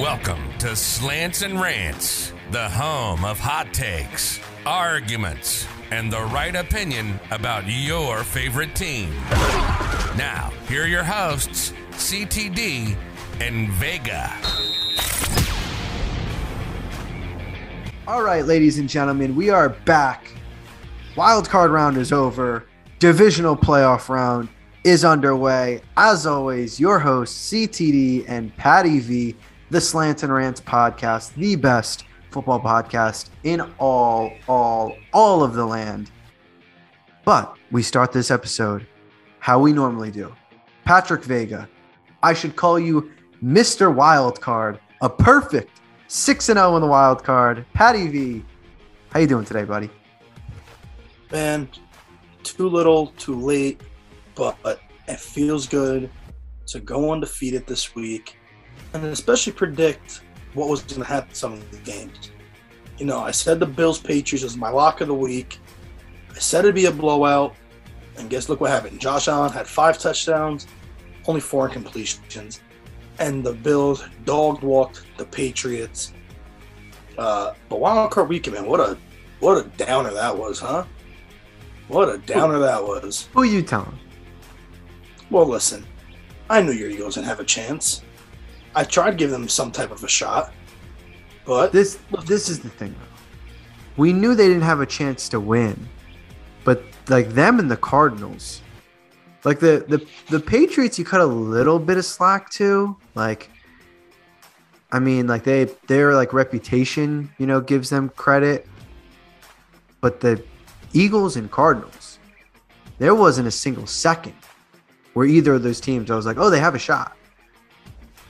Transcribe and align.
Welcome 0.00 0.56
to 0.60 0.74
Slants 0.74 1.42
and 1.42 1.60
Rants, 1.60 2.32
the 2.52 2.70
home 2.70 3.22
of 3.22 3.38
hot 3.38 3.74
takes, 3.74 4.40
arguments, 4.64 5.66
and 5.90 6.10
the 6.10 6.22
right 6.22 6.56
opinion 6.56 7.20
about 7.30 7.64
your 7.66 8.24
favorite 8.24 8.74
team. 8.74 9.10
Now, 10.16 10.54
here 10.68 10.84
are 10.84 10.86
your 10.86 11.04
hosts, 11.04 11.74
CTD 11.90 12.96
and 13.42 13.68
Vega. 13.72 14.34
All 18.08 18.22
right, 18.22 18.46
ladies 18.46 18.78
and 18.78 18.88
gentlemen, 18.88 19.36
we 19.36 19.50
are 19.50 19.68
back. 19.68 20.32
Wild 21.14 21.46
card 21.50 21.70
round 21.70 21.98
is 21.98 22.10
over. 22.10 22.64
Divisional 23.00 23.54
playoff 23.54 24.08
round 24.08 24.48
is 24.82 25.04
underway. 25.04 25.82
As 25.98 26.26
always, 26.26 26.80
your 26.80 26.98
hosts, 26.98 27.52
CTD 27.52 28.24
and 28.28 28.56
Patty 28.56 28.98
V, 28.98 29.36
the 29.70 29.80
Slant 29.80 30.24
and 30.24 30.32
Rants 30.32 30.60
podcast, 30.60 31.32
the 31.34 31.54
best 31.54 32.04
football 32.30 32.60
podcast 32.60 33.30
in 33.44 33.60
all, 33.78 34.32
all, 34.48 34.96
all 35.12 35.44
of 35.44 35.54
the 35.54 35.64
land. 35.64 36.10
But 37.24 37.56
we 37.70 37.84
start 37.84 38.10
this 38.10 38.32
episode 38.32 38.86
how 39.38 39.60
we 39.60 39.72
normally 39.72 40.10
do. 40.10 40.34
Patrick 40.84 41.22
Vega, 41.22 41.68
I 42.20 42.34
should 42.34 42.56
call 42.56 42.80
you 42.80 43.12
Mr. 43.42 43.94
Wildcard, 43.94 44.80
a 45.02 45.08
perfect 45.08 45.80
6 46.08 46.44
0 46.44 46.74
in 46.74 46.82
the 46.82 46.88
wild 46.88 47.22
card. 47.22 47.64
Patty 47.72 48.08
V, 48.08 48.44
how 49.10 49.20
you 49.20 49.28
doing 49.28 49.44
today, 49.44 49.62
buddy? 49.62 49.88
Man, 51.30 51.68
too 52.42 52.68
little, 52.68 53.08
too 53.18 53.38
late, 53.38 53.80
but 54.34 54.58
it 55.06 55.20
feels 55.20 55.68
good 55.68 56.10
to 56.66 56.80
go 56.80 57.12
undefeated 57.12 57.68
this 57.68 57.94
week 57.94 58.36
and 58.92 59.04
especially 59.04 59.52
predict 59.52 60.22
what 60.54 60.68
was 60.68 60.82
going 60.82 61.00
to 61.00 61.06
happen 61.06 61.34
some 61.34 61.52
of 61.52 61.70
the 61.70 61.78
games. 61.78 62.30
You 62.98 63.06
know, 63.06 63.20
I 63.20 63.30
said 63.30 63.60
the 63.60 63.66
Bills 63.66 63.98
Patriots 63.98 64.44
was 64.44 64.56
my 64.56 64.68
lock 64.68 65.00
of 65.00 65.08
the 65.08 65.14
week. 65.14 65.58
I 66.34 66.38
said 66.38 66.64
it'd 66.64 66.74
be 66.74 66.86
a 66.86 66.90
blowout, 66.90 67.54
and 68.18 68.28
guess 68.28 68.48
look 68.48 68.60
what 68.60 68.70
happened. 68.70 69.00
Josh 69.00 69.28
Allen 69.28 69.52
had 69.52 69.66
five 69.66 69.98
touchdowns, 69.98 70.66
only 71.26 71.40
four 71.40 71.68
incompletions, 71.68 72.60
and 73.18 73.44
the 73.44 73.52
Bills 73.52 74.04
dog 74.24 74.62
walked 74.62 75.04
the 75.16 75.24
Patriots. 75.24 76.12
Uh, 77.16 77.54
but 77.68 77.80
wild 77.80 78.10
card 78.10 78.28
weekend, 78.28 78.56
man, 78.56 78.66
what 78.66 78.80
a 78.80 78.96
what 79.40 79.64
a 79.64 79.68
downer 79.70 80.12
that 80.12 80.36
was, 80.36 80.60
huh? 80.60 80.84
What 81.88 82.08
a 82.08 82.18
downer 82.18 82.58
that 82.58 82.82
was. 82.82 83.28
Who 83.34 83.42
you 83.42 83.62
telling? 83.62 83.98
Well, 85.30 85.46
listen, 85.46 85.86
I 86.48 86.60
knew 86.62 86.72
your 86.72 86.90
Eagles 86.90 87.14
didn't 87.14 87.26
have 87.26 87.40
a 87.40 87.44
chance. 87.44 88.02
I 88.74 88.84
tried 88.84 89.16
giving 89.18 89.32
them 89.32 89.48
some 89.48 89.72
type 89.72 89.90
of 89.90 90.02
a 90.04 90.08
shot, 90.08 90.52
but 91.44 91.72
This 91.72 91.98
this 92.24 92.48
is 92.48 92.60
the 92.60 92.68
thing. 92.68 92.94
We 93.96 94.12
knew 94.12 94.34
they 94.34 94.46
didn't 94.46 94.62
have 94.62 94.80
a 94.80 94.86
chance 94.86 95.28
to 95.30 95.40
win, 95.40 95.88
but 96.64 96.82
like 97.08 97.30
them 97.30 97.58
and 97.58 97.70
the 97.70 97.76
Cardinals, 97.76 98.62
like 99.44 99.58
the 99.58 99.84
the 99.88 100.06
the 100.28 100.40
Patriots, 100.40 100.98
you 100.98 101.04
cut 101.04 101.20
a 101.20 101.26
little 101.26 101.78
bit 101.78 101.96
of 101.96 102.04
slack 102.04 102.50
to. 102.50 102.96
Like, 103.14 103.50
I 104.92 105.00
mean, 105.00 105.26
like 105.26 105.44
they 105.44 105.64
their 105.86 106.14
like 106.14 106.32
reputation, 106.32 107.30
you 107.38 107.46
know, 107.46 107.60
gives 107.60 107.90
them 107.90 108.10
credit, 108.10 108.68
but 110.00 110.20
the 110.20 110.42
Eagles 110.92 111.36
and 111.36 111.50
Cardinals, 111.50 112.18
there 112.98 113.14
wasn't 113.14 113.48
a 113.48 113.50
single 113.50 113.86
second 113.86 114.34
where 115.14 115.26
either 115.26 115.54
of 115.54 115.62
those 115.62 115.80
teams 115.80 116.10
I 116.10 116.16
was 116.16 116.26
like, 116.26 116.36
oh, 116.38 116.50
they 116.50 116.60
have 116.60 116.74
a 116.74 116.78
shot. 116.78 117.16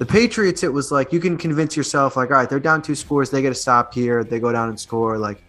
The 0.00 0.06
Patriots, 0.06 0.62
it 0.62 0.72
was 0.72 0.90
like 0.90 1.12
you 1.12 1.20
can 1.20 1.36
convince 1.36 1.76
yourself, 1.76 2.16
like, 2.16 2.30
all 2.30 2.36
right, 2.38 2.48
they're 2.48 2.58
down 2.58 2.80
two 2.80 2.94
scores, 2.94 3.30
they 3.30 3.42
get 3.42 3.52
a 3.52 3.54
stop 3.54 3.92
here, 3.92 4.24
they 4.24 4.40
go 4.40 4.50
down 4.50 4.70
and 4.70 4.80
score. 4.80 5.18
Like, 5.18 5.44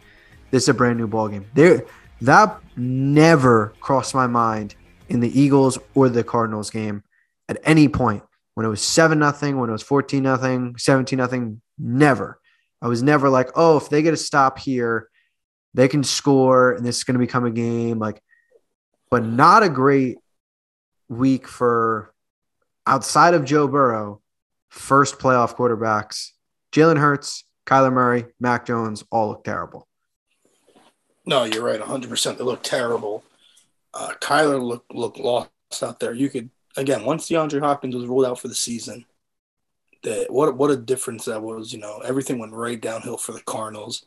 this 0.52 0.64
is 0.64 0.70
a 0.70 0.73
brand 0.73 0.98
new 1.00 1.08
ball 1.08 1.30
game. 1.30 1.45
There, 1.54 1.86
that 2.20 2.60
never 2.76 3.73
crossed 3.80 4.14
my 4.14 4.28
mind 4.28 4.76
in 5.08 5.22
the 5.22 5.40
Eagles 5.40 5.80
or 5.95 6.10
the 6.10 6.26
Cardinals 6.26 6.70
game 6.70 7.02
at 7.48 7.60
any 7.64 7.88
point 7.88 8.23
when 8.56 8.66
it 8.66 8.70
was 8.70 8.82
seven 8.82 9.20
nothing, 9.20 9.58
when 9.58 9.70
it 9.70 9.72
was 9.72 9.84
fourteen 9.84 10.23
nothing, 10.23 10.76
seventeen 10.78 11.17
nothing. 11.17 11.61
Never. 11.80 12.38
I 12.82 12.90
was 12.90 13.02
never 13.02 13.30
like, 13.30 13.52
oh, 13.56 13.78
if 13.78 13.88
they 13.88 14.02
get 14.02 14.14
a 14.14 14.17
stop 14.17 14.60
here, 14.60 15.08
they 15.73 15.88
can 15.88 16.04
score, 16.04 16.73
and 16.73 16.86
this 16.86 16.98
is 16.98 17.04
going 17.06 17.16
to 17.16 17.26
become 17.26 17.45
a 17.45 17.52
game. 17.52 18.00
Like, 18.00 18.22
but 19.10 19.23
not 19.23 19.64
a 19.64 19.70
great 19.70 20.17
week 21.08 21.48
for 21.48 22.14
outside 22.86 23.34
of 23.34 23.45
Joe 23.45 23.70
Burrow 23.70 24.17
first 24.71 25.20
playoff 25.20 25.55
quarterbacks. 25.55 26.30
Jalen 26.71 26.98
Hurts, 26.98 27.43
Kyler 27.67 27.93
Murray, 27.93 28.26
Mac 28.39 28.65
Jones 28.65 29.04
all 29.11 29.30
look 29.30 29.43
terrible. 29.43 29.87
no, 31.26 31.43
you're 31.43 31.64
right, 31.64 31.80
100. 31.80 32.09
percent 32.09 32.37
They 32.37 32.43
look 32.43 32.64
terrible. 32.64 33.23
Uh, 33.93 34.14
Kyler 34.20 34.61
looked 34.61 34.93
looked 34.93 35.20
lost 35.20 35.49
out 35.83 35.99
there. 35.99 36.14
You 36.14 36.30
could 36.30 36.49
again 36.77 37.05
once 37.05 37.27
DeAndre 37.30 37.60
Hopkins 37.60 37.95
was 37.95 38.08
ruled 38.08 38.26
out 38.26 38.39
for 38.39 38.48
the 38.48 38.55
season. 38.55 39.05
That 40.04 40.31
what 40.31 40.58
what 40.58 40.71
a 40.71 40.77
difference 40.77 41.26
that 41.26 41.43
was. 41.43 41.73
You 41.73 41.80
know, 41.80 41.99
everything 41.99 42.39
went 42.39 42.54
right 42.54 42.80
downhill 42.80 43.17
for 43.17 43.33
the 43.33 43.42
Cardinals. 43.42 44.05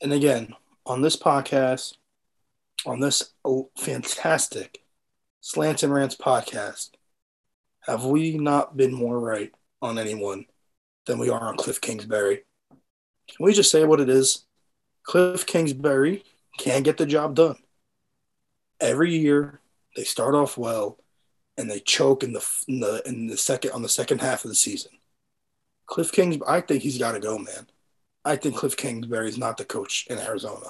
And 0.00 0.12
again, 0.12 0.54
on 0.86 1.02
this 1.02 1.16
podcast, 1.16 1.96
on 2.86 3.00
this 3.00 3.32
fantastic 3.76 4.80
Slants 5.40 5.82
and 5.82 5.92
Rants 5.92 6.14
podcast, 6.14 6.90
have 7.80 8.04
we 8.04 8.38
not 8.38 8.76
been 8.76 8.94
more 8.94 9.18
right 9.18 9.52
on 9.80 9.98
anyone 9.98 10.46
than 11.06 11.18
we 11.18 11.30
are 11.30 11.40
on 11.40 11.56
Cliff 11.56 11.80
Kingsbury? 11.80 12.44
Can 12.70 13.44
we 13.44 13.52
just 13.52 13.70
say 13.70 13.84
what 13.84 14.00
it 14.00 14.08
is? 14.08 14.46
Cliff 15.02 15.46
Kingsbury 15.46 16.24
can't 16.58 16.84
get 16.84 16.96
the 16.96 17.06
job 17.06 17.34
done. 17.34 17.56
Every 18.80 19.16
year 19.16 19.60
they 19.96 20.04
start 20.04 20.34
off 20.34 20.58
well 20.58 20.98
and 21.56 21.70
they 21.70 21.80
choke 21.80 22.22
in 22.22 22.32
the 22.32 22.46
in 22.68 22.80
the 22.80 23.02
in 23.06 23.26
the 23.26 23.36
second 23.36 23.72
on 23.72 23.82
the 23.82 23.88
second 23.88 24.20
half 24.20 24.44
of 24.44 24.50
the 24.50 24.54
season. 24.54 24.92
Cliff 25.86 26.12
Kings, 26.12 26.38
I 26.46 26.60
think 26.60 26.82
he's 26.82 26.98
got 26.98 27.12
to 27.12 27.20
go, 27.20 27.38
man. 27.38 27.66
I 28.24 28.36
think 28.36 28.56
Cliff 28.56 28.76
Kingsbury 28.76 29.28
is 29.28 29.38
not 29.38 29.56
the 29.56 29.64
coach 29.64 30.06
in 30.10 30.18
Arizona. 30.18 30.66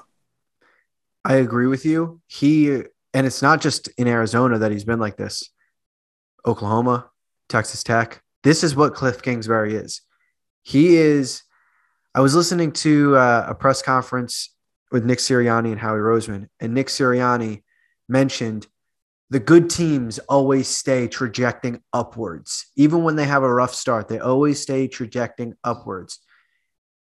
I 1.25 1.37
agree 1.37 1.67
with 1.67 1.85
you. 1.85 2.21
He 2.27 2.71
and 3.15 3.27
it's 3.27 3.43
not 3.43 3.61
just 3.61 3.89
in 3.99 4.07
Arizona 4.07 4.59
that 4.59 4.71
he's 4.71 4.85
been 4.85 5.01
like 5.01 5.17
this. 5.17 5.51
Oklahoma, 6.47 7.11
Texas 7.49 7.83
Tech. 7.83 8.23
This 8.43 8.63
is 8.63 8.77
what 8.77 8.95
Cliff 8.95 9.23
Kingsbury 9.23 9.75
is. 9.75 10.03
He 10.63 10.97
is. 10.97 11.43
I 12.15 12.21
was 12.21 12.35
listening 12.35 12.73
to 12.73 13.17
uh, 13.17 13.47
a 13.49 13.55
press 13.55 13.83
conference 13.83 14.55
with 14.91 15.05
Nick 15.05 15.19
Sirianni 15.19 15.71
and 15.73 15.81
Howie 15.81 15.99
Roseman, 15.99 16.49
and 16.61 16.75
Nick 16.75 16.87
Sirianni 16.89 17.63
mentioned 18.09 18.67
the 19.31 19.41
good 19.41 19.69
teams 19.69 20.19
always 20.21 20.69
stay 20.69 21.07
trajecting 21.07 21.83
upwards. 21.93 22.67
Even 22.77 23.03
when 23.03 23.17
they 23.17 23.27
have 23.27 23.43
a 23.43 23.53
rough 23.53 23.75
start, 23.75 24.09
they 24.09 24.19
always 24.19 24.61
stay 24.61 24.89
trajecting 24.89 25.55
upwards. 25.63 26.21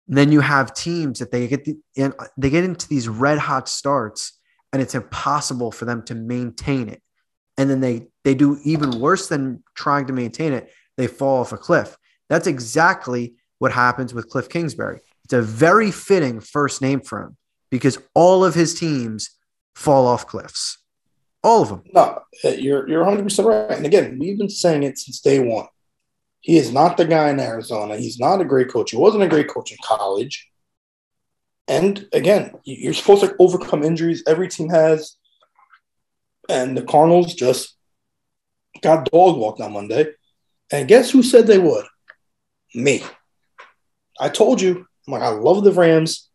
And 0.07 0.17
then 0.17 0.31
you 0.31 0.41
have 0.41 0.73
teams 0.73 1.19
that 1.19 1.31
they 1.31 1.47
get 1.47 1.65
the, 1.65 1.77
in, 1.95 2.13
they 2.37 2.49
get 2.49 2.63
into 2.63 2.87
these 2.87 3.07
red 3.07 3.39
hot 3.39 3.67
starts, 3.67 4.39
and 4.71 4.81
it's 4.81 4.95
impossible 4.95 5.71
for 5.71 5.85
them 5.85 6.03
to 6.03 6.15
maintain 6.15 6.89
it. 6.89 7.01
And 7.57 7.69
then 7.69 7.79
they 7.79 8.07
they 8.23 8.35
do 8.35 8.59
even 8.63 8.99
worse 8.99 9.27
than 9.27 9.63
trying 9.75 10.07
to 10.07 10.13
maintain 10.13 10.53
it. 10.53 10.71
They 10.97 11.07
fall 11.07 11.41
off 11.41 11.51
a 11.53 11.57
cliff. 11.57 11.97
That's 12.29 12.47
exactly 12.47 13.33
what 13.59 13.71
happens 13.71 14.13
with 14.13 14.29
Cliff 14.29 14.49
Kingsbury. 14.49 14.99
It's 15.23 15.33
a 15.33 15.41
very 15.41 15.91
fitting 15.91 16.39
first 16.39 16.81
name 16.81 17.01
for 17.01 17.21
him 17.21 17.37
because 17.71 17.97
all 18.13 18.43
of 18.43 18.53
his 18.55 18.77
teams 18.77 19.29
fall 19.75 20.05
off 20.07 20.27
cliffs. 20.27 20.77
All 21.43 21.61
of 21.61 21.69
them. 21.69 21.83
No, 21.93 22.21
uh, 22.45 22.49
you're 22.49 22.87
you're 22.87 23.03
100 23.03 23.23
percent 23.23 23.47
right. 23.47 23.71
And 23.71 23.85
again, 23.85 24.17
we've 24.19 24.37
been 24.37 24.49
saying 24.49 24.83
it 24.83 24.97
since 24.97 25.19
day 25.19 25.39
one. 25.39 25.67
He 26.41 26.57
is 26.57 26.71
not 26.71 26.97
the 26.97 27.05
guy 27.05 27.29
in 27.29 27.39
Arizona. 27.39 27.97
He's 27.97 28.19
not 28.19 28.41
a 28.41 28.45
great 28.45 28.69
coach. 28.69 28.91
He 28.91 28.97
wasn't 28.97 29.23
a 29.23 29.27
great 29.29 29.47
coach 29.49 29.71
in 29.71 29.77
college. 29.83 30.49
And 31.67 32.07
again, 32.11 32.53
you- 32.65 32.75
you're 32.75 32.93
supposed 32.93 33.23
to 33.23 33.35
overcome 33.39 33.83
injuries. 33.83 34.23
Every 34.27 34.49
team 34.49 34.69
has. 34.69 35.15
And 36.49 36.77
the 36.77 36.83
Cardinals 36.83 37.33
just 37.33 37.75
got 38.81 39.09
dog 39.11 39.37
walked 39.37 39.61
on 39.61 39.71
Monday. 39.71 40.07
And 40.73 40.87
guess 40.87 41.11
who 41.11 41.21
said 41.21 41.45
they 41.45 41.59
would? 41.59 41.85
Me. 42.73 43.03
I 44.19 44.27
told 44.27 44.59
you. 44.59 44.87
I'm 45.05 45.13
like, 45.13 45.21
I 45.21 45.29
love 45.29 45.63
the 45.63 45.71
Rams. 45.71 46.29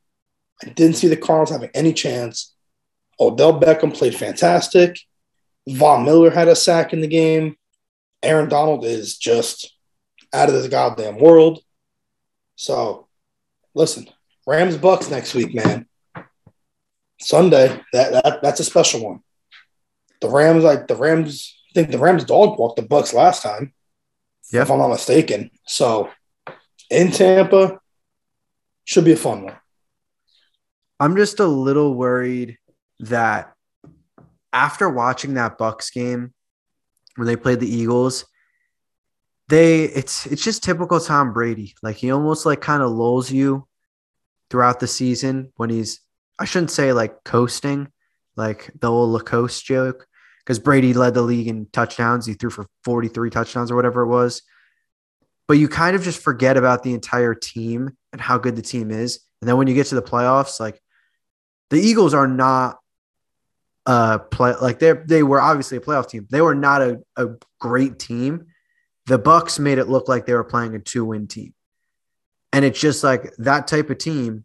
I 0.63 0.69
didn't 0.69 0.97
see 0.97 1.09
the 1.09 1.17
Cardinals 1.17 1.51
having 1.51 1.71
any 1.75 1.93
chance. 1.93 2.55
Odell 3.19 3.61
Beckham 3.61 3.93
played 3.93 4.15
fantastic. 4.15 5.01
Von 5.69 6.05
Miller 6.05 6.31
had 6.31 6.47
a 6.47 6.55
sack 6.55 6.93
in 6.93 7.01
the 7.01 7.09
game. 7.09 7.57
Aaron 8.23 8.49
Donald 8.49 8.85
is 8.85 9.19
just 9.19 9.75
out 10.33 10.49
of 10.49 10.55
this 10.55 10.69
goddamn 10.69 11.19
world. 11.19 11.61
So, 12.55 13.09
listen, 13.75 14.09
Rams 14.47 14.77
Bucks 14.77 15.11
next 15.11 15.35
week, 15.35 15.53
man. 15.53 15.87
Sunday, 17.21 17.81
that, 17.93 18.13
that 18.13 18.39
that's 18.41 18.61
a 18.61 18.65
special 18.65 19.05
one. 19.05 19.21
The 20.21 20.29
Rams, 20.29 20.63
like 20.63 20.87
the 20.87 20.95
Rams, 20.95 21.57
I 21.71 21.75
think 21.75 21.91
the 21.91 21.99
Rams 21.99 22.25
dog 22.25 22.57
walked 22.57 22.77
the 22.77 22.83
Bucks 22.83 23.13
last 23.13 23.43
time, 23.43 23.73
Yeah. 24.51 24.63
if 24.63 24.71
I'm 24.71 24.79
not 24.79 24.89
mistaken. 24.89 25.51
So, 25.67 26.11
in 26.91 27.11
Tampa. 27.11 27.81
Should 28.85 29.05
be 29.05 29.13
a 29.13 29.17
fun 29.17 29.43
one. 29.43 29.57
I'm 30.99 31.15
just 31.15 31.41
a 31.41 31.47
little 31.47 31.95
worried 31.95 32.57
that 33.01 33.53
after 34.51 34.89
watching 34.89 35.35
that 35.35 35.59
Bucks 35.59 35.91
game 35.91 36.33
when 37.17 37.27
they 37.27 37.37
played 37.37 37.61
the 37.61 37.69
Eagles, 37.69 38.25
they 39.49 39.85
it's 39.85 40.25
it's 40.25 40.43
just 40.43 40.65
typical 40.65 41.01
Tom 41.01 41.35
Brady. 41.35 41.75
Like 41.83 41.97
he 41.97 42.11
almost 42.11 42.47
like 42.47 42.63
kind 42.63 42.83
of 42.83 42.91
lulls 42.91 43.31
you 43.31 43.69
throughout 44.49 44.81
the 44.81 44.87
season 44.87 45.53
when 45.57 45.69
he's 45.69 46.01
I 46.39 46.47
shouldn't 46.47 46.71
say 46.71 46.95
like 46.95 47.25
coasting, 47.25 47.89
like 48.37 48.71
the 48.81 48.91
old 48.91 49.11
Lacoste 49.11 49.67
joke, 49.67 50.08
because 50.49 50.59
Brady 50.59 50.95
led 50.95 51.13
the 51.13 51.21
league 51.21 51.47
in 51.47 51.67
touchdowns. 51.75 52.25
He 52.25 52.33
threw 52.33 52.49
for 52.49 52.65
43 52.83 53.29
touchdowns 53.29 53.71
or 53.71 53.77
whatever 53.77 54.01
it 54.01 54.07
was. 54.07 54.41
But 55.47 55.59
you 55.59 55.69
kind 55.69 55.95
of 55.95 56.03
just 56.03 56.23
forget 56.23 56.57
about 56.57 56.83
the 56.83 56.95
entire 56.95 57.35
team 57.35 57.95
and 58.15 58.21
how 58.21 58.39
good 58.39 58.57
the 58.57 58.63
team 58.63 58.91
is. 58.91 59.21
And 59.43 59.49
then 59.49 59.59
when 59.59 59.67
you 59.67 59.75
get 59.75 59.89
to 59.89 59.95
the 59.95 60.01
playoffs, 60.01 60.59
like 60.59 60.81
the 61.69 61.79
Eagles 61.79 62.15
are 62.15 62.27
not 62.27 62.79
uh 63.85 64.19
play 64.19 64.55
like 64.61 64.79
they 64.79 64.93
they 64.93 65.23
were 65.23 65.41
obviously 65.41 65.77
a 65.77 65.83
playoff 65.83 66.09
team. 66.09 66.27
They 66.31 66.41
were 66.41 66.55
not 66.55 66.81
a, 66.81 67.03
a 67.17 67.29
great 67.61 67.99
team. 67.99 68.47
The 69.05 69.19
Bucks 69.19 69.59
made 69.59 69.77
it 69.77 69.89
look 69.89 70.09
like 70.09 70.25
they 70.25 70.35
were 70.35 70.45
playing 70.45 70.75
a 70.75 70.79
two-win 70.79 71.29
team. 71.29 71.53
And 72.55 72.65
it's 72.65 72.81
just 72.81 73.05
like 73.05 73.35
that 73.37 73.67
type 73.67 73.91
of 73.91 73.99
team, 73.99 74.45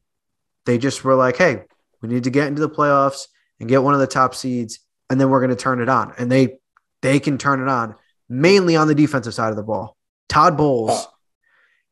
they 0.66 0.78
just 0.78 1.02
were 1.06 1.16
like, 1.16 1.38
hey, 1.38 1.64
we 2.02 2.10
need 2.10 2.26
to 2.26 2.30
get 2.30 2.48
into 2.48 2.62
the 2.62 2.70
playoffs 2.70 3.28
and 3.62 3.70
get 3.70 3.84
one 3.84 3.94
of 3.94 4.02
the 4.02 4.08
top 4.08 4.36
seeds, 4.36 4.80
and 5.14 5.22
then 5.22 5.30
we're 5.30 5.40
going 5.40 5.52
to 5.52 5.56
turn 5.56 5.80
it 5.80 5.90
on. 5.90 6.12
And 6.18 6.32
they 6.32 6.58
they 7.04 7.20
can 7.20 7.38
turn 7.38 7.62
it 7.62 7.68
on 7.68 7.94
mainly 8.28 8.76
on 8.76 8.88
the 8.88 8.96
defensive 8.96 9.36
side 9.36 9.52
of 9.52 9.56
the 9.56 9.64
ball. 9.64 9.96
Todd 10.28 10.58
Bowles. 10.58 10.90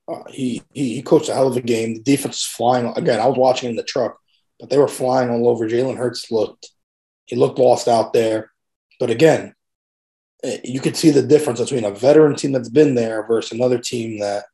Uh, 0.08 0.12
uh, 0.12 0.24
he, 0.28 0.64
he 0.74 0.96
he 0.96 1.02
coached 1.04 1.30
a 1.30 1.34
hell 1.36 1.48
of 1.48 1.56
a 1.56 1.62
game. 1.62 1.94
The 1.94 2.02
defense 2.02 2.38
is 2.38 2.46
flying. 2.46 2.92
Again, 2.98 3.20
I 3.20 3.28
was 3.28 3.38
watching 3.38 3.70
in 3.70 3.76
the 3.76 3.84
truck, 3.84 4.18
but 4.60 4.72
they 4.72 4.80
were 4.80 4.88
flying 4.88 5.30
all 5.30 5.48
over. 5.48 5.70
Jalen 5.70 5.98
Hurts 5.98 6.32
looked 6.32 6.72
he 7.26 7.36
looked 7.36 7.60
lost 7.60 7.88
out 7.88 8.12
there. 8.12 8.52
But 9.00 9.12
again, 9.12 9.54
eh, 10.44 10.58
you 10.64 10.82
could 10.82 10.98
see 10.98 11.12
the 11.12 11.22
difference 11.22 11.60
between 11.60 11.86
a 11.86 11.92
veteran 11.92 12.36
team 12.36 12.52
that's 12.52 12.70
been 12.70 12.96
there 12.96 13.26
versus 13.28 13.52
another 13.52 13.78
team 13.78 14.20
that 14.20 14.46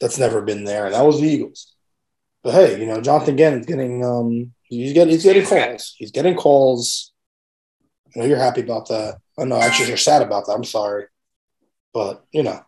that's 0.00 0.18
never 0.18 0.42
been 0.42 0.64
there, 0.64 0.86
and 0.86 0.94
that 0.94 1.06
was 1.06 1.20
the 1.20 1.28
Eagles. 1.28 1.72
But 2.42 2.54
hey, 2.54 2.80
you 2.80 2.86
know, 2.86 3.00
Jonathan 3.00 3.36
Gannon's 3.36 3.66
getting 3.66 4.04
um 4.04 4.52
he's 4.64 4.92
getting 4.92 5.12
he's 5.12 5.22
getting 5.22 5.46
calls. 5.46 5.94
He's 5.96 6.10
getting 6.10 6.34
calls. 6.34 7.13
I 8.14 8.20
know 8.20 8.26
you're 8.26 8.38
happy 8.38 8.60
about 8.60 8.88
that. 8.88 9.18
Oh 9.36 9.44
no, 9.44 9.56
actually 9.56 9.88
you're 9.88 9.96
sad 9.96 10.22
about 10.22 10.46
that. 10.46 10.52
I'm 10.52 10.64
sorry. 10.64 11.06
But 11.92 12.24
you 12.32 12.42
know. 12.42 12.64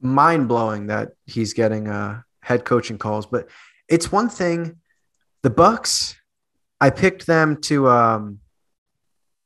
Mind 0.00 0.48
blowing 0.48 0.86
that 0.86 1.10
he's 1.26 1.52
getting 1.52 1.88
uh 1.88 2.22
head 2.42 2.64
coaching 2.64 2.98
calls. 2.98 3.26
But 3.26 3.48
it's 3.88 4.10
one 4.10 4.28
thing, 4.28 4.76
the 5.42 5.50
Bucks 5.50 6.16
I 6.80 6.90
picked 6.90 7.26
them 7.26 7.60
to 7.62 7.88
um 7.88 8.40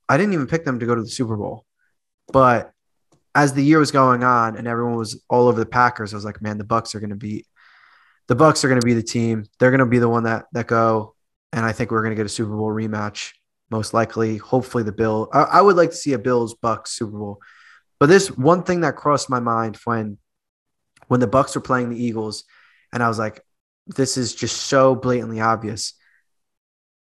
I 0.09 0.17
didn't 0.17 0.35
even 0.35 0.47
pick 0.47 0.65
them 0.65 0.79
to 0.81 0.87
go 0.87 0.95
to 0.95 1.03
the 1.03 1.09
Super 1.09 1.37
Bowl. 1.37 1.65
But 2.33 2.73
as 3.35 3.53
the 3.53 3.65
year 3.65 3.79
was 3.79 3.91
going 3.91 4.23
on 4.23 4.57
and 4.57 4.69
everyone 4.69 4.97
was 4.97 5.23
all 5.29 5.49
over 5.49 5.59
the 5.59 5.67
Packers, 5.67 6.15
I 6.15 6.17
was 6.17 6.25
like, 6.25 6.41
man, 6.41 6.59
the 6.59 6.65
Bucks 6.65 6.95
are 6.95 7.01
going 7.01 7.11
to 7.11 7.17
be 7.17 7.47
the 8.29 8.35
Bucks 8.35 8.65
are 8.65 8.69
going 8.69 8.81
to 8.81 8.87
be 8.87 8.95
the 8.95 9.03
team. 9.03 9.45
They're 9.59 9.71
going 9.71 9.81
to 9.81 9.87
be 9.87 9.99
the 9.99 10.09
one 10.09 10.25
that 10.25 10.47
that 10.53 10.67
go 10.67 11.15
and 11.53 11.65
I 11.65 11.73
think 11.73 11.91
we're 11.91 12.03
going 12.03 12.13
to 12.13 12.17
get 12.17 12.27
a 12.27 12.31
Super 12.31 12.57
Bowl 12.57 12.71
rematch 12.71 13.33
most 13.71 13.95
likely. 13.95 14.37
Hopefully 14.37 14.85
the 14.85 14.93
Bill 14.93 15.29
I, 15.33 15.43
I 15.43 15.61
would 15.61 15.77
like 15.77 15.91
to 15.91 15.97
see 15.97 16.13
a 16.13 16.19
Bills 16.19 16.55
Bucks 16.55 16.93
Super 16.93 17.19
Bowl. 17.19 17.41
But 18.01 18.07
this 18.07 18.29
one 18.29 18.63
thing 18.63 18.81
that 18.81 18.97
crossed 18.97 19.31
my 19.31 19.41
mind 19.41 19.77
when 19.85 20.19
when 21.09 21.21
the 21.21 21.27
Bucks 21.27 21.55
were 21.55 21.61
playing 21.61 21.91
the 21.91 22.03
Eagles 22.03 22.45
and 22.93 23.03
I 23.03 23.09
was 23.09 23.19
like 23.19 23.41
this 23.87 24.17
is 24.17 24.35
just 24.35 24.57
so 24.63 24.95
blatantly 24.95 25.41
obvious 25.41 25.95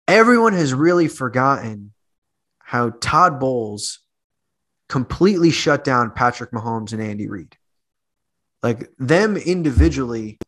everyone 0.08 0.52
has 0.52 0.74
really 0.74 1.08
forgotten 1.08 1.92
how 2.58 2.90
Todd 2.90 3.40
Bowles 3.40 4.00
completely 4.88 5.50
shut 5.50 5.84
down 5.84 6.12
Patrick 6.12 6.50
Mahomes 6.50 6.92
and 6.92 7.02
Andy 7.02 7.28
Reid. 7.28 7.56
Like 8.62 8.90
them 8.98 9.36
individually, 9.36 10.38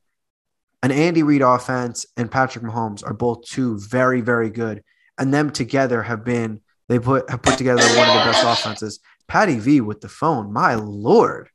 an 0.82 0.91
Andy 0.91 1.23
Reid 1.23 1.43
offense 1.43 2.06
and 2.17 2.31
Patrick 2.31 2.64
Mahomes 2.64 3.05
are 3.05 3.14
both 3.14 3.44
two 3.44 3.79
very, 3.79 4.20
very 4.20 4.50
good. 4.50 4.82
And 5.19 5.33
them 5.33 5.51
together 5.51 6.03
have 6.03 6.25
been 6.25 6.61
they 6.89 6.99
put 6.99 7.29
have 7.31 7.43
put 7.43 7.59
together 7.59 7.83
one 7.83 8.09
of 8.09 8.15
the 8.15 8.31
best 8.31 8.45
offenses. 8.45 9.01
Patty 9.27 9.59
V 9.59 9.81
with 9.81 10.01
the 10.01 10.09
phone, 10.09 10.53
my 10.53 10.75
lord. 10.75 11.49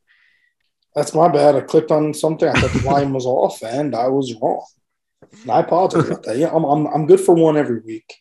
That's 0.96 1.14
my 1.14 1.30
bad. 1.30 1.56
I 1.56 1.62
clicked 1.62 1.92
on 1.92 2.14
something. 2.14 2.50
I 2.50 2.54
thought 2.54 2.82
the 2.82 2.86
line 2.86 3.14
was 3.14 3.26
off, 3.26 3.64
and 3.64 3.96
I 3.96 4.08
was 4.08 4.36
wrong. 4.42 4.66
And 5.42 5.52
I 5.52 5.60
apologize 5.60 6.08
about 6.08 6.24
that. 6.24 6.38
Yeah, 6.38 6.50
I'm, 6.54 6.66
I'm, 6.66 6.88
I'm 6.88 7.06
good 7.06 7.22
for 7.22 7.34
one 7.34 7.56
every 7.56 7.80
week. 7.80 8.14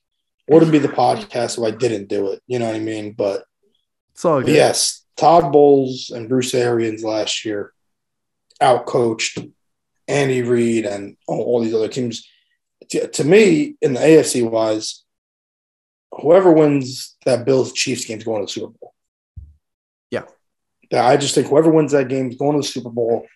Wouldn't 0.46 0.70
be 0.70 0.78
the 0.78 0.88
podcast 0.88 1.58
if 1.58 1.64
I 1.64 1.76
didn't 1.76 2.08
do 2.08 2.30
it. 2.30 2.40
You 2.46 2.60
know 2.60 2.66
what 2.66 2.76
I 2.76 2.80
mean? 2.80 3.12
But 3.12 3.44
it's 4.12 4.24
all 4.24 4.40
good. 4.40 4.54
Yes, 4.54 5.04
Todd 5.16 5.52
Bowles 5.52 6.10
and 6.10 6.28
Bruce 6.28 6.54
Arians 6.54 7.02
last 7.02 7.44
year 7.44 7.72
outcoached 8.60 9.52
Andy 10.06 10.42
Reid 10.42 10.86
and 10.86 11.16
all, 11.26 11.40
all 11.42 11.60
these 11.60 11.74
other 11.74 11.88
teams. 11.88 12.26
To, 12.90 13.06
to, 13.06 13.24
me, 13.24 13.76
in 13.80 13.94
the 13.94 14.00
AFC 14.00 14.48
wise, 14.48 15.04
whoever 16.12 16.52
wins 16.52 17.16
that 17.24 17.44
Bills 17.44 17.72
Chiefs 17.72 18.04
game 18.04 18.18
is 18.18 18.24
going 18.24 18.40
to 18.40 18.46
the 18.46 18.52
Super 18.52 18.72
Bowl. 18.80 18.94
Yeah. 20.10 20.24
I 20.92 21.16
just 21.16 21.34
think 21.34 21.46
whoever 21.46 21.70
wins 21.70 21.92
that 21.92 22.08
game 22.08 22.30
is 22.30 22.36
going 22.36 22.52
to 22.52 22.66
the 22.66 22.72
Super 22.72 22.90
Bowl. 22.90 23.26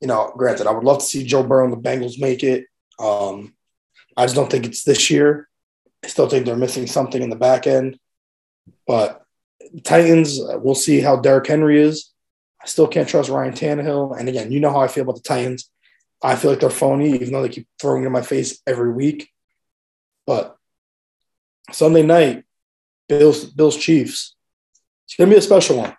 You 0.00 0.08
know, 0.08 0.32
granted, 0.36 0.66
I 0.66 0.72
would 0.72 0.84
love 0.84 0.98
to 0.98 1.04
see 1.04 1.24
Joe 1.24 1.44
Burrow 1.44 1.64
and 1.64 1.72
the 1.72 1.88
Bengals 1.88 2.20
make 2.20 2.42
it. 2.42 2.66
Um, 2.98 3.54
I 4.16 4.24
just 4.24 4.34
don't 4.34 4.50
think 4.50 4.66
it's 4.66 4.82
this 4.82 5.10
year. 5.10 5.48
I 6.04 6.08
still 6.08 6.28
think 6.28 6.44
they're 6.44 6.56
missing 6.56 6.86
something 6.86 7.22
in 7.22 7.30
the 7.30 7.36
back 7.36 7.66
end. 7.66 7.98
But 8.86 9.22
Titans, 9.84 10.40
we'll 10.40 10.74
see 10.74 11.00
how 11.00 11.16
Derrick 11.16 11.46
Henry 11.46 11.80
is. 11.80 12.10
I 12.60 12.66
still 12.66 12.88
can't 12.88 13.08
trust 13.08 13.30
Ryan 13.30 13.54
Tannehill. 13.54 14.18
And 14.18 14.28
again, 14.28 14.50
you 14.50 14.60
know 14.60 14.70
how 14.70 14.80
I 14.80 14.88
feel 14.88 15.04
about 15.04 15.16
the 15.16 15.22
Titans. 15.22 15.70
I 16.22 16.36
feel 16.36 16.50
like 16.50 16.60
they're 16.60 16.70
phony, 16.70 17.14
even 17.14 17.32
though 17.32 17.42
they 17.42 17.48
keep 17.48 17.68
throwing 17.80 18.02
it 18.02 18.06
in 18.06 18.12
my 18.12 18.22
face 18.22 18.60
every 18.66 18.92
week. 18.92 19.28
But 20.26 20.56
Sunday 21.70 22.02
night, 22.02 22.44
Bills, 23.08 23.44
Bills 23.44 23.76
Chiefs. 23.76 24.34
It's 25.06 25.16
gonna 25.16 25.30
be 25.30 25.36
a 25.36 25.42
special 25.42 25.78
one. 25.78 25.96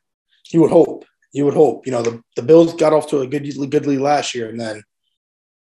You 0.51 0.62
would 0.62 0.71
hope. 0.71 1.06
You 1.31 1.45
would 1.45 1.54
hope. 1.54 1.86
You 1.86 1.92
know, 1.92 2.01
the, 2.01 2.21
the 2.36 2.42
Bills 2.42 2.74
got 2.75 2.94
off 2.94 3.10
to 3.10 3.22
a 3.22 3.27
good 3.27 3.43
good 3.70 3.86
lead 3.86 4.00
last 4.00 4.36
year, 4.36 4.50
and 4.50 4.60
then 4.60 4.84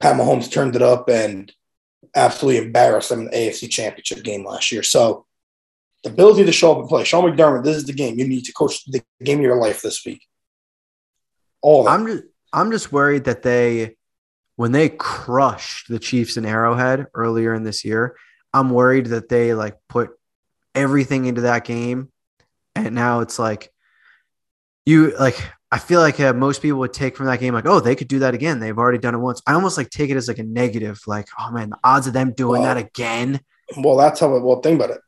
Pat 0.01 0.17
Mahomes 0.17 0.51
turned 0.51 0.77
it 0.77 0.83
up 0.83 1.09
and 1.09 1.53
absolutely 2.15 2.65
embarrassed 2.65 3.09
them 3.09 3.21
in 3.21 3.25
the 3.27 3.33
AFC 3.33 3.71
Championship 3.71 4.23
game 4.23 4.45
last 4.45 4.71
year. 4.71 4.83
So 4.83 5.27
the 6.03 6.11
Bills 6.11 6.39
need 6.39 6.47
to 6.47 6.53
show 6.53 6.73
up 6.73 6.79
and 6.79 6.89
play. 6.89 7.05
Sean 7.05 7.25
McDermott, 7.25 7.65
this 7.65 7.77
is 7.77 7.87
the 7.87 7.93
game. 7.93 8.19
You 8.19 8.29
need 8.29 8.45
to 8.45 8.53
coach 8.53 8.85
the 8.85 9.03
game 9.23 9.39
of 9.39 9.45
your 9.45 9.61
life 9.61 9.83
this 9.83 10.05
week. 10.05 10.23
All 11.63 11.89
I'm 11.89 12.07
just 12.07 12.25
I'm 12.53 12.71
just 12.71 12.93
worried 12.93 13.25
that 13.25 13.43
they 13.43 13.97
when 14.57 14.73
they 14.73 14.89
crushed 14.89 15.89
the 15.89 15.99
Chiefs 15.99 16.37
in 16.37 16.45
Arrowhead 16.45 17.07
earlier 17.15 17.55
in 17.55 17.65
this 17.65 17.85
year, 17.85 18.17
I'm 18.55 18.71
worried 18.71 19.07
that 19.07 19.29
they 19.29 19.53
like 19.53 19.77
put 19.89 20.11
everything 20.75 21.27
into 21.27 21.43
that 21.43 21.65
game 21.65 22.11
and 22.75 22.95
now 22.95 23.21
it's 23.21 23.39
like 23.39 23.71
you 24.87 25.17
like 25.19 25.39
I 25.75 25.79
feel 25.79 26.01
like 26.01 26.21
uh, 26.21 26.33
most 26.33 26.63
people 26.63 26.79
would 26.79 26.93
take 26.93 27.17
from 27.17 27.27
that 27.27 27.41
game 27.41 27.53
like, 27.53 27.67
oh, 27.67 27.81
they 27.81 27.97
could 27.97 28.07
do 28.07 28.21
that 28.21 28.33
again. 28.33 28.61
They've 28.61 28.79
already 28.79 28.99
done 28.99 29.17
it 29.17 29.19
once. 29.19 29.43
I 29.45 29.55
almost 29.55 29.77
like 29.77 29.91
take 29.91 30.09
it 30.09 30.17
as 30.17 30.29
like 30.29 30.39
a 30.39 30.45
negative, 30.45 31.01
like, 31.09 31.27
oh 31.37 31.51
man, 31.51 31.71
the 31.71 31.79
odds 31.83 32.07
of 32.07 32.13
them 32.13 32.33
doing 32.33 32.63
well, 32.63 32.75
that 32.75 32.77
again. 32.77 33.41
Well, 33.77 33.97
that's 33.97 34.21
how. 34.21 34.37
I 34.37 34.39
Well, 34.39 34.61
think 34.61 34.81
about 34.81 34.95
it. 34.95 35.01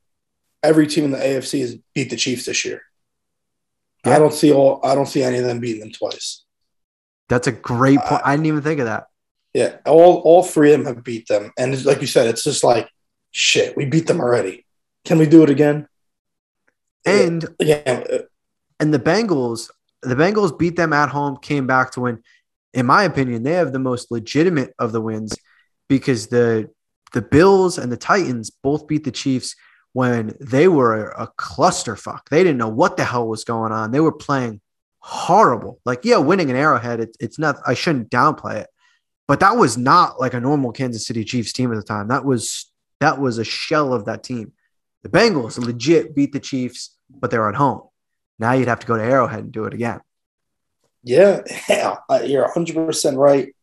Every 0.64 0.88
team 0.88 1.04
in 1.04 1.12
the 1.12 1.18
AFC 1.18 1.60
has 1.60 1.76
beat 1.94 2.10
the 2.10 2.16
Chiefs 2.16 2.46
this 2.46 2.64
year. 2.64 2.82
Yeah. 4.04 4.16
I 4.16 4.18
don't 4.18 4.32
see 4.32 4.52
all. 4.52 4.80
I 4.82 4.96
don't 4.96 5.06
see 5.06 5.22
any 5.22 5.38
of 5.38 5.44
them 5.44 5.60
beating 5.60 5.82
them 5.82 5.92
twice. 5.92 6.44
That's 7.28 7.46
a 7.46 7.52
great 7.52 8.00
point. 8.00 8.22
Uh, 8.22 8.22
I 8.24 8.34
didn't 8.34 8.46
even 8.46 8.62
think 8.62 8.80
of 8.80 8.86
that. 8.86 9.06
Yeah, 9.54 9.76
all 9.86 10.16
all 10.22 10.42
three 10.42 10.72
of 10.72 10.82
them 10.82 10.96
have 10.96 11.04
beat 11.04 11.28
them, 11.28 11.52
and 11.56 11.84
like 11.84 12.00
you 12.00 12.08
said, 12.08 12.26
it's 12.26 12.42
just 12.42 12.64
like 12.64 12.88
shit. 13.36 13.76
We 13.76 13.84
beat 13.84 14.06
them 14.06 14.20
already. 14.20 14.64
Can 15.04 15.18
we 15.18 15.26
do 15.26 15.42
it 15.42 15.50
again? 15.50 15.86
And 17.04 17.44
yeah, 17.60 17.82
uh, 17.86 18.18
and 18.80 18.92
the 18.92 18.98
Bengals 18.98 19.70
the 20.02 20.14
Bengals 20.14 20.58
beat 20.58 20.76
them 20.76 20.92
at 20.92 21.10
home, 21.10 21.36
came 21.36 21.66
back 21.66 21.92
to 21.92 22.00
win. 22.00 22.22
In 22.72 22.86
my 22.86 23.04
opinion, 23.04 23.42
they 23.42 23.52
have 23.52 23.72
the 23.72 23.78
most 23.78 24.10
legitimate 24.10 24.72
of 24.78 24.92
the 24.92 25.00
wins 25.00 25.36
because 25.88 26.28
the 26.28 26.70
the 27.12 27.22
Bills 27.22 27.78
and 27.78 27.92
the 27.92 27.96
Titans 27.96 28.50
both 28.50 28.86
beat 28.86 29.04
the 29.04 29.12
Chiefs 29.12 29.54
when 29.92 30.34
they 30.40 30.68
were 30.68 31.10
a, 31.10 31.24
a 31.24 31.32
clusterfuck. 31.38 32.28
They 32.30 32.42
didn't 32.42 32.58
know 32.58 32.68
what 32.68 32.96
the 32.96 33.04
hell 33.04 33.28
was 33.28 33.44
going 33.44 33.72
on. 33.72 33.90
They 33.90 34.00
were 34.00 34.12
playing 34.12 34.60
horrible. 34.98 35.80
Like, 35.84 36.04
yeah, 36.04 36.18
winning 36.18 36.50
an 36.50 36.56
arrowhead, 36.56 37.00
it, 37.00 37.16
it's 37.20 37.38
not, 37.38 37.56
I 37.66 37.74
shouldn't 37.74 38.10
downplay 38.10 38.56
it. 38.56 38.66
But 39.28 39.40
that 39.40 39.56
was 39.56 39.78
not 39.78 40.20
like 40.20 40.34
a 40.34 40.40
normal 40.40 40.72
Kansas 40.72 41.06
City 41.06 41.24
Chiefs 41.24 41.52
team 41.52 41.72
at 41.72 41.76
the 41.76 41.82
time. 41.82 42.08
That 42.08 42.24
was 42.24 42.70
that 43.00 43.20
was 43.20 43.38
a 43.38 43.44
shell 43.44 43.92
of 43.92 44.06
that 44.06 44.22
team. 44.22 44.52
The 45.02 45.08
Bengals 45.08 45.58
legit 45.58 46.14
beat 46.14 46.32
the 46.32 46.40
Chiefs, 46.40 46.96
but 47.10 47.30
they're 47.30 47.48
at 47.48 47.54
home. 47.54 47.82
Now 48.38 48.52
you'd 48.52 48.68
have 48.68 48.80
to 48.80 48.86
go 48.86 48.96
to 48.96 49.02
Arrowhead 49.02 49.44
and 49.44 49.52
do 49.52 49.64
it 49.64 49.74
again. 49.74 50.00
Yeah, 51.02 51.42
yeah 51.68 51.96
you're 52.24 52.48
100% 52.48 53.16
right. 53.16 53.54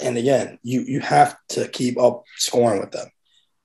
And 0.00 0.16
again, 0.16 0.58
you 0.62 0.82
you 0.82 1.00
have 1.00 1.36
to 1.50 1.68
keep 1.68 1.98
up 1.98 2.24
scoring 2.36 2.80
with 2.80 2.92
them. 2.92 3.08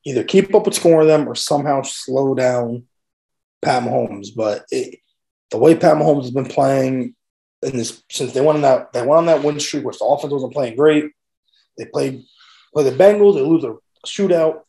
Either 0.05 0.24
keep 0.24 0.53
up 0.53 0.65
with 0.65 0.75
scoring 0.75 1.07
them 1.07 1.27
or 1.27 1.36
somehow 1.36 1.81
slow 1.84 2.36
down 2.36 2.84
Pat 3.62 3.84
Mahomes. 3.84 4.29
But 4.36 4.65
it, 4.72 5.00
the 5.51 5.57
way 5.57 5.75
Pat 5.75 5.98
Mahomes 5.98 6.24
has 6.24 6.31
been 6.31 6.45
playing 6.45 7.15
in 7.62 7.77
this 7.77 8.03
since 8.10 8.34
they 8.34 8.41
went 8.41 8.57
on 8.57 8.62
that 8.63 8.93
they 8.93 9.01
went 9.01 9.19
on 9.19 9.25
that 9.27 9.43
win 9.43 9.60
streak, 9.60 9.86
which 9.86 10.00
the 10.00 10.05
offense 10.05 10.34
wasn't 10.34 10.53
playing 10.53 10.75
great. 10.75 11.12
They 11.77 11.86
played 11.86 12.24
play 12.74 12.84
the 12.84 12.98
Bengals, 12.98 13.36
they 13.36 13.41
lose 13.41 13.63
a 13.63 13.75
shootout, 14.05 14.62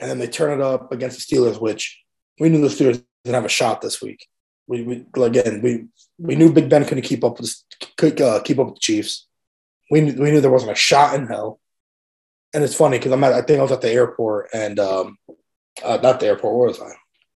and 0.00 0.10
then 0.10 0.18
they 0.18 0.26
turn 0.26 0.58
it 0.58 0.62
up 0.62 0.92
against 0.92 1.28
the 1.28 1.36
Steelers, 1.36 1.60
which 1.60 2.02
we 2.38 2.48
knew 2.48 2.60
the 2.60 2.68
Steelers 2.68 3.02
didn't 3.24 3.34
have 3.34 3.44
a 3.44 3.48
shot 3.48 3.80
this 3.80 4.00
week. 4.00 4.26
We, 4.66 4.82
we 4.82 5.22
again 5.22 5.60
we 5.62 5.86
we 6.18 6.36
knew 6.36 6.52
Big 6.52 6.68
Ben 6.68 6.84
couldn't 6.84 7.04
keep 7.04 7.24
up 7.24 7.38
with 7.38 7.54
could 7.96 8.20
uh, 8.20 8.40
keep 8.42 8.58
up 8.58 8.66
with 8.66 8.74
the 8.76 8.80
Chiefs. 8.80 9.26
We 9.90 10.02
we 10.02 10.30
knew 10.30 10.40
there 10.40 10.50
wasn't 10.50 10.72
a 10.72 10.76
shot 10.76 11.14
in 11.14 11.26
hell. 11.26 11.58
And 12.54 12.62
it's 12.62 12.74
funny 12.74 12.98
because 12.98 13.12
I'm 13.12 13.24
at 13.24 13.32
I 13.32 13.42
think 13.42 13.58
I 13.58 13.62
was 13.62 13.72
at 13.72 13.80
the 13.80 13.90
airport 13.90 14.50
and 14.52 14.78
um 14.78 15.18
uh, 15.82 15.98
not 16.02 16.20
the 16.20 16.26
airport 16.26 16.56
where 16.56 16.68
was 16.68 16.80
I? 16.80 16.92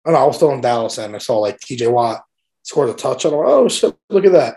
I 0.07 0.13
know 0.13 0.19
I 0.19 0.25
was 0.25 0.37
still 0.37 0.53
in 0.53 0.61
Dallas 0.61 0.99
and 0.99 1.15
I 1.15 1.19
saw 1.19 1.39
like 1.39 1.59
T.J. 1.61 1.87
Watt 1.87 2.23
scored 2.63 2.91
a 2.91 2.95
touch. 2.95 3.25
I'm 3.25 3.33
like, 3.33 3.47
oh 3.47 3.69
shit, 3.69 3.97
look 4.11 4.27
at 4.27 4.33
that. 4.33 4.57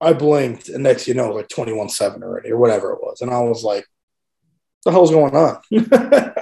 I 0.00 0.12
blinked 0.12 0.68
and 0.68 0.82
next 0.82 1.08
you 1.08 1.14
know 1.14 1.32
like 1.32 1.48
21-7 1.48 2.22
already 2.22 2.50
or 2.50 2.58
whatever 2.58 2.92
it 2.92 3.00
was, 3.00 3.20
and 3.20 3.30
I 3.30 3.40
was 3.40 3.64
like, 3.64 3.86
"The 4.84 4.90
hell's 4.92 5.10
going 5.10 5.34
on?" 5.36 5.62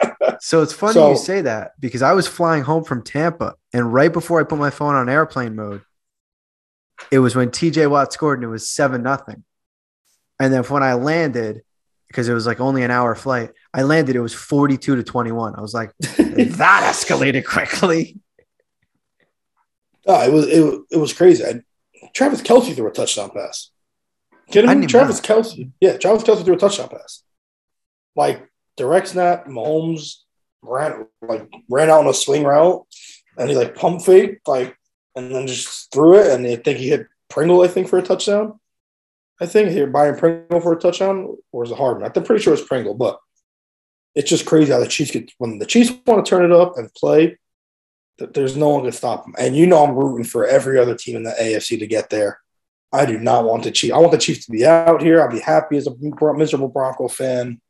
So 0.43 0.63
it's 0.63 0.73
funny 0.73 0.95
So- 0.95 1.11
you 1.11 1.17
say 1.19 1.43
that 1.43 1.73
because 1.79 2.01
I 2.01 2.13
was 2.15 2.27
flying 2.27 2.63
home 2.63 2.83
from 2.85 3.03
Tampa, 3.03 3.57
and 3.75 3.93
right 3.93 4.11
before 4.11 4.41
I 4.41 4.45
put 4.45 4.59
my 4.59 4.71
phone 4.71 4.95
on 4.95 5.11
airplane 5.11 5.55
mode, 5.55 5.83
it 7.13 7.19
was 7.19 7.37
when 7.37 7.51
TJ 7.51 7.91
Watt 7.91 8.11
scored 8.15 8.39
and 8.39 8.45
it 8.45 8.49
was 8.49 8.67
seven 8.67 9.03
nothing. 9.03 9.45
And 10.41 10.51
then 10.51 10.65
when 10.65 10.83
I 10.83 10.95
landed, 10.95 11.61
because 12.09 12.27
it 12.27 12.33
was 12.33 12.47
like 12.47 12.59
only 12.59 12.83
an 12.83 12.91
hour 12.91 13.15
flight, 13.15 13.51
I 13.75 13.83
landed. 13.83 14.17
It 14.17 14.21
was 14.21 14.33
forty 14.33 14.79
two 14.79 14.97
to 14.97 15.03
twenty 15.03 15.31
one. 15.31 15.55
I 15.57 15.61
was 15.61 15.75
like, 15.75 15.93
that 16.01 16.91
escalated 16.95 17.45
quickly. 17.45 18.17
Oh, 20.07 20.23
it 20.27 20.33
was 20.33 20.47
it, 20.49 20.61
was- 20.61 20.81
it 20.91 20.97
was 20.97 21.13
crazy. 21.13 21.45
I, 21.45 21.61
Travis 22.15 22.41
Kelce 22.41 22.75
threw 22.75 22.89
a 22.89 22.93
touchdown 22.93 23.29
pass. 23.31 23.71
Kidding 24.51 24.71
me? 24.71 24.75
didn't 24.77 24.91
Travis 24.91 25.21
Kelce. 25.21 25.71
Yeah, 25.83 25.99
Travis 25.99 26.23
Kelce 26.23 26.45
threw 26.45 26.55
a 26.55 26.59
touchdown 26.59 26.89
pass. 26.89 27.23
Like 28.17 28.49
direct 28.77 29.09
snap, 29.09 29.47
Mahomes 29.47 30.17
ran 30.63 31.07
like 31.23 31.49
ran 31.69 31.91
out 31.91 32.01
on 32.01 32.09
a 32.09 32.15
swing 32.15 32.45
route 32.45 32.87
and 33.37 33.49
he 33.49 33.57
like 33.57 33.75
pump 33.75 34.03
fake, 34.03 34.41
like 34.47 34.77
and 35.17 35.35
then 35.35 35.47
just 35.47 35.93
threw 35.93 36.19
it. 36.19 36.31
And 36.31 36.47
I 36.47 36.57
think 36.57 36.79
he 36.79 36.89
hit 36.89 37.07
Pringle, 37.29 37.63
I 37.63 37.69
think, 37.69 37.89
for 37.89 37.99
a 37.99 38.03
touchdown. 38.03 38.59
I 39.41 39.47
think 39.47 39.71
he 39.71 39.85
Byron 39.87 40.19
Pringle 40.19 40.61
for 40.61 40.75
a 40.75 40.79
touchdown, 40.79 41.37
or 41.53 41.63
was 41.63 41.71
it 41.71 41.79
Hardman? 41.79 42.11
I'm 42.15 42.25
pretty 42.25 42.43
sure 42.43 42.53
it's 42.53 42.67
Pringle, 42.67 42.95
but 42.95 43.19
it's 44.15 44.29
just 44.29 44.47
crazy 44.47 44.73
how 44.73 44.81
the 44.81 44.87
Chiefs 44.87 45.13
get 45.13 45.31
when 45.39 45.59
the 45.59 45.67
Chiefs 45.67 45.93
want 46.07 46.25
to 46.25 46.29
turn 46.29 46.45
it 46.45 46.53
up 46.53 46.77
and 46.77 46.93
play, 46.95 47.39
there's 48.19 48.57
no 48.57 48.69
one 48.71 48.83
can 48.83 48.93
stop 48.93 49.25
them. 49.25 49.35
And 49.39 49.57
you 49.57 49.67
know 49.67 49.85
I'm 49.85 49.95
rooting 49.95 50.25
for 50.25 50.47
every 50.47 50.79
other 50.79 50.95
team 50.95 51.17
in 51.17 51.23
the 51.23 51.35
AFC 51.41 51.79
to 51.79 51.87
get 51.87 52.11
there. 52.11 52.41
I 52.93 53.07
do 53.07 53.19
not 53.19 53.45
want 53.45 53.65
the 53.65 53.71
Chiefs. 53.71 53.95
I 53.95 53.99
want 53.99 54.13
the 54.13 54.19
Chiefs 54.19 54.47
to 54.47 54.53
be 54.53 54.67
out 54.67 55.01
here. 55.01 55.23
I'll 55.23 55.31
be 55.31 55.41
happy 55.41 55.77
as 55.77 55.87
a 55.87 55.95
miserable 56.01 56.69
Bronco 56.69 57.09
fan. 57.09 57.61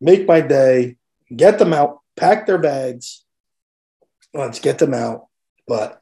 Make 0.00 0.26
my 0.26 0.40
day. 0.40 0.96
Get 1.34 1.58
them 1.58 1.72
out. 1.72 2.00
Pack 2.16 2.46
their 2.46 2.58
bags. 2.58 3.24
Let's 4.34 4.58
get 4.58 4.78
them 4.78 4.94
out. 4.94 5.26
But 5.66 6.00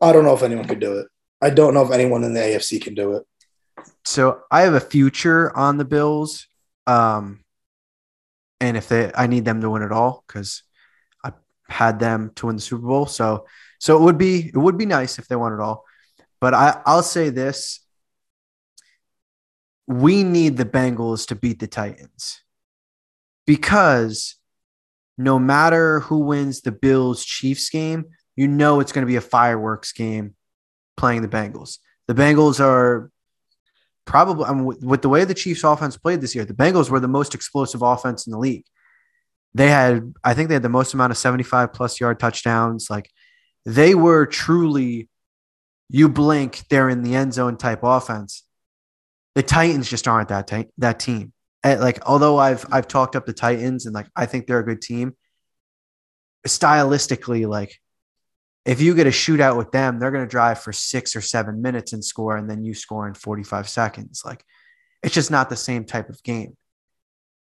I 0.00 0.12
don't 0.12 0.24
know 0.24 0.34
if 0.34 0.42
anyone 0.42 0.66
could 0.66 0.80
do 0.80 0.98
it. 0.98 1.08
I 1.40 1.50
don't 1.50 1.74
know 1.74 1.82
if 1.82 1.90
anyone 1.90 2.24
in 2.24 2.34
the 2.34 2.40
AFC 2.40 2.80
can 2.80 2.94
do 2.94 3.12
it. 3.12 3.24
So 4.04 4.42
I 4.50 4.62
have 4.62 4.74
a 4.74 4.80
future 4.80 5.54
on 5.56 5.76
the 5.76 5.84
Bills. 5.84 6.46
Um, 6.86 7.44
and 8.60 8.76
if 8.76 8.88
they, 8.88 9.10
I 9.14 9.26
need 9.26 9.44
them 9.44 9.60
to 9.60 9.70
win 9.70 9.82
it 9.82 9.92
all 9.92 10.24
because 10.26 10.62
I 11.22 11.32
had 11.68 11.98
them 11.98 12.32
to 12.36 12.46
win 12.46 12.56
the 12.56 12.62
Super 12.62 12.86
Bowl. 12.86 13.06
So, 13.06 13.46
so 13.78 13.96
it 13.98 14.02
would 14.02 14.18
be, 14.18 14.48
it 14.48 14.56
would 14.56 14.78
be 14.78 14.86
nice 14.86 15.18
if 15.18 15.28
they 15.28 15.36
won 15.36 15.52
it 15.52 15.60
all. 15.60 15.84
But 16.40 16.54
I, 16.54 16.80
I'll 16.84 17.02
say 17.02 17.30
this: 17.30 17.80
we 19.86 20.24
need 20.24 20.56
the 20.56 20.64
Bengals 20.64 21.28
to 21.28 21.34
beat 21.34 21.58
the 21.58 21.66
Titans 21.66 22.42
because 23.46 24.36
no 25.16 25.38
matter 25.38 26.00
who 26.00 26.18
wins 26.18 26.60
the 26.60 26.72
Bills 26.72 27.24
Chiefs 27.24 27.70
game, 27.70 28.06
you 28.36 28.48
know 28.48 28.80
it's 28.80 28.92
going 28.92 29.06
to 29.06 29.10
be 29.10 29.16
a 29.16 29.20
fireworks 29.20 29.92
game 29.92 30.34
playing 30.96 31.22
the 31.22 31.28
Bengals. 31.28 31.78
The 32.08 32.14
Bengals 32.14 32.60
are 32.60 33.10
probably 34.04 34.44
I 34.44 34.52
mean, 34.52 34.64
with, 34.64 35.02
the 35.02 35.08
way 35.08 35.24
the 35.24 35.34
Chiefs 35.34 35.64
offense 35.64 35.96
played 35.96 36.20
this 36.20 36.34
year, 36.34 36.44
the 36.44 36.54
Bengals 36.54 36.90
were 36.90 37.00
the 37.00 37.08
most 37.08 37.34
explosive 37.34 37.82
offense 37.82 38.26
in 38.26 38.32
the 38.32 38.38
league. 38.38 38.64
They 39.54 39.68
had, 39.68 40.14
I 40.24 40.34
think 40.34 40.48
they 40.48 40.54
had 40.54 40.62
the 40.62 40.68
most 40.68 40.94
amount 40.94 41.12
of 41.12 41.16
75 41.16 41.72
plus 41.72 42.00
yard 42.00 42.18
touchdowns. 42.18 42.90
Like 42.90 43.10
they 43.64 43.94
were 43.94 44.26
truly, 44.26 45.08
you 45.88 46.08
blink, 46.08 46.64
they're 46.70 46.88
in 46.88 47.02
the 47.02 47.14
end 47.14 47.34
zone 47.34 47.56
type 47.56 47.80
offense. 47.82 48.42
The 49.36 49.44
Titans 49.44 49.88
just 49.88 50.08
aren't 50.08 50.28
that 50.28 50.48
ti- 50.48 50.70
that 50.78 50.98
team. 50.98 51.33
And 51.64 51.80
like, 51.80 51.98
although 52.06 52.38
I've 52.38 52.64
I've 52.70 52.86
talked 52.86 53.16
up 53.16 53.26
the 53.26 53.32
Titans 53.32 53.86
and 53.86 53.94
like 53.94 54.06
I 54.14 54.26
think 54.26 54.46
they're 54.46 54.60
a 54.60 54.64
good 54.64 54.82
team. 54.82 55.16
Stylistically, 56.46 57.48
like 57.48 57.80
if 58.64 58.80
you 58.80 58.94
get 58.94 59.06
a 59.06 59.10
shootout 59.10 59.56
with 59.56 59.72
them, 59.72 59.98
they're 59.98 60.10
going 60.10 60.24
to 60.24 60.30
drive 60.30 60.60
for 60.60 60.72
six 60.72 61.14
or 61.14 61.20
seven 61.20 61.60
minutes 61.60 61.92
and 61.92 62.04
score, 62.04 62.36
and 62.36 62.48
then 62.48 62.64
you 62.64 62.74
score 62.74 63.06
in 63.06 63.14
45 63.14 63.68
seconds. 63.68 64.22
Like, 64.24 64.44
it's 65.02 65.14
just 65.14 65.30
not 65.30 65.50
the 65.50 65.56
same 65.56 65.84
type 65.84 66.08
of 66.08 66.22
game. 66.22 66.56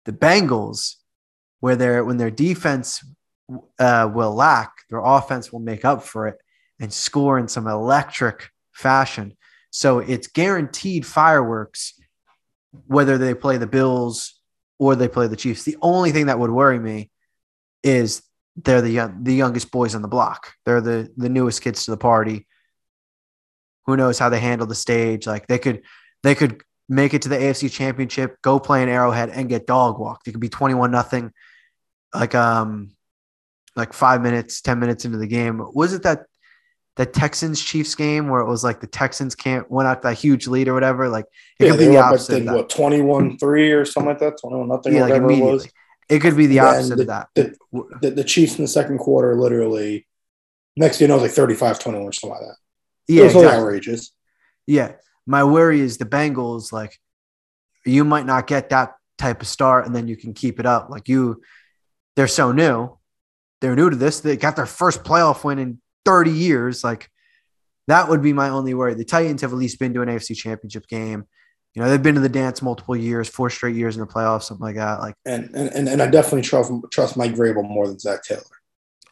The 0.05 0.11
Bengals, 0.11 0.95
where 1.59 1.75
they're 1.75 2.03
when 2.03 2.17
their 2.17 2.31
defense 2.31 3.03
uh, 3.79 4.09
will 4.13 4.33
lack, 4.33 4.71
their 4.89 5.01
offense 5.03 5.51
will 5.51 5.59
make 5.59 5.85
up 5.85 6.03
for 6.03 6.27
it 6.27 6.37
and 6.79 6.93
score 6.93 7.39
in 7.39 7.47
some 7.47 7.67
electric 7.67 8.49
fashion. 8.71 9.35
So 9.71 9.99
it's 9.99 10.27
guaranteed 10.27 11.05
fireworks, 11.05 11.96
whether 12.85 13.17
they 13.17 13.33
play 13.33 13.57
the 13.57 13.67
Bills 13.67 14.39
or 14.79 14.95
they 14.95 15.07
play 15.07 15.27
the 15.27 15.35
Chiefs. 15.35 15.63
The 15.63 15.77
only 15.81 16.11
thing 16.11 16.27
that 16.27 16.39
would 16.39 16.51
worry 16.51 16.79
me 16.79 17.09
is 17.83 18.21
they're 18.55 18.81
the 18.81 18.89
young, 18.89 19.23
the 19.23 19.33
youngest 19.33 19.71
boys 19.71 19.95
on 19.95 20.01
the 20.01 20.07
block. 20.07 20.53
They're 20.65 20.81
the 20.81 21.11
the 21.17 21.29
newest 21.29 21.61
kids 21.61 21.85
to 21.85 21.91
the 21.91 21.97
party. 21.97 22.47
Who 23.85 23.95
knows 23.95 24.19
how 24.19 24.29
they 24.29 24.39
handle 24.39 24.67
the 24.67 24.75
stage? 24.75 25.27
Like 25.27 25.47
they 25.47 25.59
could 25.59 25.83
they 26.23 26.35
could 26.35 26.61
make 26.89 27.13
it 27.13 27.23
to 27.23 27.29
the 27.29 27.37
AFC 27.37 27.71
Championship, 27.71 28.37
go 28.41 28.59
play 28.59 28.81
an 28.81 28.89
Arrowhead, 28.89 29.29
and 29.29 29.49
get 29.49 29.67
dog 29.67 29.99
walked. 29.99 30.27
It 30.27 30.31
could 30.31 30.41
be 30.41 30.49
twenty 30.49 30.73
one 30.73 30.91
nothing, 30.91 31.31
like 32.13 32.35
um, 32.35 32.95
like 33.75 33.93
five 33.93 34.21
minutes, 34.21 34.61
ten 34.61 34.79
minutes 34.79 35.05
into 35.05 35.17
the 35.17 35.27
game. 35.27 35.61
Was 35.73 35.93
it 35.93 36.03
that 36.03 36.25
that 36.97 37.13
Texans 37.13 37.61
Chiefs 37.63 37.95
game 37.95 38.27
where 38.27 38.41
it 38.41 38.47
was 38.47 38.63
like 38.63 38.81
the 38.81 38.87
Texans 38.87 39.35
can't 39.35 39.69
went 39.71 39.87
out 39.87 40.01
that 40.01 40.17
huge 40.17 40.47
lead 40.47 40.67
or 40.67 40.73
whatever? 40.73 41.07
Like 41.09 41.25
it 41.59 41.65
Yeah, 41.65 41.71
could 41.71 41.79
be 41.79 41.85
the 41.87 41.97
opposite. 41.97 42.43
what, 42.45 42.69
21 42.69 43.37
3 43.37 43.71
or 43.71 43.85
something 43.85 44.09
like 44.09 44.19
that, 44.19 44.39
21 44.41 44.67
nothing, 44.67 44.93
yeah, 44.93 44.99
or 44.99 45.09
like 45.09 45.21
whatever 45.21 45.31
it 45.31 45.39
was. 45.53 45.67
It 46.09 46.19
could 46.19 46.37
be 46.37 46.47
the 46.47 46.59
opposite 46.59 46.95
the- 46.95 47.01
of 47.01 47.07
that. 47.07 47.27
the- 47.35 47.55
The, 48.01 48.09
the 48.11 48.23
Chiefs 48.23 48.57
in 48.57 48.63
the 48.63 48.67
second 48.69 48.97
quarter, 48.97 49.35
literally, 49.35 50.07
next 50.75 50.97
thing 50.99 51.09
you 51.09 51.15
know, 51.15 51.21
like 51.21 51.31
35 51.31 51.79
21 51.79 52.07
or 52.07 52.11
something 52.11 52.29
like 52.39 52.47
that. 52.47 52.55
yeah, 53.07 53.21
it 53.21 53.23
was 53.25 53.35
exactly. 53.35 53.57
outrageous. 53.61 54.11
Yeah. 54.65 54.91
My 55.25 55.43
worry 55.43 55.81
is 55.81 55.97
the 55.97 56.05
Bengals, 56.05 56.71
like, 56.71 56.97
you 57.85 58.03
might 58.05 58.25
not 58.25 58.47
get 58.47 58.69
that 58.69 58.95
type 59.17 59.41
of 59.41 59.47
start 59.47 59.85
and 59.85 59.95
then 59.95 60.07
you 60.07 60.15
can 60.15 60.33
keep 60.33 60.59
it 60.59 60.65
up. 60.65 60.89
Like, 60.89 61.07
you, 61.09 61.41
they're 62.15 62.27
so 62.27 62.51
new. 62.53 62.97
They're 63.59 63.75
new 63.75 63.89
to 63.89 63.95
this. 63.95 64.19
They 64.21 64.37
got 64.37 64.55
their 64.55 64.65
first 64.65 65.03
playoff 65.03 65.43
win 65.43 65.59
in 65.59 65.81
30 66.07 66.31
years. 66.31 66.83
Like, 66.83 67.09
that 67.87 68.09
would 68.09 68.21
be 68.21 68.33
my 68.33 68.49
only 68.49 68.73
worry. 68.73 68.93
The 68.93 69.05
Titans 69.05 69.41
have 69.41 69.51
at 69.51 69.57
least 69.57 69.79
been 69.79 69.93
to 69.93 70.01
an 70.01 70.09
AFC 70.09 70.35
championship 70.35 70.87
game. 70.87 71.25
You 71.73 71.81
know, 71.81 71.89
they've 71.89 72.01
been 72.01 72.15
to 72.15 72.21
the 72.21 72.29
dance 72.29 72.61
multiple 72.61 72.95
years, 72.95 73.27
four 73.27 73.49
straight 73.49 73.75
years 73.75 73.97
in 73.97 74.01
the 74.01 74.07
playoffs, 74.07 74.43
something 74.43 74.65
like 74.65 74.77
that. 74.77 74.99
Like, 74.99 75.15
And, 75.25 75.53
and, 75.53 75.87
and, 75.87 76.01
I 76.01 76.07
definitely 76.07 76.41
trust, 76.41 76.71
trust 76.91 77.17
Mike 77.17 77.33
Vrabel 77.33 77.67
more 77.67 77.87
than 77.87 77.99
Zac 77.99 78.23
Taylor. 78.23 78.41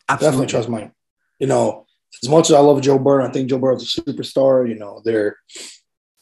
Definitely 0.07 0.47
trust 0.47 0.69
Mike. 0.69 0.91
You 1.39 1.47
know, 1.47 1.85
as 2.23 2.29
much 2.29 2.49
as 2.49 2.55
I 2.55 2.59
love 2.59 2.81
Joe 2.81 2.97
Burrow, 2.97 3.27
I 3.27 3.31
think 3.31 3.49
Joe 3.49 3.59
Burrow's 3.59 3.97
a 3.97 4.01
superstar. 4.01 4.67
You 4.67 4.75
know, 4.75 5.01
they're 5.03 5.37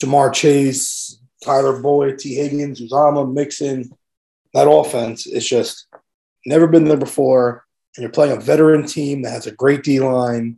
Ja'Marr 0.04 0.34
Chase, 0.34 1.22
Tyler 1.44 1.82
Boyd, 1.82 2.20
Tee 2.20 2.36
Higgins, 2.36 2.82
Uzomah, 2.82 3.32
Mixon. 3.32 3.90
That 4.54 4.70
offense 4.70 5.28
is 5.28 5.48
just 5.48 5.88
never 6.46 6.68
been 6.68 6.86
there 6.86 6.98
before. 6.98 7.66
And 7.96 8.04
you're 8.04 8.12
playing 8.12 8.36
a 8.36 8.42
veteran 8.42 8.86
team 8.86 9.22
that 9.22 9.32
has 9.32 9.48
a 9.48 9.52
great 9.52 9.84
D 9.84 10.00
line. 10.00 10.58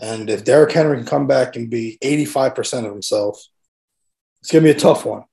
And 0.00 0.28
if 0.28 0.44
Derrick 0.44 0.72
Henry 0.72 0.96
can 0.96 1.06
come 1.06 1.26
back 1.26 1.56
and 1.56 1.70
be 1.70 1.98
85% 2.02 2.84
of 2.84 2.92
himself, 2.92 3.42
it's 4.40 4.50
going 4.50 4.64
to 4.64 4.72
be 4.72 4.76
a 4.76 4.80
tough 4.80 5.04
one. 5.04 5.24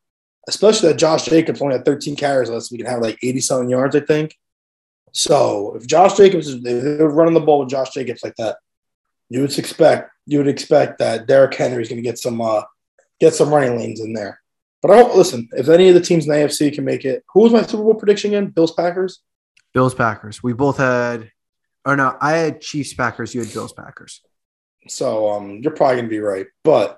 Especially 0.48 0.90
that 0.90 0.98
Josh 0.98 1.26
Jacobs 1.26 1.62
only 1.62 1.76
had 1.76 1.86
13 1.86 2.16
carries 2.16 2.50
last 2.50 2.72
week 2.72 2.82
and 2.82 2.90
had 2.90 3.02
like 3.02 3.18
80 3.24 3.42
something 3.42 3.70
yards, 3.70 3.96
I 3.96 4.00
think. 4.02 4.36
So 5.12 5.76
if 5.76 5.86
Josh 5.86 6.16
Jacobs 6.16 6.48
is 6.48 6.64
running 7.00 7.34
the 7.34 7.42
ball 7.42 7.60
with 7.60 7.70
Josh 7.70 7.92
Jacobs 7.92 8.24
like 8.24 8.36
that, 8.38 8.58
you 9.30 9.42
would 9.42 9.58
expect 9.58 10.12
you 10.26 10.38
would 10.38 10.48
expect 10.48 11.00
that 11.00 11.28
Derrick 11.28 11.54
Henry 11.54 11.82
is 11.82 11.90
going 11.90 12.02
to 12.02 12.08
get 12.08 12.18
some 12.18 12.42
uh, 12.42 12.64
get 13.20 13.34
some 13.34 13.54
running 13.54 13.78
lanes 13.78 14.00
in 14.00 14.14
there. 14.14 14.42
But 14.82 14.92
I 14.92 14.98
don't 14.98 15.16
listen. 15.16 15.48
If 15.54 15.70
any 15.70 15.90
of 15.90 15.96
the 15.96 16.02
teams 16.02 16.26
in 16.26 16.32
the 16.32 16.38
AFC 16.38 16.74
can 16.74 16.86
make 16.86 17.06
it, 17.06 17.24
who 17.34 17.42
was 17.42 17.54
my 17.54 17.62
Super 17.62 17.84
Bowl 17.84 17.94
prediction 17.94 18.32
again? 18.32 18.48
Bills 18.48 18.74
Packers. 18.74 19.22
Bills 19.74 19.94
Packers. 19.94 20.42
We 20.42 20.54
both 20.54 20.78
had, 20.78 21.32
or 21.86 21.96
no, 21.96 22.18
I 22.20 22.34
had 22.34 22.62
Chiefs 22.62 22.94
Packers. 22.94 23.36
You 23.36 23.42
had 23.42 23.54
Bills 23.54 23.74
Packers. 23.74 24.22
So 24.88 25.30
um, 25.32 25.60
you're 25.62 25.74
probably 25.74 25.98
gonna 25.98 26.08
be 26.08 26.20
right. 26.20 26.48
But 26.64 26.98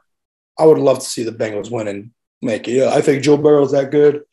I 0.58 0.66
would 0.66 0.78
love 0.78 1.00
to 1.00 1.06
see 1.06 1.24
the 1.24 1.32
Bengals 1.32 1.72
win 1.72 1.88
and 1.88 2.12
make 2.42 2.68
it. 2.68 2.74
Yeah, 2.74 2.90
I 2.94 3.02
think 3.02 3.24
Joe 3.24 3.38
Burrow's 3.38 3.72
that 3.72 3.92
good, 3.92 4.24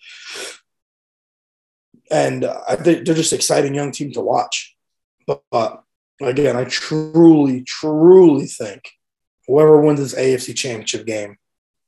and 2.11 2.45
I 2.45 2.77
think 2.77 3.05
they're 3.07 3.15
just 3.15 3.33
exciting 3.33 3.75
young 3.75 3.93
team 3.93 4.13
to 4.13 4.21
watch. 4.21 4.77
But, 5.27 5.43
but 5.51 5.83
again, 6.21 6.57
I 6.57 6.65
truly, 6.65 7.63
truly 7.63 8.47
think 8.47 8.83
whoever 9.47 9.81
wins 9.81 10.01
this 10.01 10.15
AFC 10.15 10.57
Championship 10.57 11.07
game 11.07 11.37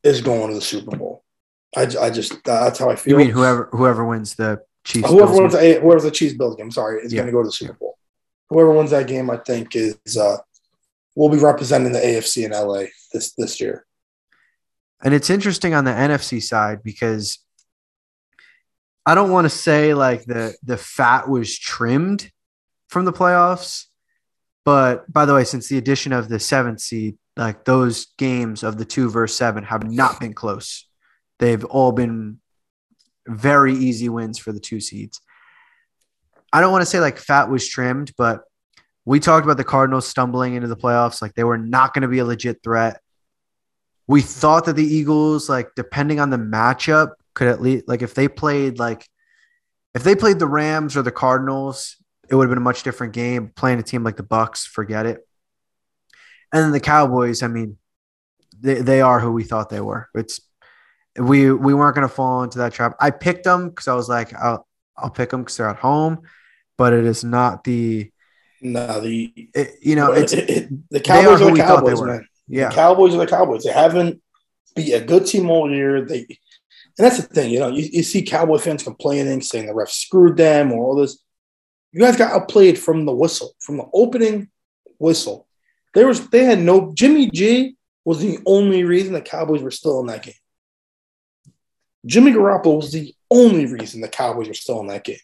is 0.03 0.21
going 0.21 0.49
to 0.49 0.55
the 0.55 0.61
Super 0.61 0.97
Bowl. 0.97 1.25
I, 1.77 1.83
I 2.01 2.11
just 2.11 2.43
that's 2.45 2.79
how 2.79 2.91
I 2.91 2.97
feel. 2.97 3.13
You 3.13 3.25
mean 3.25 3.31
whoever 3.35 3.69
whoever 3.73 4.05
wins 4.05 4.35
the 4.35 4.63
Chiefs? 4.85 5.09
whoever 5.09 5.27
Bills 5.33 5.41
wins 5.41 5.55
game? 5.55 5.75
the 5.75 5.81
whoever's 5.81 6.03
the 6.05 6.11
Chiefs 6.11 6.35
Bills 6.35 6.57
game, 6.57 6.71
sorry, 6.71 7.03
is 7.03 7.13
Yeah. 7.13 7.19
going 7.23 7.27
to 7.29 7.33
go 7.33 7.43
to 7.43 7.49
the 7.49 7.53
Super 7.53 7.73
Bowl. 7.75 7.97
Whoever 8.51 8.73
wins 8.73 8.91
that 8.91 9.07
game, 9.07 9.31
I 9.31 9.39
think, 9.39 9.75
is 9.75 9.97
uh, 10.17 10.37
will 11.15 11.29
be 11.29 11.39
representing 11.39 11.93
the 11.93 11.99
AFC 11.99 12.45
in 12.45 12.53
LA 12.53 12.87
this 13.13 13.33
this 13.35 13.61
year. 13.61 13.87
And 15.05 15.13
it's 15.15 15.31
interesting 15.31 15.75
on 15.75 15.85
the 15.85 15.91
NFC 15.91 16.43
side 16.43 16.83
because 16.83 17.39
I 19.05 19.15
don't 19.15 19.31
want 19.31 19.47
to 19.47 19.51
say 19.51 19.95
like 19.95 20.25
the 20.25 20.55
the 20.63 20.77
fat 20.77 21.29
was 21.29 21.59
trimmed 21.59 22.31
from 22.89 23.05
the 23.05 23.13
playoffs, 23.13 23.87
but 24.65 25.11
by 25.13 25.25
the 25.25 25.35
way, 25.35 25.45
since 25.45 25.69
the 25.69 25.79
addition 25.79 26.13
of 26.13 26.29
the 26.29 26.39
seventh 26.39 26.81
seed, 26.81 27.19
like 27.37 27.65
those 27.65 28.07
games 28.19 28.63
of 28.63 28.79
the 28.79 28.85
two 28.85 29.11
versus 29.11 29.37
seven 29.37 29.65
have 29.65 29.89
not 29.91 30.21
been 30.21 30.35
close. 30.35 30.87
They've 31.39 31.65
all 31.65 31.93
been 31.93 32.39
very 33.27 33.75
easy 33.75 34.09
wins 34.09 34.39
for 34.39 34.53
the 34.53 34.61
two 34.61 34.81
seeds. 34.81 35.21
I 36.53 36.61
don't 36.61 36.73
want 36.73 36.83
to 36.83 36.87
say 36.87 37.01
like 37.01 37.19
fat 37.19 37.51
was 37.51 37.67
trimmed, 37.67 38.13
but 38.17 38.43
we 39.05 39.21
talked 39.21 39.45
about 39.45 39.57
the 39.57 39.65
Cardinals 39.65 40.07
stumbling 40.07 40.55
into 40.55 40.69
the 40.69 40.77
playoffs. 40.77 41.21
Like 41.21 41.35
they 41.35 41.45
were 41.45 41.59
not 41.59 41.95
going 41.95 42.03
to 42.03 42.09
be 42.09 42.21
a 42.21 42.25
legit 42.25 42.63
threat. 42.63 43.01
We 44.07 44.21
thought 44.21 44.67
that 44.67 44.77
the 44.77 44.85
Eagles, 44.85 45.49
like 45.49 45.71
depending 45.75 46.21
on 46.21 46.31
the 46.31 46.37
matchup, 46.37 47.13
could 47.35 47.49
at 47.49 47.63
least 47.63 47.89
like 47.89 48.03
if 48.03 48.15
they 48.15 48.29
played 48.29 48.79
like 48.79 49.09
if 49.95 50.05
they 50.05 50.15
played 50.15 50.39
the 50.39 50.47
Rams 50.47 50.97
or 50.97 51.03
the 51.03 51.13
Cardinals, 51.13 51.97
it 52.29 52.35
would 52.35 52.45
have 52.45 52.51
been 52.51 52.59
a 52.59 52.63
much 52.63 52.83
different 52.83 53.13
game. 53.13 53.53
Playing 53.55 53.79
a 53.79 53.83
team 53.83 54.05
like 54.05 54.17
the 54.17 54.23
Bucks, 54.23 54.67
forget 54.67 55.07
it. 55.07 55.27
And 56.53 56.65
then 56.65 56.73
the 56.73 56.81
Cowboys, 56.81 57.43
I 57.43 57.49
mean, 57.49 57.79
they, 58.61 58.75
they 58.75 59.01
are 59.01 59.21
who 59.21 59.33
we 59.33 59.45
thought 59.45 59.71
they 59.71 59.81
were. 59.81 60.09
It's 60.15 60.41
we 61.17 61.51
we 61.53 61.75
weren't 61.75 61.95
going 61.95 62.09
to 62.09 62.15
fall 62.15 62.43
into 62.43 62.59
that 62.59 62.73
trap. 62.73 62.95
I 63.01 63.11
picked 63.11 63.45
them 63.45 63.69
because 63.69 63.89
I 63.89 63.95
was 63.95 64.09
like, 64.09 64.35
I'll 64.35 64.67
I'll 64.97 65.11
pick 65.11 65.31
them 65.31 65.43
because 65.43 65.57
they're 65.57 65.69
at 65.69 65.79
home, 65.79 66.23
but 66.79 66.93
it 66.93 67.05
is 67.05 67.25
not 67.25 67.65
the 67.65 68.11
No, 68.63 69.01
the 69.01 69.33
it, 69.55 69.75
you 69.83 69.97
know 69.97 70.13
it's 70.13 70.33
the 70.33 71.01
Cowboys 71.01 71.41
who 71.41 71.49
are 71.49 71.57
the 71.57 71.63
Cowboys, 71.63 72.01
man. 72.01 72.27
yeah 72.47 72.69
The 72.69 72.75
Cowboys 72.75 73.15
are 73.15 73.19
the 73.19 73.27
Cowboys. 73.27 73.65
They 73.65 73.73
haven't 73.73 74.23
be 74.75 74.93
a 74.93 75.05
good 75.05 75.27
team 75.27 75.51
all 75.51 75.71
year. 75.71 76.05
They 76.07 76.27
and 76.99 77.07
that's 77.07 77.17
the 77.17 77.23
thing, 77.23 77.51
you 77.51 77.59
know, 77.59 77.69
you, 77.69 77.89
you 77.91 78.03
see 78.03 78.23
Cowboy 78.23 78.59
fans 78.59 78.83
complaining, 78.83 79.41
saying 79.41 79.67
the 79.67 79.75
ref 79.75 79.91
screwed 79.91 80.37
them 80.37 80.73
or 80.73 80.85
all 80.85 80.95
this. 80.95 81.23
You 81.91 82.01
guys 82.01 82.17
got 82.17 82.33
outplayed 82.33 82.79
from 82.79 83.05
the 83.07 83.13
whistle, 83.13 83.53
from 83.61 83.79
the 83.79 83.87
opening 83.95 84.49
whistle. 84.99 85.47
There 85.95 86.07
was 86.07 86.29
they 86.29 86.45
had 86.45 86.61
no 86.61 86.93
Jimmy 86.95 87.31
G 87.31 87.77
was 88.05 88.21
the 88.21 88.39
only 88.47 88.85
reason 88.85 89.13
the 89.13 89.21
Cowboys 89.21 89.63
were 89.63 89.71
still 89.71 90.01
in 90.01 90.07
that 90.07 90.23
game. 90.23 90.35
Jimmy 92.05 92.33
Garoppolo 92.33 92.77
was 92.77 92.93
the 92.93 93.15
only 93.31 93.67
reason 93.67 94.01
the 94.01 94.09
Cowboys 94.09 94.49
were 94.49 94.55
still 94.55 94.81
in 94.81 94.89
that 94.89 95.05
game. 95.05 95.17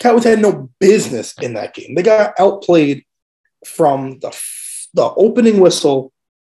Cowboys 0.00 0.24
had 0.24 0.40
no 0.40 0.70
business 0.78 1.34
in 1.40 1.54
that 1.54 1.74
game. 1.74 1.94
They 1.94 2.02
got 2.02 2.38
outplayed 2.38 3.04
from 3.66 4.18
the 4.20 4.36
the 4.94 5.10
opening 5.14 5.60
whistle 5.60 6.12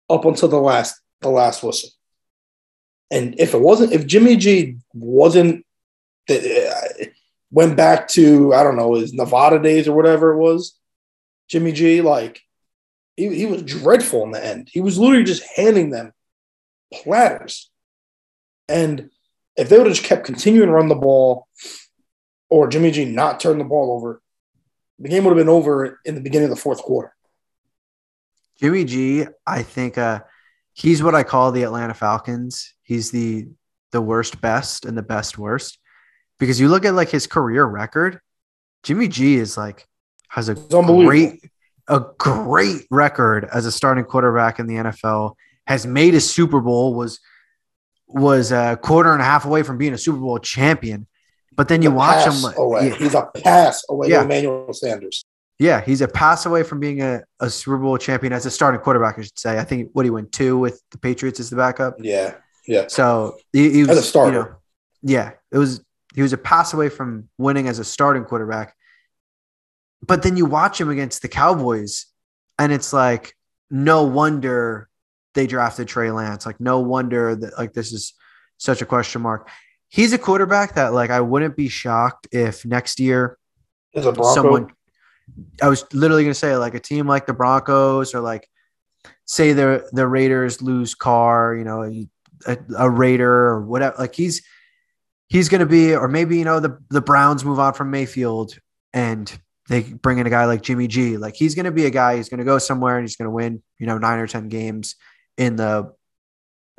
up 0.08 0.24
until 0.24 0.48
the 0.48 0.60
last 0.60 1.00
the 1.20 1.28
last 1.28 1.62
whistle. 1.62 1.90
And 3.10 3.38
if 3.38 3.54
it 3.54 3.60
wasn't, 3.60 3.92
if 3.92 4.06
Jimmy 4.06 4.36
G 4.36 4.76
wasn't, 4.94 5.66
uh, 6.30 6.70
went 7.50 7.76
back 7.76 8.08
to 8.08 8.54
I 8.54 8.62
don't 8.62 8.76
know 8.76 8.94
his 8.94 9.12
Nevada 9.12 9.58
days 9.58 9.86
or 9.88 9.94
whatever 9.94 10.32
it 10.32 10.38
was, 10.38 10.78
Jimmy 11.48 11.72
G 11.72 12.00
like 12.00 12.40
he, 13.16 13.34
he 13.34 13.46
was 13.46 13.62
dreadful 13.62 14.24
in 14.24 14.30
the 14.30 14.44
end. 14.44 14.68
He 14.72 14.80
was 14.80 14.98
literally 14.98 15.24
just 15.24 15.44
handing 15.56 15.90
them 15.90 16.12
platters. 16.92 17.70
And 18.68 19.10
if 19.56 19.68
they 19.68 19.76
would 19.76 19.86
have 19.86 19.96
just 19.96 20.06
kept 20.06 20.24
continuing 20.24 20.68
to 20.68 20.74
run 20.74 20.88
the 20.88 20.94
ball, 20.94 21.46
or 22.52 22.68
Jimmy 22.68 22.90
G 22.90 23.06
not 23.06 23.40
turn 23.40 23.56
the 23.56 23.64
ball 23.64 23.96
over, 23.96 24.20
the 24.98 25.08
game 25.08 25.24
would 25.24 25.30
have 25.30 25.38
been 25.38 25.48
over 25.48 26.00
in 26.04 26.14
the 26.14 26.20
beginning 26.20 26.50
of 26.50 26.54
the 26.54 26.60
fourth 26.60 26.82
quarter. 26.82 27.14
Jimmy 28.60 28.84
G, 28.84 29.24
I 29.46 29.62
think 29.62 29.96
uh, 29.96 30.20
he's 30.74 31.02
what 31.02 31.14
I 31.14 31.22
call 31.22 31.50
the 31.50 31.62
Atlanta 31.62 31.94
Falcons. 31.94 32.74
He's 32.82 33.10
the 33.10 33.48
the 33.90 34.02
worst 34.02 34.42
best 34.42 34.84
and 34.84 34.96
the 34.96 35.02
best 35.02 35.38
worst 35.38 35.78
because 36.38 36.60
you 36.60 36.68
look 36.68 36.84
at 36.84 36.92
like 36.92 37.08
his 37.08 37.26
career 37.26 37.64
record. 37.64 38.20
Jimmy 38.82 39.08
G 39.08 39.36
is 39.36 39.56
like 39.56 39.86
has 40.28 40.50
a 40.50 40.54
great 40.54 41.40
a 41.88 42.04
great 42.18 42.86
record 42.90 43.48
as 43.50 43.64
a 43.64 43.72
starting 43.72 44.04
quarterback 44.04 44.58
in 44.58 44.66
the 44.66 44.74
NFL. 44.74 45.36
Has 45.66 45.86
made 45.86 46.14
a 46.14 46.20
Super 46.20 46.60
Bowl 46.60 46.92
was 46.92 47.18
was 48.06 48.52
a 48.52 48.78
quarter 48.82 49.10
and 49.10 49.22
a 49.22 49.24
half 49.24 49.46
away 49.46 49.62
from 49.62 49.78
being 49.78 49.94
a 49.94 49.98
Super 49.98 50.18
Bowl 50.18 50.38
champion. 50.38 51.06
But 51.56 51.68
then 51.68 51.82
you 51.82 51.90
watch 51.90 52.26
him 52.26 52.52
away. 52.56 52.88
yeah, 52.88 52.94
He's 52.94 53.14
a 53.14 53.26
pass 53.42 53.84
away 53.88 54.08
Yeah. 54.08 54.18
to 54.18 54.24
Emmanuel 54.24 54.72
Sanders. 54.72 55.24
yeah, 55.58 55.80
he's 55.82 56.00
a 56.00 56.08
pass 56.08 56.46
away 56.46 56.62
from 56.62 56.80
being 56.80 57.02
a, 57.02 57.22
a 57.40 57.50
Super 57.50 57.76
Bowl 57.78 57.98
champion 57.98 58.32
as 58.32 58.46
a 58.46 58.50
starting 58.50 58.80
quarterback, 58.80 59.18
I 59.18 59.22
should 59.22 59.38
say. 59.38 59.58
I 59.58 59.64
think 59.64 59.90
what 59.92 60.04
he 60.06 60.10
went 60.10 60.32
two 60.32 60.58
with 60.58 60.82
the 60.90 60.98
Patriots 60.98 61.38
as 61.40 61.50
the 61.50 61.56
backup. 61.56 61.96
Yeah, 62.00 62.34
yeah. 62.66 62.86
So 62.88 63.36
he, 63.52 63.70
he 63.70 63.80
was 63.82 63.90
As 63.90 63.98
a 63.98 64.02
starter. 64.02 64.32
you 64.32 64.38
know, 64.44 64.54
yeah, 65.02 65.30
it 65.50 65.58
was 65.58 65.84
he 66.14 66.22
was 66.22 66.32
a 66.32 66.38
pass 66.38 66.72
away 66.74 66.88
from 66.88 67.28
winning 67.38 67.68
as 67.68 67.78
a 67.78 67.84
starting 67.84 68.24
quarterback. 68.24 68.74
But 70.06 70.22
then 70.22 70.36
you 70.36 70.46
watch 70.46 70.80
him 70.80 70.90
against 70.90 71.22
the 71.22 71.28
Cowboys, 71.28 72.06
and 72.58 72.72
it's 72.72 72.92
like 72.92 73.34
no 73.70 74.04
wonder 74.04 74.88
they 75.34 75.46
drafted 75.46 75.88
Trey 75.88 76.10
Lance. 76.10 76.44
Like 76.44 76.60
no 76.60 76.80
wonder 76.80 77.34
that 77.36 77.56
like 77.58 77.72
this 77.72 77.92
is 77.92 78.14
such 78.58 78.82
a 78.82 78.86
question 78.86 79.22
mark. 79.22 79.48
He's 79.92 80.14
a 80.14 80.18
quarterback 80.18 80.76
that 80.76 80.94
like 80.94 81.10
I 81.10 81.20
wouldn't 81.20 81.54
be 81.54 81.68
shocked 81.68 82.26
if 82.32 82.64
next 82.64 82.98
year 82.98 83.36
As 83.94 84.06
a 84.06 84.12
Bronco, 84.12 84.34
someone 84.34 84.72
I 85.60 85.68
was 85.68 85.84
literally 85.92 86.24
gonna 86.24 86.32
say 86.32 86.56
like 86.56 86.74
a 86.74 86.80
team 86.80 87.06
like 87.06 87.26
the 87.26 87.34
Broncos 87.34 88.14
or 88.14 88.20
like 88.20 88.48
say 89.26 89.52
the 89.52 89.86
the 89.92 90.08
Raiders 90.08 90.62
lose 90.62 90.94
Carr, 90.94 91.54
you 91.56 91.64
know, 91.64 91.82
a, 92.46 92.58
a 92.78 92.88
Raider 92.88 93.30
or 93.30 93.66
whatever. 93.66 93.96
Like 93.98 94.14
he's 94.14 94.40
he's 95.28 95.50
gonna 95.50 95.66
be, 95.66 95.94
or 95.94 96.08
maybe 96.08 96.38
you 96.38 96.46
know 96.46 96.58
the 96.58 96.78
the 96.88 97.02
Browns 97.02 97.44
move 97.44 97.58
on 97.58 97.74
from 97.74 97.90
Mayfield 97.90 98.58
and 98.94 99.30
they 99.68 99.82
bring 99.82 100.16
in 100.16 100.26
a 100.26 100.30
guy 100.30 100.46
like 100.46 100.62
Jimmy 100.62 100.86
G. 100.86 101.18
Like 101.18 101.36
he's 101.36 101.54
gonna 101.54 101.70
be 101.70 101.84
a 101.84 101.90
guy 101.90 102.16
who's 102.16 102.30
gonna 102.30 102.44
go 102.44 102.56
somewhere 102.56 102.96
and 102.96 103.06
he's 103.06 103.16
gonna 103.16 103.30
win, 103.30 103.62
you 103.78 103.86
know, 103.86 103.98
nine 103.98 104.20
or 104.20 104.26
ten 104.26 104.48
games 104.48 104.96
in 105.36 105.56
the 105.56 105.92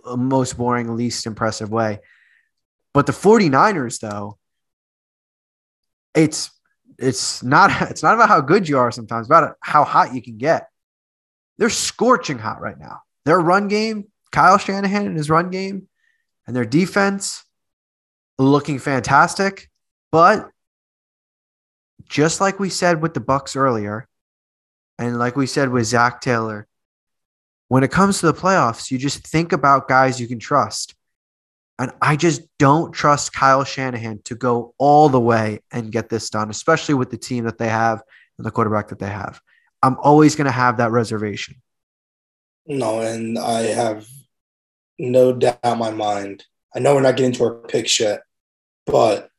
most 0.04 0.58
boring, 0.58 0.96
least 0.96 1.28
impressive 1.28 1.70
way. 1.70 2.00
But 2.94 3.06
the 3.08 3.12
49ers, 3.12 4.00
though, 4.00 4.38
it's 6.14 6.52
it's 7.00 7.44
not 7.44 7.72
it's 7.90 8.04
not 8.04 8.14
about 8.16 8.30
how 8.30 8.42
good 8.42 8.68
you 8.68 8.78
are 8.78 8.92
sometimes, 8.92 9.28
about 9.28 9.56
how 9.62 9.84
hot 9.84 10.14
you 10.14 10.22
can 10.22 10.38
get. 10.38 10.68
They're 11.58 11.70
scorching 11.70 12.40
hot 12.40 12.62
right 12.62 12.78
now. 12.78 13.02
Their 13.26 13.40
run 13.40 13.68
game, 13.68 14.06
Kyle 14.32 14.58
Shanahan 14.58 15.08
and 15.08 15.18
his 15.18 15.30
run 15.30 15.50
game, 15.50 15.88
and 16.48 16.56
their 16.56 16.66
defense 16.66 17.44
looking 18.38 18.80
fantastic. 18.80 19.70
But 20.12 20.50
just 22.10 22.42
like 22.42 22.60
we 22.60 22.70
said 22.70 23.02
with 23.02 23.14
the 23.14 23.20
Bucks 23.20 23.56
earlier, 23.56 24.08
and 24.98 25.18
like 25.18 25.36
we 25.36 25.48
said 25.48 25.70
with 25.70 25.86
Zac 25.86 26.22
Taylor, 26.22 26.68
when 27.68 27.84
it 27.84 27.92
comes 27.92 28.20
to 28.20 28.28
the 28.28 28.34
playoffs, 28.34 28.92
you 28.92 28.98
just 28.98 29.26
think 29.26 29.52
about 29.52 29.88
guys 29.88 30.20
you 30.20 30.28
can 30.28 30.40
trust. 30.40 30.96
And 31.84 31.92
I 32.02 32.16
just 32.16 32.44
don't 32.60 32.94
trust 32.94 33.34
Kyle 33.34 33.66
Shanahan 33.66 34.22
to 34.24 34.36
go 34.36 34.74
all 34.78 35.10
the 35.10 35.20
way 35.20 35.60
and 35.70 35.92
get 35.92 36.08
this 36.08 36.30
done, 36.30 36.50
especially 36.50 36.96
with 36.96 37.12
the 37.12 37.18
team 37.18 37.44
that 37.44 37.58
they 37.58 37.68
have 37.68 38.02
and 38.38 38.46
the 38.46 38.52
quarterback 38.52 38.88
that 38.88 39.00
they 39.00 39.10
have. 39.10 39.42
I'm 39.82 39.98
always 40.00 40.36
going 40.36 40.46
to 40.46 40.52
have 40.52 40.78
that 40.78 40.92
reservation. 40.92 41.62
no, 42.66 43.02
and 43.02 43.38
I 43.38 43.64
have 43.64 44.08
no 44.98 45.34
doubt 45.34 45.60
in 45.62 45.78
my 45.78 45.92
mind. 45.92 46.46
I 46.74 46.80
know 46.80 46.96
we're 46.96 47.02
not 47.02 47.18
getting 47.18 47.34
to 47.34 47.44
our 47.44 47.56
picks 47.56 48.00
yet, 48.00 48.22
but 48.86 49.30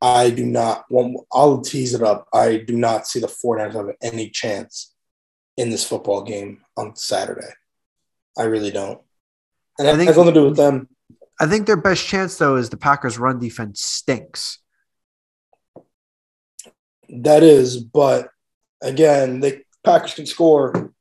I 0.00 0.30
do 0.30 0.46
not. 0.46 0.86
Well, 0.88 1.26
I'll 1.30 1.60
tease 1.60 1.92
it 1.92 2.02
up. 2.02 2.28
I 2.32 2.56
do 2.56 2.78
not 2.78 3.06
see 3.06 3.20
the 3.20 3.26
49ers 3.26 3.74
have 3.74 3.94
any 4.00 4.30
chance 4.30 4.94
in 5.58 5.68
this 5.68 5.86
football 5.86 6.22
game 6.22 6.62
on 6.78 6.96
Saturday. 6.96 7.52
I 8.38 8.44
really 8.44 8.70
don't. 8.70 9.02
And 9.78 9.86
I 9.86 9.92
it 9.92 10.06
has 10.06 10.16
nothing 10.16 10.32
to 10.32 10.40
do 10.40 10.44
with 10.46 10.56
them. 10.56 10.88
I 11.40 11.46
think 11.46 11.66
their 11.66 11.76
best 11.76 12.06
chance 12.06 12.36
though 12.38 12.56
is 12.56 12.70
the 12.70 12.76
Packers' 12.76 13.18
run 13.18 13.38
defense 13.38 13.82
stinks. 13.82 14.58
That 17.08 17.42
is, 17.42 17.78
but 17.78 18.28
again, 18.80 19.40
the 19.40 19.62
Packers 19.84 20.14
can 20.14 20.26
score 20.26 20.92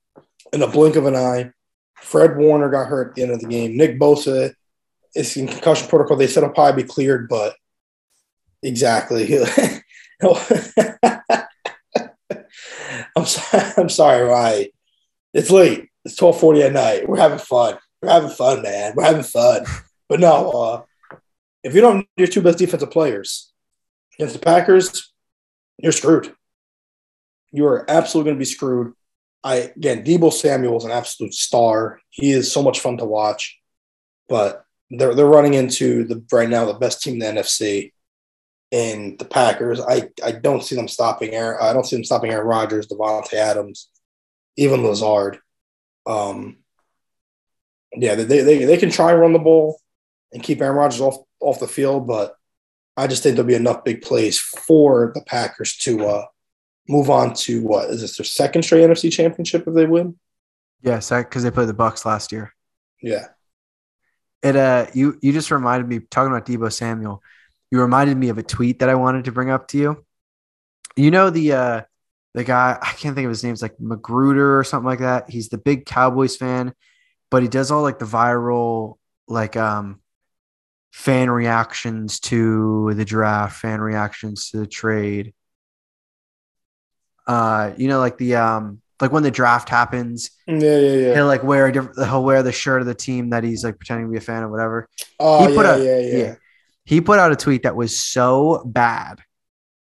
in 0.51 0.61
a 0.61 0.67
blink 0.67 0.95
of 0.95 1.05
an 1.05 1.15
eye. 1.15 1.51
Fred 1.95 2.37
Warner 2.37 2.69
got 2.69 2.87
hurt 2.87 3.09
at 3.09 3.15
the 3.15 3.23
end 3.23 3.31
of 3.31 3.39
the 3.39 3.47
game. 3.47 3.77
Nick 3.77 3.99
Bosa 3.99 4.53
is 5.15 5.37
in 5.37 5.47
concussion 5.47 5.87
protocol. 5.87 6.17
They 6.17 6.27
said 6.27 6.43
he'll 6.43 6.51
probably 6.51 6.83
be 6.83 6.89
cleared, 6.89 7.29
but 7.29 7.55
exactly. 8.63 9.37
I'm 13.15 13.25
sorry. 13.25 13.73
I'm 13.77 13.89
sorry. 13.89 14.73
It's 15.33 15.51
late. 15.51 15.89
It's 16.03 16.15
twelve 16.15 16.39
forty 16.39 16.63
at 16.63 16.73
night. 16.73 17.07
We're 17.07 17.17
having 17.17 17.39
fun. 17.39 17.77
We're 18.01 18.09
having 18.09 18.29
fun, 18.31 18.63
man. 18.63 18.93
We're 18.95 19.05
having 19.05 19.23
fun. 19.23 19.65
But 20.11 20.19
no, 20.19 20.51
uh, 20.51 20.81
if 21.63 21.73
you 21.73 21.79
don't 21.79 21.99
have 21.99 22.05
your 22.17 22.27
two 22.27 22.41
best 22.41 22.57
defensive 22.57 22.91
players 22.91 23.49
against 24.15 24.33
the 24.33 24.41
Packers, 24.41 25.13
you're 25.77 25.93
screwed. 25.93 26.35
You 27.53 27.65
are 27.67 27.89
absolutely 27.89 28.31
going 28.31 28.35
to 28.35 28.41
be 28.41 28.53
screwed. 28.53 28.91
I 29.41 29.71
again, 29.73 30.03
Deebo 30.03 30.33
Samuel 30.33 30.75
is 30.75 30.83
an 30.83 30.91
absolute 30.91 31.33
star. 31.33 32.01
He 32.09 32.31
is 32.31 32.51
so 32.51 32.61
much 32.61 32.81
fun 32.81 32.97
to 32.97 33.05
watch, 33.05 33.57
but 34.27 34.65
they're 34.89 35.15
they're 35.15 35.25
running 35.25 35.53
into 35.53 36.03
the 36.03 36.21
right 36.29 36.49
now 36.49 36.65
the 36.65 36.73
best 36.73 37.01
team 37.01 37.13
in 37.13 37.19
the 37.19 37.41
NFC 37.41 37.93
in 38.71 39.15
the 39.15 39.23
Packers. 39.23 39.79
I, 39.79 40.09
I 40.21 40.33
don't 40.33 40.61
see 40.61 40.75
them 40.75 40.89
stopping 40.89 41.33
Aaron. 41.33 41.59
I 41.61 41.71
don't 41.71 41.85
see 41.85 41.95
them 41.95 42.03
stopping 42.03 42.31
Aaron 42.31 42.47
Rodgers, 42.47 42.87
Davante 42.87 43.35
Adams, 43.35 43.87
even 44.57 44.83
Lazard. 44.83 45.39
Um, 46.05 46.57
yeah, 47.95 48.15
they, 48.15 48.41
they 48.41 48.65
they 48.65 48.77
can 48.77 48.91
try 48.91 49.11
and 49.11 49.21
run 49.21 49.31
the 49.31 49.39
ball 49.39 49.77
and 50.33 50.43
keep 50.43 50.61
Aaron 50.61 50.77
Rodgers 50.77 51.01
off 51.01 51.17
off 51.39 51.59
the 51.59 51.67
field, 51.67 52.07
but 52.07 52.35
I 52.95 53.07
just 53.07 53.23
think 53.23 53.35
there'll 53.35 53.47
be 53.47 53.55
enough 53.55 53.83
big 53.83 54.01
plays 54.01 54.39
for 54.39 55.11
the 55.15 55.21
Packers 55.21 55.75
to 55.77 56.05
uh, 56.05 56.25
move 56.87 57.09
on 57.09 57.33
to 57.33 57.63
what 57.63 57.89
is 57.89 58.01
this 58.01 58.17
their 58.17 58.25
second 58.25 58.63
straight 58.63 58.87
NFC 58.87 59.11
Championship 59.11 59.67
if 59.67 59.73
they 59.73 59.85
win? 59.85 60.17
Yes, 60.81 61.09
because 61.09 61.43
they 61.43 61.51
played 61.51 61.69
the 61.69 61.73
Bucks 61.73 62.05
last 62.05 62.31
year. 62.31 62.53
Yeah. 63.01 63.27
It 64.41 64.55
uh, 64.55 64.87
you 64.93 65.17
you 65.21 65.33
just 65.33 65.51
reminded 65.51 65.87
me 65.87 65.99
talking 65.99 66.31
about 66.31 66.45
Deebo 66.45 66.71
Samuel 66.71 67.21
you 67.71 67.79
reminded 67.79 68.17
me 68.17 68.29
of 68.29 68.37
a 68.37 68.43
tweet 68.43 68.79
that 68.79 68.89
I 68.89 68.95
wanted 68.95 69.25
to 69.25 69.31
bring 69.31 69.49
up 69.49 69.69
to 69.69 69.77
you. 69.77 70.05
You 70.97 71.09
know 71.09 71.29
the 71.29 71.53
uh 71.53 71.81
the 72.33 72.43
guy 72.43 72.77
I 72.81 72.91
can't 72.91 73.15
think 73.15 73.25
of 73.25 73.29
his 73.29 73.43
name's 73.43 73.61
like 73.61 73.79
Magruder 73.79 74.59
or 74.59 74.63
something 74.63 74.85
like 74.85 74.99
that. 74.99 75.29
He's 75.29 75.49
the 75.49 75.57
big 75.57 75.85
Cowboys 75.85 76.35
fan, 76.35 76.73
but 77.29 77.41
he 77.41 77.47
does 77.47 77.71
all 77.71 77.81
like 77.81 77.97
the 77.97 78.05
viral 78.05 78.97
like 79.27 79.55
um 79.55 80.00
fan 80.91 81.29
reactions 81.29 82.19
to 82.19 82.93
the 82.93 83.05
draft, 83.05 83.59
fan 83.59 83.81
reactions 83.81 84.51
to 84.51 84.57
the 84.57 84.67
trade. 84.67 85.33
Uh, 87.27 87.71
you 87.77 87.87
know, 87.87 87.99
like 87.99 88.17
the 88.17 88.35
um 88.35 88.81
like 88.99 89.11
when 89.11 89.23
the 89.23 89.31
draft 89.31 89.69
happens, 89.69 90.31
yeah, 90.47 90.57
yeah, 90.57 90.77
yeah. 90.77 91.13
He'll 91.15 91.25
like 91.25 91.43
wear 91.43 91.67
a 91.67 91.71
different. 91.71 91.97
He'll 91.97 92.23
wear 92.23 92.43
the 92.43 92.51
shirt 92.51 92.81
of 92.81 92.87
the 92.87 92.93
team 92.93 93.31
that 93.31 93.43
he's 93.43 93.63
like 93.63 93.77
pretending 93.77 94.07
to 94.07 94.11
be 94.11 94.17
a 94.17 94.21
fan 94.21 94.43
of, 94.43 94.51
whatever. 94.51 94.87
Oh, 95.19 95.47
he 95.47 95.55
put 95.55 95.65
yeah, 95.65 95.75
a, 95.75 95.83
yeah, 95.83 95.99
yeah, 95.99 96.17
yeah. 96.17 96.35
He 96.85 97.01
put 97.01 97.19
out 97.19 97.31
a 97.31 97.35
tweet 97.35 97.63
that 97.63 97.75
was 97.75 97.99
so 97.99 98.63
bad. 98.65 99.21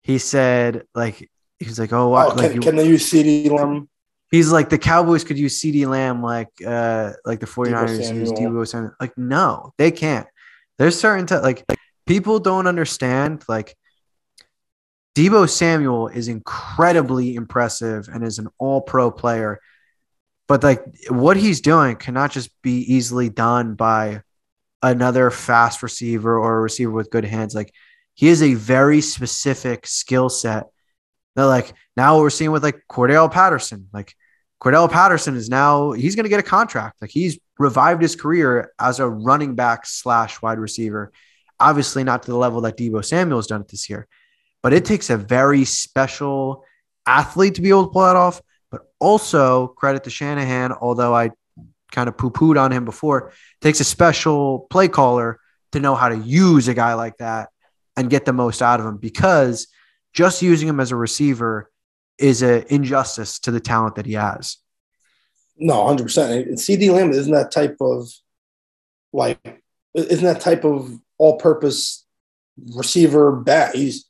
He 0.02 0.18
said, 0.18 0.84
like, 0.94 1.30
he's 1.58 1.78
like, 1.78 1.92
oh, 1.92 2.14
oh 2.14 2.34
like, 2.34 2.52
can, 2.52 2.62
can, 2.62 2.76
they 2.76 2.86
use 2.86 3.10
CeeDee 3.10 3.50
Lamb? 3.50 3.88
He's 4.30 4.50
like, 4.50 4.68
the 4.70 4.78
Cowboys 4.78 5.24
could 5.24 5.38
use 5.38 5.60
CeeDee 5.60 5.88
Lamb, 5.88 6.22
like, 6.22 6.48
uh, 6.64 7.12
like 7.24 7.40
the 7.40 7.46
49ers 7.46 8.14
use 8.14 8.32
Deebo 8.32 8.66
Samuel. 8.66 8.92
Like, 9.00 9.16
no, 9.18 9.72
they 9.76 9.90
can't. 9.90 10.26
There's 10.80 10.98
certain, 10.98 11.26
t- 11.26 11.36
like, 11.36 11.64
people 12.06 12.40
don't 12.40 12.66
understand, 12.66 13.44
like, 13.48 13.76
Deebo 15.14 15.48
Samuel 15.48 16.08
is 16.08 16.28
incredibly 16.28 17.34
impressive 17.34 18.08
and 18.08 18.24
is 18.24 18.38
an 18.38 18.48
all 18.58 18.80
pro 18.80 19.10
player. 19.10 19.60
But 20.48 20.62
like 20.62 20.82
what 21.08 21.36
he's 21.36 21.60
doing 21.60 21.96
cannot 21.96 22.32
just 22.32 22.50
be 22.62 22.80
easily 22.80 23.28
done 23.28 23.74
by 23.74 24.22
another 24.82 25.30
fast 25.30 25.82
receiver 25.82 26.38
or 26.38 26.58
a 26.58 26.60
receiver 26.60 26.90
with 26.90 27.10
good 27.10 27.24
hands. 27.24 27.54
Like 27.54 27.72
he 28.14 28.28
is 28.28 28.42
a 28.42 28.54
very 28.54 29.00
specific 29.00 29.86
skill 29.86 30.28
set 30.28 30.66
that 31.36 31.44
like 31.44 31.72
now 31.96 32.16
what 32.16 32.22
we're 32.22 32.30
seeing 32.30 32.50
with 32.50 32.64
like 32.64 32.82
Cordarrelle 32.90 33.30
Patterson. 33.30 33.88
Like 33.92 34.14
Cordarrelle 34.60 34.90
Patterson 34.90 35.36
is 35.36 35.48
now 35.48 35.92
he's 35.92 36.16
going 36.16 36.24
to 36.24 36.30
get 36.30 36.40
a 36.40 36.44
contract. 36.44 37.00
Like 37.00 37.10
he's 37.10 37.38
revived 37.60 38.00
his 38.00 38.16
career 38.16 38.72
as 38.80 39.00
a 39.00 39.08
running 39.08 39.54
back 39.54 39.84
slash 39.84 40.40
wide 40.40 40.58
receiver. 40.58 41.12
Obviously 41.60 42.02
not 42.02 42.22
to 42.22 42.30
the 42.30 42.36
level 42.38 42.62
that 42.62 42.78
Deebo 42.78 43.04
Samuel's 43.04 43.46
done 43.46 43.60
it 43.60 43.68
this 43.68 43.90
year, 43.90 44.08
but 44.62 44.72
it 44.72 44.86
takes 44.86 45.10
a 45.10 45.18
very 45.18 45.66
special 45.66 46.64
athlete 47.06 47.56
to 47.56 47.60
be 47.60 47.68
able 47.68 47.84
to 47.84 47.92
pull 47.92 48.02
that 48.02 48.16
off. 48.16 48.40
But 48.70 48.82
also 48.98 49.66
credit 49.66 50.04
to 50.04 50.10
Shanahan, 50.10 50.72
although 50.72 51.14
I 51.14 51.32
kind 51.92 52.08
of 52.08 52.16
poo 52.16 52.30
pooed 52.30 52.58
on 52.58 52.72
him 52.72 52.86
before. 52.86 53.32
takes 53.60 53.80
a 53.80 53.84
special 53.84 54.66
play 54.70 54.88
caller 54.88 55.38
to 55.72 55.80
know 55.80 55.94
how 55.94 56.08
to 56.08 56.16
use 56.16 56.66
a 56.66 56.74
guy 56.74 56.94
like 56.94 57.18
that 57.18 57.50
and 57.94 58.08
get 58.08 58.24
the 58.24 58.32
most 58.32 58.62
out 58.62 58.80
of 58.80 58.86
him 58.86 58.96
because 58.96 59.66
just 60.14 60.40
using 60.40 60.66
him 60.66 60.80
as 60.80 60.92
a 60.92 60.96
receiver 60.96 61.70
is 62.16 62.40
an 62.40 62.64
injustice 62.70 63.38
to 63.40 63.50
the 63.50 63.60
talent 63.60 63.96
that 63.96 64.06
he 64.06 64.14
has. 64.14 64.56
No, 65.60 65.74
100%. 65.84 66.52
CeeDee 66.54 66.92
Lamb 66.92 67.10
isn't 67.10 67.32
that 67.32 67.52
type 67.52 67.76
of 67.80 68.10
like, 69.12 69.62
isn't 69.94 70.24
that 70.24 70.40
type 70.40 70.64
of 70.64 70.98
all 71.18 71.36
purpose 71.36 72.06
receiver 72.74 73.32
bat. 73.32 73.74
He's 73.74 74.06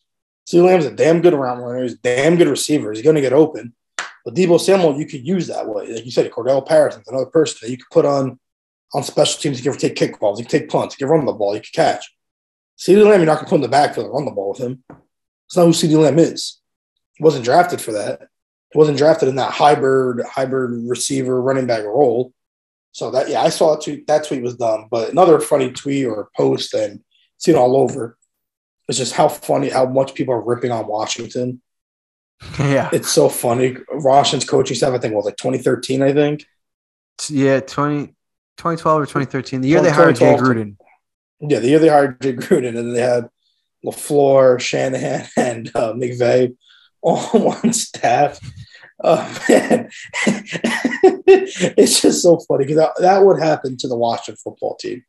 CeeDee 0.48 0.64
Lamb's 0.64 0.86
a 0.86 0.90
damn 0.90 1.20
good 1.20 1.34
round 1.34 1.62
runner. 1.62 1.82
He's 1.82 1.94
a 1.94 1.98
damn 1.98 2.36
good 2.36 2.48
receiver. 2.48 2.92
He's 2.92 3.02
going 3.02 3.16
to 3.16 3.20
get 3.20 3.32
open. 3.32 3.74
But 4.24 4.34
Deebo 4.34 4.60
Samuel, 4.60 4.98
you 4.98 5.06
could 5.06 5.26
use 5.26 5.46
that 5.48 5.66
way. 5.66 5.92
Like 5.92 6.04
you 6.04 6.10
said, 6.10 6.30
Cordarrelle 6.30 6.66
Patterson's 6.66 7.08
another 7.08 7.26
person 7.26 7.58
that 7.62 7.70
you 7.70 7.78
could 7.78 7.90
put 7.90 8.04
on 8.04 8.38
on 8.92 9.02
special 9.02 9.40
teams. 9.40 9.64
You 9.64 9.70
can 9.70 9.80
take 9.80 9.96
kickballs, 9.96 10.38
you 10.38 10.44
can 10.44 10.60
take 10.60 10.68
punts, 10.68 10.94
you 10.94 11.06
can 11.06 11.12
run 11.12 11.24
the 11.24 11.32
ball, 11.32 11.54
you 11.54 11.60
can 11.60 11.70
catch. 11.72 12.14
CeeDee 12.78 13.04
Lamb, 13.04 13.20
you're 13.20 13.26
not 13.26 13.36
going 13.36 13.44
to 13.44 13.50
put 13.50 13.56
in 13.56 13.62
the 13.62 13.68
backfield 13.68 14.06
and 14.06 14.14
run 14.14 14.24
the 14.24 14.30
ball 14.30 14.50
with 14.50 14.58
him. 14.58 14.84
It's 15.46 15.56
not 15.56 15.64
who 15.64 15.72
CeeDee 15.72 16.00
Lamb 16.00 16.18
is. 16.18 16.60
He 17.14 17.24
wasn't 17.24 17.44
drafted 17.44 17.80
for 17.80 17.92
that. 17.92 18.28
Wasn't 18.74 18.98
drafted 18.98 19.28
in 19.28 19.36
that 19.36 19.52
hybrid 19.52 20.24
hybrid 20.26 20.88
receiver 20.88 21.40
running 21.40 21.66
back 21.66 21.84
role. 21.84 22.32
So 22.92 23.10
that 23.10 23.28
yeah, 23.28 23.42
I 23.42 23.48
saw 23.48 23.74
that 23.74 23.84
tweet. 23.84 24.06
That 24.06 24.24
tweet 24.24 24.42
was 24.42 24.56
dumb. 24.56 24.88
But 24.90 25.10
another 25.10 25.40
funny 25.40 25.72
tweet 25.72 26.06
or 26.06 26.30
post 26.36 26.74
and 26.74 27.00
seen 27.38 27.56
all 27.56 27.76
over. 27.76 28.16
It's 28.88 28.98
just 28.98 29.14
how 29.14 29.28
funny 29.28 29.68
how 29.68 29.86
much 29.86 30.14
people 30.14 30.34
are 30.34 30.44
ripping 30.44 30.72
on 30.72 30.86
Washington 30.86 31.62
Yeah. 32.58 32.88
It's 32.92 33.10
so 33.10 33.28
funny. 33.28 33.76
Washington's 33.92 34.48
coaching 34.48 34.76
staff, 34.76 34.92
I 34.92 34.98
think, 34.98 35.14
was 35.14 35.24
like 35.24 35.36
2013, 35.36 36.02
I 36.02 36.12
think. 36.12 36.46
Yeah, 37.28 37.60
20, 37.60 38.06
2012 38.06 39.00
or 39.00 39.04
2013. 39.04 39.60
The 39.60 39.68
year 39.68 39.82
they 39.82 39.90
hired 39.90 40.16
Jay 40.16 40.34
Gruden. 40.34 40.76
Yeah, 41.40 41.58
the 41.58 41.68
year 41.68 41.78
they 41.78 41.88
hired 41.88 42.20
Jay 42.20 42.34
Gruden, 42.34 42.78
and 42.78 42.96
they 42.96 43.00
had 43.02 43.28
LaFleur, 43.84 44.58
Shanahan, 44.60 45.26
and 45.36 45.68
uh, 45.74 45.92
McVay 45.92 46.56
on 47.34 47.42
one 47.42 47.72
staff. 47.72 48.40
Oh, 49.02 49.18
um, 49.18 49.32
man. 49.48 49.88
it's 51.26 52.02
just 52.02 52.22
so 52.22 52.38
funny 52.40 52.64
because 52.64 52.76
that, 52.76 52.92
that 52.98 53.24
would 53.24 53.40
happen 53.40 53.76
to 53.78 53.88
the 53.88 53.96
Washington 53.96 54.36
football 54.42 54.76
team. 54.76 55.04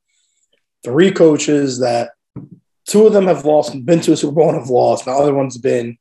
Three 0.84 1.12
coaches 1.12 1.80
that 1.80 2.12
two 2.86 3.06
of 3.06 3.14
them 3.14 3.28
have 3.28 3.46
lost, 3.46 3.86
been 3.86 4.00
to 4.02 4.14
a 4.14 4.18
Super 4.18 4.34
Bowl 4.34 4.50
and 4.50 4.60
have 4.60 4.70
lost. 4.70 5.06
The 5.06 5.12
other 5.12 5.34
one's 5.34 5.58
been 5.58 5.98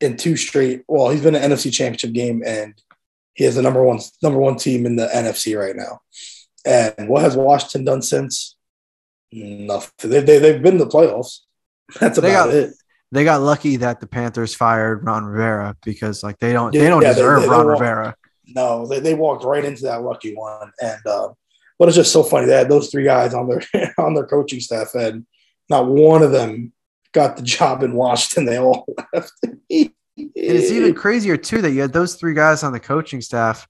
in 0.00 0.16
two 0.16 0.36
straight. 0.36 0.84
Well, 0.86 1.10
he's 1.10 1.22
been 1.22 1.34
an 1.34 1.50
NFC 1.50 1.72
Championship 1.72 2.12
game, 2.12 2.42
and 2.44 2.74
he 3.34 3.44
has 3.44 3.54
the 3.54 3.62
number 3.62 3.82
one 3.82 4.00
number 4.22 4.38
one 4.38 4.56
team 4.56 4.84
in 4.84 4.96
the 4.96 5.06
NFC 5.06 5.58
right 5.58 5.76
now. 5.76 6.00
And 6.64 7.08
what 7.08 7.22
has 7.22 7.36
Washington 7.36 7.84
done 7.84 8.02
since? 8.02 8.56
Nothing. 9.32 10.10
They, 10.10 10.20
they 10.20 10.38
they've 10.38 10.62
been 10.62 10.74
in 10.74 10.78
the 10.78 10.86
playoffs. 10.86 11.40
That's 11.98 12.18
they 12.20 12.30
about 12.30 12.48
got, 12.48 12.54
it. 12.54 12.74
They 13.12 13.24
got 13.24 13.42
lucky 13.42 13.76
that 13.76 14.00
the 14.00 14.06
Panthers 14.06 14.54
fired 14.54 15.04
Ron 15.04 15.26
Rivera 15.26 15.76
because 15.84 16.22
like 16.22 16.38
they 16.38 16.54
don't 16.54 16.74
yeah, 16.74 16.80
they 16.80 16.88
don't 16.88 17.02
yeah, 17.02 17.12
deserve 17.12 17.42
they, 17.42 17.46
they, 17.46 17.50
Ron 17.50 17.66
walked, 17.66 17.80
Rivera. 17.80 18.16
No, 18.46 18.86
they, 18.86 19.00
they 19.00 19.14
walked 19.14 19.44
right 19.44 19.64
into 19.64 19.82
that 19.82 20.02
lucky 20.02 20.34
one, 20.34 20.72
and 20.80 21.06
uh, 21.06 21.28
but 21.78 21.88
it's 21.88 21.96
just 21.96 22.10
so 22.10 22.22
funny 22.22 22.46
they 22.46 22.56
had 22.56 22.70
those 22.70 22.90
three 22.90 23.04
guys 23.04 23.34
on 23.34 23.48
their 23.48 23.92
on 23.98 24.14
their 24.14 24.26
coaching 24.26 24.60
staff, 24.60 24.94
and 24.94 25.26
not 25.68 25.86
one 25.86 26.22
of 26.22 26.32
them 26.32 26.72
got 27.12 27.36
the 27.36 27.42
job 27.42 27.82
in 27.82 27.92
Washington. 27.94 28.46
They 28.46 28.58
all 28.58 28.86
left. 29.12 29.32
and 29.42 29.92
it's 30.16 30.70
even 30.70 30.94
crazier 30.94 31.36
too 31.36 31.60
that 31.60 31.72
you 31.72 31.82
had 31.82 31.92
those 31.92 32.14
three 32.14 32.34
guys 32.34 32.62
on 32.62 32.72
the 32.72 32.80
coaching 32.80 33.20
staff 33.20 33.68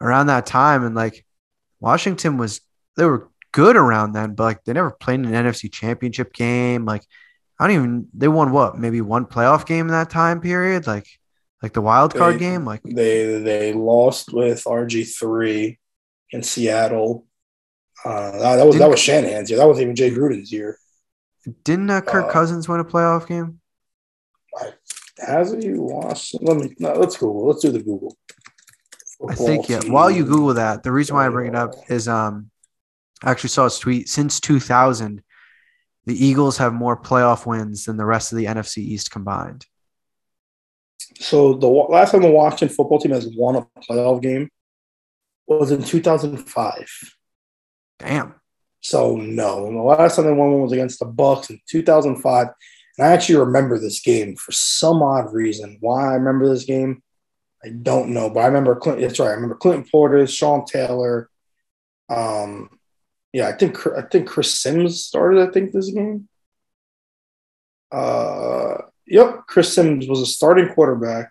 around 0.00 0.26
that 0.26 0.46
time, 0.46 0.84
and 0.84 0.96
like 0.96 1.24
Washington 1.78 2.38
was 2.38 2.60
they 2.96 3.04
were 3.04 3.28
good 3.52 3.76
around 3.76 4.14
then, 4.14 4.34
but 4.34 4.42
like 4.42 4.64
they 4.64 4.72
never 4.72 4.90
played 4.90 5.20
in 5.20 5.32
an 5.32 5.46
NFC 5.46 5.72
Championship 5.72 6.32
game. 6.32 6.84
Like 6.84 7.02
I 7.60 7.66
don't 7.66 7.76
even 7.76 8.08
they 8.14 8.26
won 8.26 8.52
what 8.52 8.78
maybe 8.78 9.02
one 9.02 9.26
playoff 9.26 9.66
game 9.66 9.86
in 9.86 9.92
that 9.92 10.08
time 10.08 10.40
period, 10.40 10.86
like 10.86 11.06
like 11.62 11.74
the 11.74 11.82
wild 11.82 12.14
card 12.14 12.36
they, 12.36 12.38
game. 12.38 12.64
Like 12.64 12.82
they 12.82 13.38
they 13.38 13.74
lost 13.74 14.32
with 14.32 14.64
RG 14.64 15.14
three 15.14 15.78
in 16.30 16.42
Seattle. 16.42 17.26
Uh, 18.02 18.30
that, 18.30 18.56
that 18.56 18.66
was 18.66 18.78
that 18.78 18.88
was 18.88 18.98
Shanahan's 18.98 19.50
year. 19.50 19.58
That 19.58 19.68
wasn't 19.68 19.82
even 19.82 19.94
Jay 19.94 20.10
Gruden's 20.10 20.50
year. 20.50 20.78
Didn't 21.64 21.90
uh, 21.90 22.00
Kirk 22.00 22.26
Uh, 22.26 22.32
Cousins 22.32 22.66
win 22.66 22.80
a 22.80 22.84
playoff 22.84 23.26
game? 23.26 23.60
Has 25.18 25.52
he 25.52 25.72
watched? 25.74 26.36
Let 26.40 26.56
me. 26.56 26.74
No, 26.78 26.94
let's 26.94 27.18
Google. 27.18 27.46
Let's 27.46 27.60
do 27.60 27.70
the 27.70 27.82
Google. 27.82 28.16
I 29.28 29.34
think 29.34 29.68
yeah. 29.68 29.80
Football 29.80 29.94
While 29.94 30.10
you. 30.10 30.24
Google 30.24 30.54
that, 30.54 30.82
the 30.82 30.92
reason 30.92 31.14
why 31.14 31.26
I 31.26 31.28
bring 31.28 31.48
it 31.48 31.54
up 31.54 31.74
is 31.90 32.08
um, 32.08 32.50
I 33.22 33.30
actually 33.30 33.50
saw 33.50 33.66
a 33.66 33.70
tweet 33.70 34.08
since 34.08 34.40
2000, 34.40 35.22
the 36.10 36.26
Eagles 36.26 36.58
have 36.58 36.72
more 36.72 37.00
playoff 37.00 37.46
wins 37.46 37.84
than 37.84 37.96
the 37.96 38.04
rest 38.04 38.32
of 38.32 38.38
the 38.38 38.46
NFC 38.46 38.78
East 38.78 39.12
combined. 39.12 39.64
So 41.20 41.54
the 41.54 41.68
last 41.68 42.10
time 42.10 42.22
the 42.22 42.30
Washington 42.32 42.68
football 42.68 42.98
team 42.98 43.12
has 43.12 43.28
won 43.36 43.54
a 43.54 43.66
playoff 43.80 44.20
game 44.20 44.48
was 45.46 45.70
in 45.70 45.84
2005. 45.84 47.14
Damn. 48.00 48.34
So 48.80 49.14
no, 49.14 49.68
and 49.68 49.76
the 49.76 49.82
last 49.82 50.16
time 50.16 50.24
they 50.24 50.32
won 50.32 50.50
one 50.50 50.62
was 50.62 50.72
against 50.72 50.98
the 50.98 51.06
Bucks 51.06 51.48
in 51.48 51.60
2005. 51.68 52.48
And 52.98 53.06
I 53.06 53.12
actually 53.12 53.36
remember 53.36 53.78
this 53.78 54.00
game 54.00 54.34
for 54.34 54.50
some 54.50 55.04
odd 55.04 55.32
reason. 55.32 55.76
Why 55.78 56.10
I 56.10 56.14
remember 56.14 56.48
this 56.48 56.64
game, 56.64 57.04
I 57.64 57.68
don't 57.68 58.08
know. 58.08 58.30
But 58.30 58.40
I 58.40 58.46
remember 58.46 58.74
Clinton. 58.74 59.06
That's 59.06 59.20
right. 59.20 59.28
I 59.28 59.34
remember 59.34 59.54
Clinton 59.54 59.88
Portis, 59.88 60.36
Sean 60.36 60.64
Taylor. 60.64 61.30
Um, 62.08 62.79
yeah, 63.32 63.48
I 63.48 63.52
think 63.52 63.86
I 63.86 64.02
think 64.02 64.28
Chris 64.28 64.52
Sims 64.52 65.04
started. 65.04 65.48
I 65.48 65.52
think 65.52 65.72
this 65.72 65.90
game. 65.90 66.28
Uh, 67.92 68.82
yep, 69.06 69.46
Chris 69.46 69.72
Sims 69.72 70.08
was 70.08 70.20
a 70.20 70.26
starting 70.26 70.68
quarterback 70.74 71.30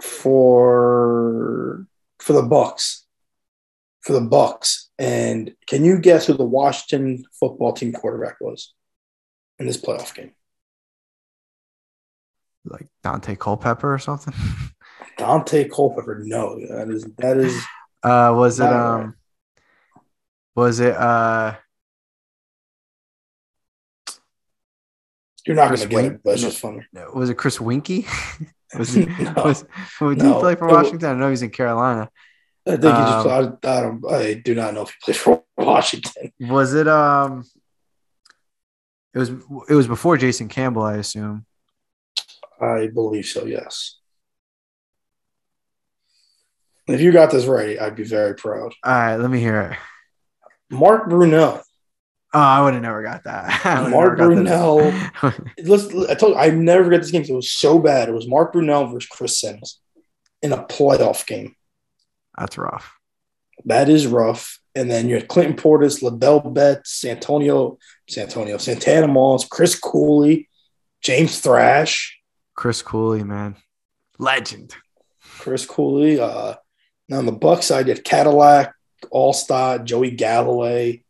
for 0.00 1.86
for 2.18 2.32
the 2.32 2.42
Bucks. 2.42 3.04
For 4.02 4.12
the 4.14 4.20
Bucks, 4.20 4.88
and 4.98 5.54
can 5.66 5.84
you 5.84 5.98
guess 5.98 6.26
who 6.26 6.32
the 6.32 6.44
Washington 6.44 7.24
football 7.38 7.72
team 7.72 7.92
quarterback 7.92 8.36
was 8.40 8.72
in 9.58 9.66
this 9.66 9.76
playoff 9.76 10.14
game? 10.14 10.32
Like 12.64 12.86
Daunte 13.04 13.38
Culpepper 13.38 13.92
or 13.92 13.98
something. 13.98 14.32
Daunte 15.18 15.70
Culpepper. 15.70 16.22
No, 16.24 16.58
that 16.68 16.88
is 16.88 17.04
that 17.18 17.36
is 17.36 17.60
Uh, 18.02 18.32
was 18.34 18.60
it 18.60 18.66
um. 18.66 19.17
Was 20.58 20.80
it 20.80 20.92
uh, 20.96 21.54
you're 25.46 25.54
not 25.54 25.68
Chris 25.68 25.84
going 25.86 25.90
to 25.90 26.02
get 26.10 26.12
it, 26.14 26.20
but 26.24 26.32
it's 26.34 26.42
just 26.42 26.58
funny. 26.58 26.84
was 27.14 27.30
it 27.30 27.36
Chris 27.36 27.58
Weinke? 27.58 28.04
was 28.76 28.96
it? 28.96 29.08
No. 29.08 29.32
was, 29.44 29.62
did 29.62 30.18
No. 30.18 30.34
he 30.34 30.40
play 30.40 30.56
for 30.56 30.66
Washington? 30.66 31.10
I 31.10 31.14
know 31.14 31.30
he's 31.30 31.42
in 31.42 31.50
Carolina. 31.50 32.10
I 32.66 32.70
think 32.72 32.82
he 32.82 32.88
just. 32.88 33.26
Um, 33.28 33.58
I, 33.62 33.68
I 33.68 33.80
don't. 33.82 34.12
I 34.12 34.34
do 34.34 34.56
not 34.56 34.74
know 34.74 34.82
if 34.82 34.88
he 34.90 34.94
played 35.04 35.16
for 35.16 35.44
Washington. 35.56 36.32
Was 36.40 36.74
it 36.74 36.88
um? 36.88 37.44
It 39.14 39.18
was 39.20 39.28
it 39.68 39.74
was 39.74 39.86
before 39.86 40.16
Jason 40.16 40.48
Campbell, 40.48 40.82
I 40.82 40.96
assume. 40.96 41.46
I 42.60 42.88
believe 42.92 43.26
so. 43.26 43.44
Yes. 43.46 43.94
If 46.88 47.00
you 47.00 47.12
got 47.12 47.30
this 47.30 47.44
right, 47.46 47.78
I'd 47.80 47.94
be 47.94 48.02
very 48.02 48.34
proud. 48.34 48.74
All 48.82 48.92
right, 48.92 49.16
let 49.18 49.30
me 49.30 49.38
hear 49.38 49.60
it. 49.60 49.78
Mark 50.70 51.08
Brunell. 51.08 51.62
Oh, 52.34 52.38
I 52.38 52.62
would 52.62 52.74
have 52.74 52.82
never 52.82 53.02
got 53.02 53.24
that. 53.24 53.64
Mark 53.90 54.18
Brunell. 54.18 54.92
Let's. 55.64 55.86
I 56.10 56.14
told 56.14 56.34
you, 56.34 56.38
I 56.38 56.50
never 56.50 56.84
forget 56.84 57.00
this 57.00 57.10
game. 57.10 57.22
'cause 57.22 57.30
It 57.30 57.34
was 57.34 57.50
so 57.50 57.78
bad. 57.78 58.08
It 58.08 58.12
was 58.14 58.28
Mark 58.28 58.52
Brunell 58.52 58.92
versus 58.92 59.08
Chris 59.08 59.38
Sims 59.40 59.80
in 60.42 60.52
a 60.52 60.62
playoff 60.64 61.26
game. 61.26 61.54
That's 62.36 62.58
rough. 62.58 62.92
That 63.64 63.88
is 63.88 64.06
rough. 64.06 64.60
And 64.74 64.90
then 64.90 65.08
you 65.08 65.14
had 65.16 65.26
Clinton 65.26 65.56
Portis, 65.56 66.02
Ladell 66.02 66.52
Betts, 66.54 67.04
Antonio, 67.04 67.78
Santonio, 68.08 68.58
Santana 68.58 69.08
Moss, 69.08 69.48
Chris 69.48 69.76
Cooley, 69.76 70.48
James 71.02 71.40
Thrash, 71.40 72.20
Chris 72.54 72.82
Cooley, 72.82 73.24
man, 73.24 73.56
legend. 74.18 74.74
Chris 75.38 75.64
Cooley. 75.66 76.20
Uh, 76.20 76.54
now 77.08 77.18
on 77.18 77.26
the 77.26 77.32
Buck 77.32 77.62
side, 77.62 77.88
you 77.88 77.94
had 77.94 78.04
Cadillac, 78.04 78.72
Alstott, 79.12 79.84
Joey 79.84 80.10
Galloway. 80.10 81.04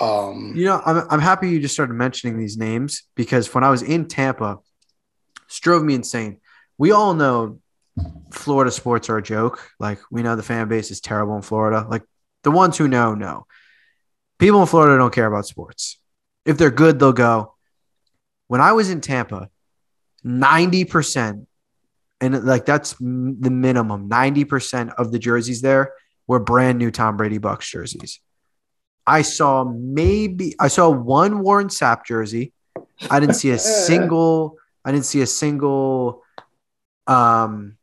Um, 0.00 0.54
You 0.56 0.66
know, 0.66 0.80
I'm 0.84 1.06
I'm 1.10 1.20
happy 1.20 1.50
you 1.50 1.60
just 1.60 1.74
started 1.74 1.94
mentioning 1.94 2.38
these 2.38 2.56
names 2.56 3.04
because 3.16 3.52
when 3.52 3.64
I 3.64 3.70
was 3.70 3.82
in 3.82 4.06
Tampa, 4.06 4.58
drove 5.60 5.82
me 5.82 5.94
insane. 5.94 6.38
We 6.78 6.92
all 6.92 7.14
know 7.14 7.60
Florida 8.30 8.70
sports 8.70 9.10
are 9.10 9.18
a 9.18 9.22
joke. 9.22 9.70
Like 9.78 9.98
we 10.10 10.22
know 10.22 10.36
the 10.36 10.42
fan 10.42 10.68
base 10.68 10.90
is 10.90 11.00
terrible 11.00 11.36
in 11.36 11.42
Florida. 11.42 11.86
Like 11.88 12.02
the 12.44 12.50
ones 12.50 12.78
who 12.78 12.88
know 12.88 13.14
know. 13.14 13.46
People 14.38 14.60
in 14.60 14.66
Florida 14.66 14.96
don't 14.96 15.12
care 15.12 15.26
about 15.26 15.46
sports. 15.46 16.00
If 16.46 16.56
they're 16.56 16.70
good, 16.70 16.98
they'll 16.98 17.12
go. 17.12 17.54
When 18.46 18.60
I 18.60 18.72
was 18.72 18.88
in 18.88 19.00
Tampa, 19.00 19.50
90% 20.24 21.46
and 22.22 22.44
like 22.44 22.64
that's 22.66 22.94
the 22.94 23.50
minimum, 23.50 24.08
90% 24.08 24.94
of 24.94 25.12
the 25.12 25.18
jerseys 25.18 25.60
there 25.62 25.92
were 26.30 26.38
brand 26.38 26.78
new 26.78 26.92
Tom 26.92 27.16
Brady 27.16 27.38
Bucks 27.38 27.68
jerseys. 27.68 28.20
I 29.04 29.22
saw 29.22 29.64
maybe 29.64 30.54
I 30.60 30.68
saw 30.68 30.88
one 30.88 31.40
Warren 31.40 31.66
Sapp 31.66 32.06
jersey. 32.06 32.52
I 33.10 33.18
didn't 33.18 33.34
see 33.34 33.50
a 33.50 33.58
single. 33.88 34.56
I 34.84 34.92
didn't 34.92 35.06
see 35.06 35.22
a 35.22 35.26
single. 35.26 36.22
Um, 37.08 37.76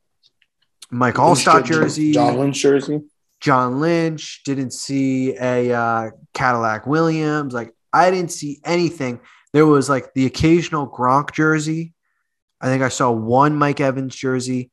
Mike 0.90 1.16
Alstott 1.16 1.66
jersey. 1.66 2.14
John 2.14 2.38
Lynch 2.38 2.62
jersey. 2.62 3.02
John 3.42 3.82
Lynch. 3.82 4.44
Didn't 4.46 4.72
see 4.72 5.36
a 5.36 5.74
uh, 5.74 6.12
Cadillac 6.34 6.88
Williams. 6.88 7.54
Like 7.54 7.74
I 7.92 8.10
didn't 8.12 8.32
see 8.32 8.62
anything. 8.64 9.20
There 9.52 9.66
was 9.66 9.90
like 9.90 10.14
the 10.14 10.26
occasional 10.26 10.90
Gronk 10.90 11.34
jersey. 11.34 11.94
I 12.62 12.68
think 12.68 12.82
I 12.82 12.88
saw 12.88 13.12
one 13.12 13.58
Mike 13.58 13.82
Evans 13.82 14.16
jersey. 14.16 14.72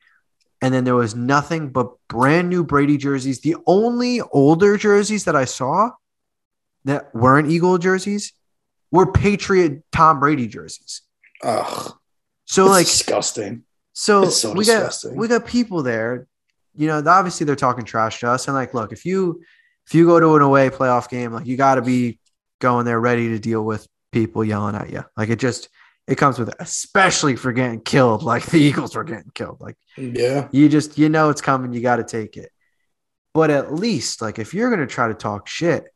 And 0.65 0.73
then 0.73 0.85
there 0.85 0.95
was 0.95 1.15
nothing 1.15 1.69
but 1.69 1.93
brand 2.09 2.49
new 2.49 2.65
Brady 2.65 2.97
jerseys. 2.97 3.43
The 3.43 3.55
only 3.67 4.23
older 4.23 4.79
jerseys 4.79 5.27
that 5.27 5.37
I 5.37 5.45
saw 5.45 5.91
that 6.87 7.15
weren't 7.15 7.51
Eagle 7.51 7.77
jerseys 7.77 8.33
were 8.91 9.13
Patriot 9.13 9.83
Tom 9.93 10.21
Brady 10.21 10.47
jerseys. 10.47 11.03
Ugh, 11.43 11.93
So 12.47 12.65
like 12.65 12.87
disgusting. 12.87 13.65
so, 13.93 14.31
so 14.31 14.55
we 14.55 14.65
got 14.65 14.87
disgusting. 14.87 15.17
we 15.17 15.29
got 15.29 15.45
people 15.45 15.83
there. 15.83 16.27
You 16.75 16.87
know, 16.87 17.03
obviously 17.07 17.45
they're 17.45 17.57
talking 17.57 17.85
trash 17.85 18.21
to 18.21 18.31
us. 18.31 18.49
And 18.49 18.55
like, 18.55 18.73
look, 18.73 18.91
if 18.91 19.05
you 19.05 19.43
if 19.87 19.95
you 19.95 20.07
go 20.07 20.19
to 20.19 20.35
an 20.35 20.41
away 20.41 20.71
playoff 20.71 21.11
game, 21.11 21.35
like 21.35 21.45
you 21.45 21.59
got 21.59 21.75
to 21.75 21.83
be 21.83 22.19
going 22.63 22.87
there 22.87 22.99
ready 22.99 23.29
to 23.29 23.39
deal 23.39 23.63
with 23.63 23.87
people 24.13 24.43
yelling 24.43 24.77
at 24.77 24.89
you. 24.89 25.05
Like 25.15 25.29
it 25.29 25.39
just 25.39 25.69
it 26.07 26.17
comes 26.17 26.39
with 26.39 26.51
it, 26.51 26.57
especially 26.59 27.37
for 27.37 27.53
getting 27.53 27.81
killed. 27.81 28.23
Like 28.23 28.45
the 28.47 28.59
Eagles 28.59 28.95
were 28.95 29.05
getting 29.05 29.31
killed. 29.35 29.59
Like 29.61 29.77
Yeah, 29.97 30.49
you 30.53 30.69
just 30.69 30.99
you 30.99 31.09
know 31.09 31.31
it's 31.31 31.41
coming. 31.41 31.73
You 31.73 31.81
got 31.81 31.97
to 31.97 32.05
take 32.05 32.37
it. 32.37 32.51
But 33.33 33.51
at 33.51 33.75
least 33.75 34.23
like 34.23 34.39
if 34.39 34.55
you're 34.55 34.71
gonna 34.71 34.87
try 34.87 35.09
to 35.09 35.15
talk 35.15 35.49
shit, 35.49 35.87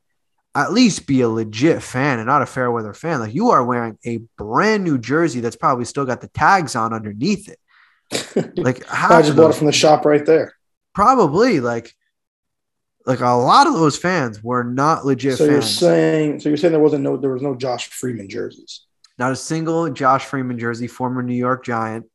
at 0.55 0.73
least 0.73 1.07
be 1.07 1.21
a 1.21 1.29
legit 1.29 1.83
fan 1.83 2.19
and 2.19 2.27
not 2.27 2.43
a 2.43 2.47
fair 2.47 2.71
weather 2.71 2.95
fan. 2.95 3.21
Like 3.21 3.35
you 3.35 3.51
are 3.51 3.65
wearing 3.65 3.99
a 4.05 4.19
brand 4.37 4.83
new 4.83 4.99
jersey 4.99 5.41
that's 5.41 5.57
probably 5.57 5.85
still 5.85 6.05
got 6.05 6.21
the 6.21 6.29
tags 6.29 6.75
on 6.75 6.93
underneath 6.93 7.49
it. 7.49 7.59
Like 8.57 8.87
half 8.87 9.11
I 9.11 9.23
just 9.23 9.37
bought 9.37 9.51
it 9.51 9.57
from 9.57 9.67
the 9.67 9.73
shop 9.73 10.05
right 10.07 10.25
there. 10.25 10.55
probably 10.95 11.61
like 11.61 11.93
like 13.09 13.21
a 13.21 13.31
lot 13.31 13.67
of 13.67 13.75
those 13.75 13.97
fans 13.97 14.43
were 14.43 14.65
not 14.65 15.05
legit 15.07 15.39
So 15.39 15.45
you're 15.45 15.63
saying, 15.63 16.41
so 16.41 16.49
you're 16.51 16.59
saying 16.59 16.73
there 16.73 16.81
wasn't 16.81 17.05
no, 17.05 17.17
there 17.17 17.33
was 17.33 17.41
no 17.43 17.55
Josh 17.55 17.89
Freeman 17.89 18.29
jerseys. 18.29 18.83
Not 19.19 19.33
a 19.33 19.37
single 19.37 19.89
Josh 19.91 20.25
Freeman 20.25 20.59
jersey, 20.59 20.87
former 20.87 21.23
New 21.23 21.35
York 21.37 21.65
Giant. 21.65 22.07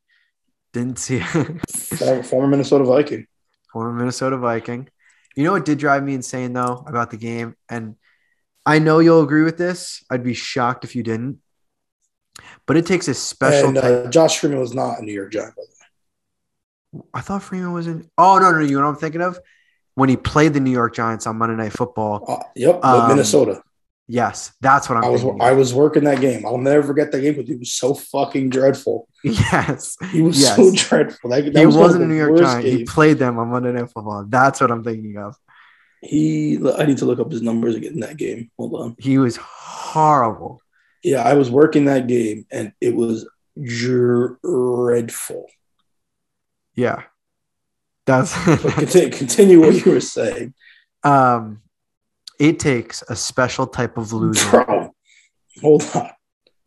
Didn't 0.72 0.98
see 0.98 1.20
Former, 1.20 2.22
former 2.22 2.48
Minnesota 2.48 2.84
Viking. 2.84 3.26
former 3.72 3.92
Minnesota 3.92 4.36
Viking. 4.38 4.88
You 5.36 5.44
know 5.44 5.52
what 5.52 5.64
did 5.64 5.78
drive 5.78 6.02
me 6.02 6.14
insane 6.14 6.52
though 6.52 6.84
about 6.86 7.10
the 7.10 7.16
game, 7.16 7.54
and 7.68 7.96
I 8.66 8.78
know 8.78 8.98
you'll 9.00 9.22
agree 9.22 9.42
with 9.42 9.56
this. 9.58 10.02
I'd 10.10 10.24
be 10.24 10.34
shocked 10.34 10.84
if 10.84 10.96
you 10.96 11.02
didn't. 11.02 11.38
But 12.66 12.76
it 12.76 12.86
takes 12.86 13.06
a 13.08 13.14
special. 13.14 13.68
and 13.68 13.78
uh, 13.78 14.10
Josh 14.10 14.38
Freeman 14.40 14.58
was 14.58 14.74
not 14.74 14.98
a 14.98 15.04
New 15.04 15.12
York 15.12 15.30
Giant. 15.32 15.54
By 15.54 15.62
the 15.62 15.68
way. 15.68 17.04
I 17.14 17.20
thought 17.20 17.42
Freeman 17.42 17.72
was 17.72 17.86
in. 17.86 18.08
Oh 18.18 18.38
no, 18.38 18.50
no, 18.50 18.60
you 18.60 18.76
know 18.78 18.82
what 18.86 18.88
I'm 18.90 18.96
thinking 18.96 19.20
of? 19.22 19.38
When 19.94 20.08
he 20.08 20.16
played 20.16 20.54
the 20.54 20.60
New 20.60 20.72
York 20.72 20.94
Giants 20.94 21.26
on 21.28 21.36
Monday 21.36 21.54
Night 21.56 21.72
Football. 21.72 22.24
Uh, 22.26 22.44
yep, 22.56 22.84
Um, 22.84 23.08
Minnesota. 23.10 23.62
Yes, 24.06 24.52
that's 24.60 24.88
what 24.88 24.98
I'm 24.98 25.04
I 25.04 25.08
was. 25.08 25.24
I 25.40 25.52
was 25.52 25.72
working 25.72 26.04
that 26.04 26.20
game. 26.20 26.44
I'll 26.44 26.58
never 26.58 26.86
forget 26.86 27.10
that 27.12 27.20
game 27.20 27.34
because 27.34 27.48
he 27.48 27.56
was 27.56 27.72
so 27.72 27.94
fucking 27.94 28.50
dreadful. 28.50 29.08
yes, 29.22 29.96
He 30.12 30.20
was 30.20 30.38
Yes. 30.38 30.56
so 30.56 30.70
dreadful. 30.74 31.30
That, 31.30 31.44
that 31.52 31.58
he 31.58 31.64
was 31.64 31.74
wasn't 31.76 32.04
a 32.04 32.06
New 32.06 32.16
York 32.16 32.36
Giant. 32.38 32.64
He 32.66 32.84
played 32.84 33.18
them 33.18 33.38
on 33.38 33.48
Monday 33.48 33.72
Night 33.72 33.90
Football. 33.90 34.26
That's 34.28 34.60
what 34.60 34.70
I'm 34.70 34.84
thinking 34.84 35.16
of. 35.16 35.36
He, 36.02 36.58
I 36.76 36.84
need 36.84 36.98
to 36.98 37.06
look 37.06 37.18
up 37.18 37.32
his 37.32 37.40
numbers 37.40 37.76
again 37.76 37.94
in 37.94 38.00
that 38.00 38.18
game. 38.18 38.50
Hold 38.58 38.74
on. 38.74 38.96
He 38.98 39.16
was 39.16 39.36
horrible. 39.36 40.60
Yeah, 41.02 41.22
I 41.22 41.32
was 41.32 41.50
working 41.50 41.86
that 41.86 42.06
game 42.06 42.44
and 42.50 42.72
it 42.82 42.94
was 42.94 43.26
dreadful. 43.58 45.46
Yeah, 46.74 47.04
that's 48.04 48.34
continue, 48.74 49.10
continue 49.10 49.60
what 49.60 49.82
you 49.86 49.92
were 49.92 50.00
saying. 50.00 50.52
um. 51.04 51.60
It 52.38 52.58
takes 52.58 53.02
a 53.08 53.16
special 53.16 53.66
type 53.66 53.96
of 53.96 54.12
loser. 54.12 54.50
Bro, 54.50 54.94
hold 55.60 55.90
on. 55.94 56.10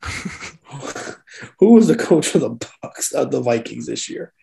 Who 1.60 1.74
was 1.74 1.88
the 1.88 1.96
coach 1.96 2.34
of 2.36 2.42
the 2.42 2.68
Bucks 2.82 3.12
of 3.12 3.32
the 3.32 3.42
Vikings 3.42 3.88
this 3.88 4.10
year? 4.10 4.34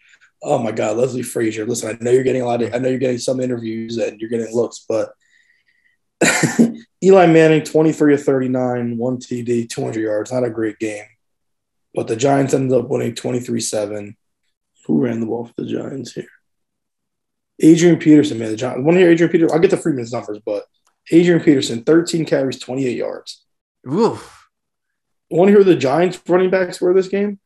Oh 0.43 0.59
my 0.59 0.73
God, 0.73 0.97
Leslie 0.97 1.23
Frazier. 1.23 1.65
Listen, 1.65 1.91
I 1.91 2.05
know 2.05 2.11
you're 2.11 2.23
getting 2.23 2.43
a 2.43 2.47
lot 2.47 2.63
of, 2.63 2.75
I 2.75 2.79
know 2.79 2.89
you're 2.89 2.99
getting 2.99 3.19
some 3.19 3.41
interviews 3.41 3.97
and 3.97 4.21
you're 4.21 4.31
getting 4.31 4.55
looks, 4.55 4.85
but 4.89 5.13
Eli 7.03 7.27
Manning, 7.27 7.63
23 7.63 8.15
of 8.15 8.23
39, 8.23 8.99
one 8.99 9.19
TD, 9.19 9.69
200 9.69 10.01
yards. 10.01 10.33
Not 10.33 10.45
a 10.45 10.51
great 10.51 10.79
game. 10.79 11.05
But 11.95 12.09
the 12.09 12.17
Giants 12.17 12.55
ended 12.55 12.77
up 12.79 12.89
winning 12.89 13.15
23 13.15 13.61
7. 13.61 14.17
Who 14.87 15.01
ran 15.01 15.21
the 15.21 15.27
ball 15.27 15.47
for 15.47 15.55
the 15.57 15.67
Giants 15.67 16.13
here? 16.13 16.29
Adrian 17.61 17.99
Peterson, 17.99 18.39
man. 18.39 18.51
The 18.51 18.57
Giants. 18.57 18.85
Want 18.85 18.97
to 18.97 19.01
hear 19.01 19.11
Adrian 19.11 19.33
Peterson? 19.33 19.55
I'll 19.55 19.61
get 19.61 19.71
the 19.71 19.77
Freeman's 19.77 20.13
numbers, 20.13 20.41
but 20.45 20.65
Adrian 21.11 21.41
Peterson, 21.43 21.83
13 21.85 22.25
carries, 22.25 22.59
28 22.59 22.97
yards. 22.97 23.45
Oof. 23.91 24.49
Want 25.31 25.49
to 25.49 25.53
hear 25.55 25.65
the 25.65 25.75
Giants 25.77 26.21
running 26.29 26.51
backs 26.51 26.81
were 26.81 26.95
this 26.95 27.09
game? 27.09 27.39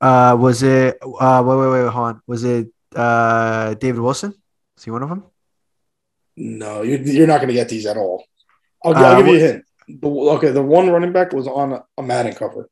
Uh, 0.00 0.36
was 0.38 0.62
it? 0.62 0.98
Uh, 1.02 1.42
wait, 1.46 1.56
wait, 1.58 1.70
wait, 1.84 1.88
hold 1.90 2.06
on. 2.06 2.22
Was 2.26 2.44
it 2.44 2.68
uh 2.94 3.74
David 3.74 4.00
Wilson? 4.00 4.34
Is 4.76 4.84
he 4.84 4.90
one 4.90 5.02
of 5.02 5.08
them? 5.08 5.24
No, 6.36 6.82
you're, 6.82 7.00
you're 7.00 7.26
not 7.26 7.36
going 7.38 7.48
to 7.48 7.54
get 7.54 7.68
these 7.68 7.86
at 7.86 7.96
all. 7.96 8.24
I'll, 8.84 8.94
Uh, 8.96 9.00
I'll 9.02 9.16
give 9.22 9.26
you 9.28 9.36
a 9.36 9.38
hint. 9.38 9.64
The, 9.88 10.08
okay, 10.08 10.50
the 10.50 10.62
one 10.62 10.90
running 10.90 11.12
back 11.12 11.32
was 11.32 11.46
on 11.46 11.72
a, 11.74 11.84
a 11.98 12.02
Madden 12.02 12.34
cover. 12.34 12.68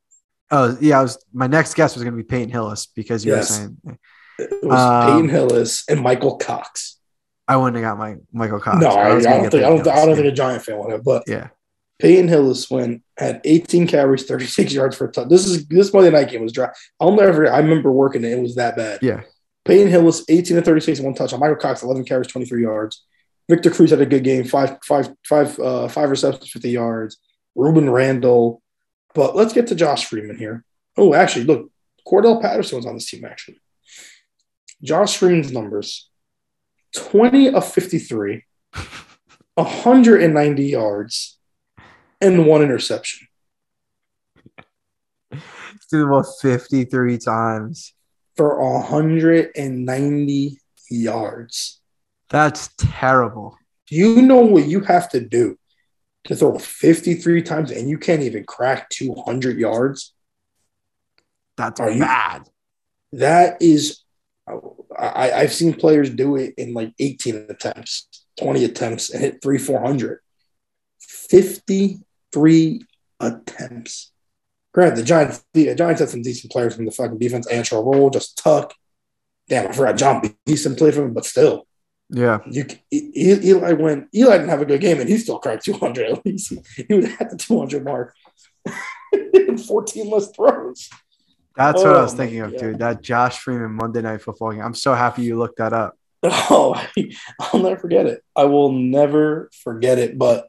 Oh, 0.51 0.77
yeah. 0.81 0.99
I 0.99 1.03
was. 1.03 1.23
My 1.33 1.47
next 1.47 1.75
guess 1.75 1.95
was 1.95 2.03
going 2.03 2.17
to 2.17 2.23
be 2.23 2.27
Peyton 2.27 2.51
Hillis 2.51 2.87
because 2.87 3.25
you 3.25 3.33
Yes. 3.35 3.51
were 3.51 3.57
saying 3.57 3.99
It 4.39 4.65
was 4.65 4.81
Um, 4.81 5.07
Peyton 5.07 5.29
Hillis 5.29 5.85
and 5.89 6.01
Michael 6.01 6.37
Cox. 6.37 6.99
I 7.49 7.57
wouldn't 7.57 7.83
have 7.83 7.93
got 7.93 7.99
my 7.99 8.17
Michael 8.33 8.61
Cox. 8.61 8.79
no, 8.81 8.89
I, 8.89 9.17
I 9.17 9.21
gonna 9.21 9.23
don't 9.23 9.51
think 9.51 9.65
I 9.65 9.69
don't, 9.69 9.87
I 9.89 10.07
don't 10.07 10.15
think 10.15 10.27
a 10.29 10.33
Giant 10.33 10.65
fan 10.65 10.79
would 10.79 10.93
have, 10.93 11.05
but 11.05 11.25
Yeah. 11.27 11.49
Peyton 11.99 12.27
Hillis 12.27 12.69
went 12.71 13.03
had 13.17 13.41
18 13.45 13.87
carries, 13.87 14.25
36 14.25 14.73
yards 14.73 14.97
for 14.97 15.07
a 15.07 15.13
touch. 15.13 15.29
This 15.29 15.47
is 15.47 15.67
this 15.69 15.93
Monday 15.93 16.11
night 16.11 16.31
game 16.31 16.43
was 16.43 16.53
dry. 16.53 16.69
I'll 16.99 17.15
never. 17.15 17.51
I 17.53 17.59
remember 17.59 17.93
working 17.93 18.25
it. 18.25 18.33
It 18.33 18.43
was 18.43 18.57
that 18.57 18.77
bad. 18.77 19.01
Yeah. 19.03 19.23
Peyton 19.65 19.89
Hillis, 19.89 20.25
18 20.29 20.57
to 20.57 20.63
36, 20.63 20.99
one 21.01 21.15
touch. 21.15 21.33
Michael 21.33 21.55
Cox, 21.55 21.85
11 21.85 22.05
carries, 22.05 22.27
23 22.27 22.63
yards. 22.63 23.05
Victor 23.49 23.71
Cruz 23.71 23.91
had 23.91 24.01
a 24.01 24.07
good 24.07 24.25
game, 24.25 24.43
five, 24.43 24.79
five, 24.85 25.11
five, 25.25 25.57
uh, 25.61 25.87
five 25.87 26.11
receptions, 26.11 26.51
50 26.51 26.71
yards. 26.71 27.19
Rueben 27.57 27.93
Randle. 27.93 28.61
But 29.15 29.37
let's 29.37 29.53
get 29.53 29.69
to 29.69 29.77
Josh 29.77 30.07
Freeman 30.07 30.39
here. 30.39 30.65
Oh, 30.97 31.15
actually, 31.15 31.45
look, 31.45 31.71
Cordell 32.05 32.41
Patterson 32.43 32.77
was 32.79 32.87
on 32.87 32.95
this 32.95 33.09
team, 33.09 33.25
actually. 33.25 33.61
Josh 34.83 35.17
Freeman's 35.17 35.53
numbers 35.53 36.11
20 36.95 37.49
of 37.55 37.71
53, 37.73 38.45
190 39.55 40.65
yards, 40.65 41.39
and 42.21 42.47
one 42.47 42.63
interception. 42.63 43.27
Threw 45.91 46.01
the 46.05 46.07
ball 46.07 46.23
53 46.23 47.19
times. 47.19 47.95
for 48.37 48.59
190 48.63 50.59
yards. 50.91 51.81
That's 52.31 52.71
terrible. 52.79 53.59
Do 53.89 53.97
you 53.97 54.23
know 54.23 54.41
what 54.41 54.65
you 54.67 54.81
have 54.81 55.11
to 55.11 55.21
do 55.21 55.59
to 56.25 56.35
throw 56.35 56.59
53 56.59 57.43
times 57.43 57.71
and 57.71 57.91
you 57.91 57.99
can't 57.99 58.23
even 58.23 58.45
crack 58.45 58.89
200 58.89 59.59
yards? 59.59 60.15
That's 61.59 61.79
Are 61.79 61.91
you- 61.91 62.01
bad. 62.01 62.49
That 63.13 63.61
is, 63.61 63.99
I, 65.03 65.33
I've 65.33 65.53
seen 65.53 65.75
players 65.75 66.11
do 66.11 66.37
it 66.37 66.55
in 66.57 66.75
like 66.75 66.93
18 66.99 67.47
attempts, 67.49 68.09
20 68.39 68.65
attempts, 68.65 69.11
and 69.11 69.23
hit 69.23 69.43
three, 69.43 69.59
400. 69.59 70.21
53 71.01 72.81
attempts. 73.21 74.13
Granted, 74.73 74.97
the 74.97 75.03
Giants, 75.03 75.45
the 75.53 75.75
Giants 75.75 76.01
had 76.01 76.09
some 76.09 76.23
decent 76.23 76.53
players 76.53 76.77
from 76.77 76.87
the 76.87 76.93
fucking 76.93 77.19
defense. 77.19 77.47
Antrel 77.49 77.85
Rolle, 77.85 78.11
Justin 78.11 78.43
Tuck. 78.43 78.75
Damn, 79.49 79.69
I 79.69 79.73
forgot 79.73 79.97
Jon 79.97 80.37
Beason 80.47 80.77
played 80.77 80.95
for 80.95 81.05
him, 81.05 81.13
but 81.13 81.27
still. 81.27 81.67
Yeah. 82.09 82.39
You, 82.47 82.67
Eli 82.91 83.73
went. 83.73 84.09
Eli 84.15 84.39
didn't 84.39 84.51
have 84.51 84.63
a 84.63 84.67
good 84.67 84.81
game, 84.81 85.01
and 85.01 85.09
he 85.09 85.19
still 85.19 85.39
cracked 85.39 85.65
200 85.65 86.11
at 86.11 86.25
least. 86.25 86.53
He 86.89 86.95
was 86.95 87.07
at 87.19 87.31
the 87.31 87.37
200 87.37 87.85
mark. 87.85 88.15
14 89.67 90.11
less 90.11 90.31
throws. 90.31 90.89
That's 91.57 91.83
what 91.83 91.95
I 91.97 92.03
was 92.03 92.15
Oh 92.15 92.17
thinking 92.17 92.41
of, 92.41 92.53
God. 92.53 92.61
dude. 92.61 92.79
That 92.79 93.03
Josh 93.03 93.39
Freeman 93.39 93.73
Monday 93.73 94.01
Night 94.03 94.23
Football 94.23 94.53
game. 94.53 94.63
I'm 94.63 94.75
so 94.75 94.95
happy 94.95 95.23
you 95.23 95.39
looked 95.39 95.59
that 95.59 95.73
up. 95.73 95.97
Oh, 96.25 96.81
I'll 97.41 97.61
never 97.61 97.81
forget 97.81 98.07
it. 98.07 98.23
I 98.37 98.45
will 98.45 98.71
never 98.71 99.51
forget 99.65 99.99
it. 99.99 100.17
But 100.17 100.49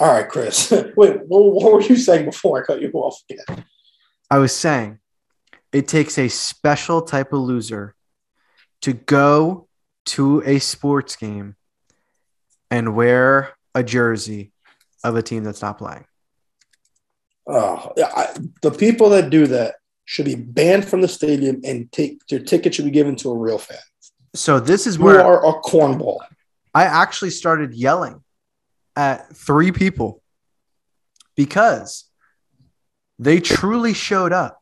all 0.00 0.12
right, 0.12 0.28
Chris. 0.28 0.70
Wait, 0.96 1.20
what, 1.28 1.44
what 1.54 1.72
were 1.72 1.82
you 1.82 1.96
saying 1.96 2.24
before 2.24 2.60
I 2.60 2.66
cut 2.66 2.82
you 2.82 2.90
off? 2.92 3.22
again? 3.30 3.64
I 4.30 4.38
was 4.38 4.54
saying 4.54 4.98
it 5.72 5.86
takes 5.86 6.18
a 6.18 6.28
special 6.28 7.00
type 7.02 7.32
of 7.32 7.40
loser 7.40 7.94
to 8.82 8.92
go 8.92 9.68
to 10.06 10.42
a 10.44 10.58
sports 10.58 11.14
game 11.16 11.54
and 12.70 12.96
wear 12.96 13.54
a 13.74 13.84
jersey 13.84 14.52
of 15.04 15.14
a 15.14 15.22
team 15.22 15.44
that's 15.44 15.62
not 15.62 15.78
playing. 15.78 16.06
Oh, 17.46 17.92
yeah, 17.96 18.10
I, 18.14 18.34
the 18.62 18.70
people 18.72 19.10
that 19.10 19.30
do 19.30 19.46
that 19.48 19.76
should 20.04 20.26
be 20.26 20.34
banned 20.34 20.86
from 20.86 21.00
the 21.00 21.08
stadium, 21.08 21.60
and 21.64 21.90
take 21.92 22.26
their 22.26 22.38
ticket 22.38 22.74
should 22.74 22.84
be 22.84 22.90
given 22.90 23.16
to 23.16 23.30
a 23.30 23.36
real 23.36 23.58
fan. 23.58 23.78
So 24.34 24.60
this 24.60 24.86
is 24.86 24.98
You 24.98 25.04
where 25.04 25.20
you 25.20 25.26
are 25.26 25.46
a 25.46 25.60
cornball. 25.62 26.18
I 26.74 26.84
actually 26.84 27.30
started 27.30 27.72
yelling 27.72 28.22
at 28.96 29.34
three 29.36 29.72
people 29.72 30.22
because 31.36 32.04
they 33.18 33.40
truly 33.40 33.94
showed 33.94 34.32
up 34.32 34.60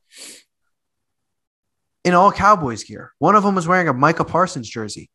in 2.05 2.15
all 2.15 2.33
Cowboys 2.33 2.85
gear. 2.85 3.13
One 3.19 3.35
of 3.35 3.43
them 3.43 3.55
was 3.55 3.67
wearing 3.67 3.89
a 3.89 3.93
Micah 3.93 4.25
Parsons 4.25 4.69
jersey. 4.69 5.11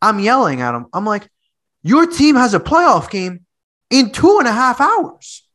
I'm 0.00 0.18
yelling 0.18 0.60
at 0.60 0.72
them. 0.72 0.86
I'm 0.92 1.04
like, 1.04 1.28
your 1.82 2.06
team 2.06 2.34
has 2.34 2.54
a 2.54 2.60
playoff 2.60 3.10
game 3.10 3.46
in 3.90 4.10
two 4.10 4.38
and 4.38 4.48
a 4.48 4.52
half 4.52 4.80
hours. 4.80 5.46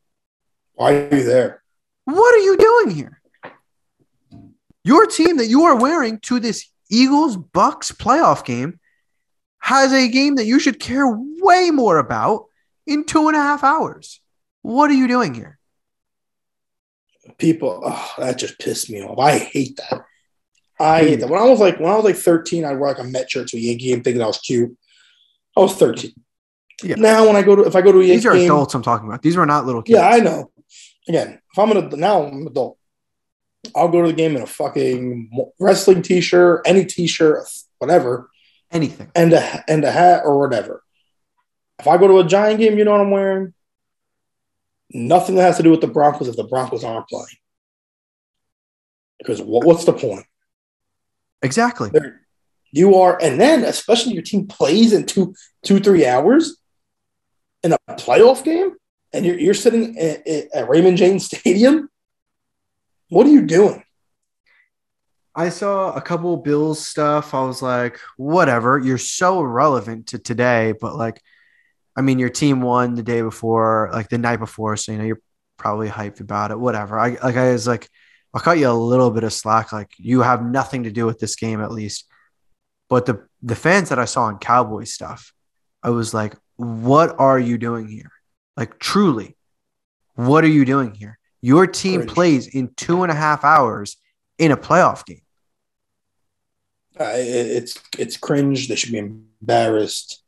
Why 0.74 0.94
are 0.94 1.16
you 1.16 1.24
there? 1.24 1.64
What 2.06 2.34
are 2.36 2.44
you 2.44 2.56
doing 2.56 2.96
here? 2.96 3.20
Your 4.88 5.06
team 5.06 5.38
that 5.38 5.48
you 5.48 5.64
are 5.64 5.80
wearing 5.80 6.20
to 6.22 6.40
this 6.40 6.70
Eagles 6.90 7.36
Bucks 7.36 7.92
playoff 7.92 8.46
game 8.46 8.80
has 9.60 9.92
a 9.92 10.08
game 10.08 10.36
that 10.36 10.46
you 10.46 10.60
should 10.60 10.80
care 10.80 11.08
way 11.08 11.72
more 11.72 11.98
about 11.98 12.46
in 12.86 13.04
two 13.04 13.28
and 13.28 13.36
a 13.36 13.42
half 13.42 13.64
hours. 13.64 14.22
What 14.62 14.90
are 14.90 14.96
you 14.96 15.08
doing 15.08 15.34
here? 15.34 15.58
people 17.38 17.82
oh, 17.86 18.14
that 18.18 18.38
just 18.38 18.60
pissed 18.60 18.90
me 18.90 19.04
off. 19.04 19.20
I 19.20 19.38
hate 19.38 19.78
that. 19.78 20.06
I 20.80 21.02
hmm. 21.02 21.08
hate 21.08 21.20
that. 21.22 21.30
When 21.30 21.42
I 21.42 21.46
was 21.46 21.60
like 21.60 21.80
when 21.80 21.92
I 21.92 21.96
was 21.96 22.06
like 22.06 22.16
13, 22.16 22.66
I'd 22.66 22.80
wear 22.80 22.94
like 22.94 23.00
a 23.00 23.04
Met 23.04 23.30
shirt 23.30 23.48
to 23.50 23.58
a 23.58 23.60
Yankee 23.60 23.90
game 23.90 24.04
thinking 24.04 24.22
I 24.22 24.28
was 24.28 24.40
cute. 24.40 24.76
I 25.56 25.62
was 25.62 25.76
13. 25.76 26.14
Yeah. 26.84 26.96
Now 26.96 27.26
when 27.26 27.36
I 27.36 27.42
go 27.42 27.56
to 27.56 27.64
if 27.64 27.76
I 27.76 27.82
go 27.82 27.92
to 27.92 28.00
a 28.00 28.02
Yankee 28.02 28.16
These 28.16 28.26
are 28.26 28.34
game, 28.34 28.46
adults 28.46 28.74
I'm 28.76 28.84
talking 28.84 29.08
about. 29.08 29.22
These 29.22 29.38
were 29.38 29.46
not 29.46 29.66
little 29.66 29.82
kids. 29.82 29.98
yeah, 29.98 30.08
I 30.08 30.20
know. 30.20 30.52
Again, 31.08 31.40
if 31.52 31.60
I'm 31.60 31.72
an 31.72 31.78
ad- 31.78 31.98
now 31.98 32.24
I'm 32.24 32.42
an 32.42 32.48
adult, 32.48 32.78
I'll 33.76 33.88
go 33.90 34.02
to 34.02 34.08
the 34.08 34.14
game 34.14 34.36
in 34.36 34.42
a 34.42 34.48
fucking 34.48 35.32
wrestling 35.60 36.02
t-shirt, 36.02 36.62
any 36.66 36.86
t-shirt, 36.86 37.44
whatever, 37.80 38.30
Anything. 38.72 39.12
and 39.16 39.34
a 39.34 39.64
and 39.70 39.84
a 39.84 39.92
hat 39.92 40.24
or 40.26 40.40
whatever. 40.40 40.84
If 41.80 41.88
I 41.88 41.98
go 41.98 42.08
to 42.08 42.20
a 42.20 42.24
Giant 42.28 42.60
game, 42.60 42.78
you 42.78 42.84
know 42.86 42.92
what 42.92 43.02
I'm 43.02 43.12
wearing? 43.12 43.54
Nothing 44.92 45.36
that 45.36 45.44
has 45.44 45.58
to 45.58 45.64
do 45.64 45.72
with 45.72 45.82
the 45.82 45.88
Broncos 45.88 46.28
if 46.28 46.36
the 46.36 46.44
Broncos 46.44 46.84
aren't 46.84 47.08
playing. 47.08 47.26
Because 49.20 49.42
what, 49.42 49.66
what's 49.66 49.86
the 49.86 49.94
point? 49.94 50.26
Exactly. 51.42 51.92
You 52.72 52.96
are, 52.96 53.18
and 53.22 53.40
then 53.40 53.64
especially 53.64 54.14
your 54.14 54.24
team 54.24 54.48
plays 54.48 54.92
in 54.94 55.06
two, 55.06 55.34
two, 55.64 55.80
three 55.80 56.06
hours 56.06 56.58
in 57.64 57.74
a 57.74 57.78
playoff 57.92 58.44
game, 58.44 58.72
and 59.14 59.26
you're, 59.26 59.40
you're 59.40 59.54
sitting 59.54 59.98
at, 59.98 60.28
at- 60.28 60.48
at 60.54 60.70
Raymond 60.70 60.98
James 60.98 61.26
Stadium. 61.26 61.90
What 63.10 63.26
are 63.26 63.32
you 63.32 63.46
doing? 63.46 63.84
I 65.34 65.50
saw 65.50 65.94
a 65.94 66.02
couple 66.02 66.36
Bills 66.38 66.84
stuff. 66.84 67.34
I 67.34 67.46
was 67.46 67.62
like, 67.62 68.00
whatever. 68.18 68.80
You're 68.80 68.98
so 68.98 69.40
irrelevant 69.40 70.08
to 70.08 70.20
today, 70.20 70.74
but 70.80 70.96
like, 70.96 71.22
I 71.96 72.02
mean, 72.02 72.20
your 72.20 72.30
team 72.30 72.62
won 72.62 72.96
the 72.96 73.04
day 73.04 73.22
before, 73.22 73.90
like 73.94 74.10
the 74.10 74.18
night 74.18 74.38
before, 74.38 74.76
so 74.78 74.92
you 74.92 74.98
know 74.98 75.04
you're 75.04 75.22
probably 75.58 75.90
hyped 75.90 76.20
about 76.20 76.52
it. 76.52 76.60
Whatever. 76.60 77.00
I 77.00 77.10
like. 77.24 77.38
I 77.38 77.52
was 77.52 77.68
like, 77.68 77.88
I'll 78.34 78.42
cut 78.42 78.58
you 78.58 78.70
a 78.70 78.72
little 78.72 79.12
bit 79.12 79.24
of 79.24 79.34
slack. 79.34 79.72
Like, 79.72 79.92
you 79.98 80.22
have 80.22 80.44
nothing 80.44 80.84
to 80.84 80.92
do 80.92 81.06
with 81.06 81.20
this 81.20 81.36
game, 81.36 81.62
at 81.62 81.72
least. 81.72 82.08
But 82.90 83.06
the 83.06 83.28
the 83.42 83.56
fans 83.56 83.90
that 83.90 84.00
I 84.00 84.06
saw 84.06 84.30
in 84.30 84.38
Cowboy 84.38 84.84
stuff, 84.84 85.34
I 85.82 85.92
was 85.92 86.14
like, 86.14 86.36
what 86.56 87.20
are 87.20 87.40
you 87.40 87.58
doing 87.58 87.88
here? 87.88 88.12
Like, 88.56 88.80
truly, 88.80 89.38
what 90.16 90.44
are 90.44 90.50
you 90.50 90.66
doing 90.66 90.94
here? 90.94 91.20
Your 91.42 91.68
team 91.68 92.06
plays 92.08 92.48
in 92.48 92.74
two 92.76 93.04
and 93.04 93.12
a 93.12 93.16
half 93.16 93.44
hours 93.44 93.98
in 94.38 94.52
a 94.52 94.58
playoff 94.58 95.06
game. 95.06 95.22
Uh, 97.00 97.14
it's 97.16 97.80
it's 97.98 98.18
cringe. 98.18 98.68
They 98.68 98.76
should 98.76 98.92
be 98.92 98.98
embarrassed. 98.98 100.24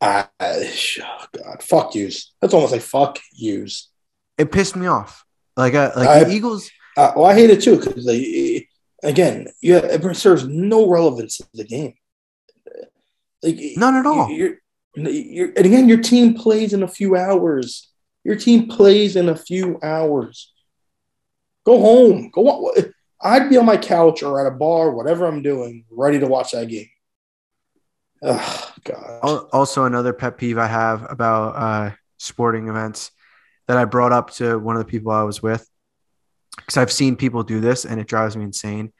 I, 0.00 0.26
oh 0.40 1.26
God, 1.36 1.62
fuck 1.62 1.94
yous. 1.94 2.34
That's 2.40 2.52
almost 2.52 2.72
like 2.72 2.82
fuck 2.82 3.18
yous. 3.32 3.88
It 4.36 4.50
pissed 4.50 4.74
me 4.76 4.86
off. 4.88 5.24
Like, 5.56 5.74
uh, 5.74 5.92
like 5.96 6.08
I- 6.08 6.24
the 6.24 6.32
Eagles. 6.32 6.70
Uh, 6.96 7.12
well, 7.16 7.24
I 7.24 7.34
hate 7.34 7.48
it 7.48 7.62
too 7.62 7.78
because 7.78 8.04
they, 8.04 8.68
again, 9.02 9.46
yeah, 9.62 9.78
it 9.78 10.16
serves 10.16 10.46
no 10.46 10.90
relevance 10.90 11.38
to 11.38 11.46
the 11.54 11.64
game. 11.64 11.94
Like 13.42 13.58
None 13.76 13.96
at 13.96 14.04
all. 14.04 14.30
You're, 14.30 14.56
you're, 14.94 15.48
and 15.56 15.64
again, 15.64 15.88
your 15.88 16.02
team 16.02 16.34
plays 16.34 16.74
in 16.74 16.82
a 16.82 16.88
few 16.88 17.16
hours. 17.16 17.90
Your 18.24 18.36
team 18.36 18.68
plays 18.68 19.16
in 19.16 19.28
a 19.28 19.36
few 19.36 19.78
hours. 19.82 20.52
Go 21.64 21.80
home. 21.80 22.30
Go 22.32 22.48
on. 22.48 22.92
I'd 23.20 23.48
be 23.48 23.56
on 23.56 23.66
my 23.66 23.76
couch 23.76 24.22
or 24.22 24.40
at 24.40 24.52
a 24.52 24.56
bar, 24.56 24.90
whatever 24.90 25.26
I'm 25.26 25.42
doing, 25.42 25.84
ready 25.90 26.18
to 26.18 26.26
watch 26.26 26.52
that 26.52 26.68
game. 26.68 26.88
Oh 28.22 28.72
God. 28.84 29.48
Also, 29.52 29.84
another 29.84 30.12
pet 30.12 30.36
peeve 30.36 30.58
I 30.58 30.66
have 30.66 31.06
about 31.10 31.56
uh, 31.56 31.94
sporting 32.18 32.68
events 32.68 33.10
that 33.68 33.76
I 33.76 33.84
brought 33.84 34.12
up 34.12 34.30
to 34.34 34.58
one 34.58 34.76
of 34.76 34.80
the 34.80 34.90
people 34.90 35.12
I 35.12 35.22
was 35.22 35.42
with 35.42 35.68
because 36.56 36.76
I've 36.76 36.92
seen 36.92 37.16
people 37.16 37.42
do 37.42 37.60
this 37.60 37.84
and 37.84 38.00
it 38.00 38.06
drives 38.06 38.36
me 38.36 38.44
insane. 38.44 38.92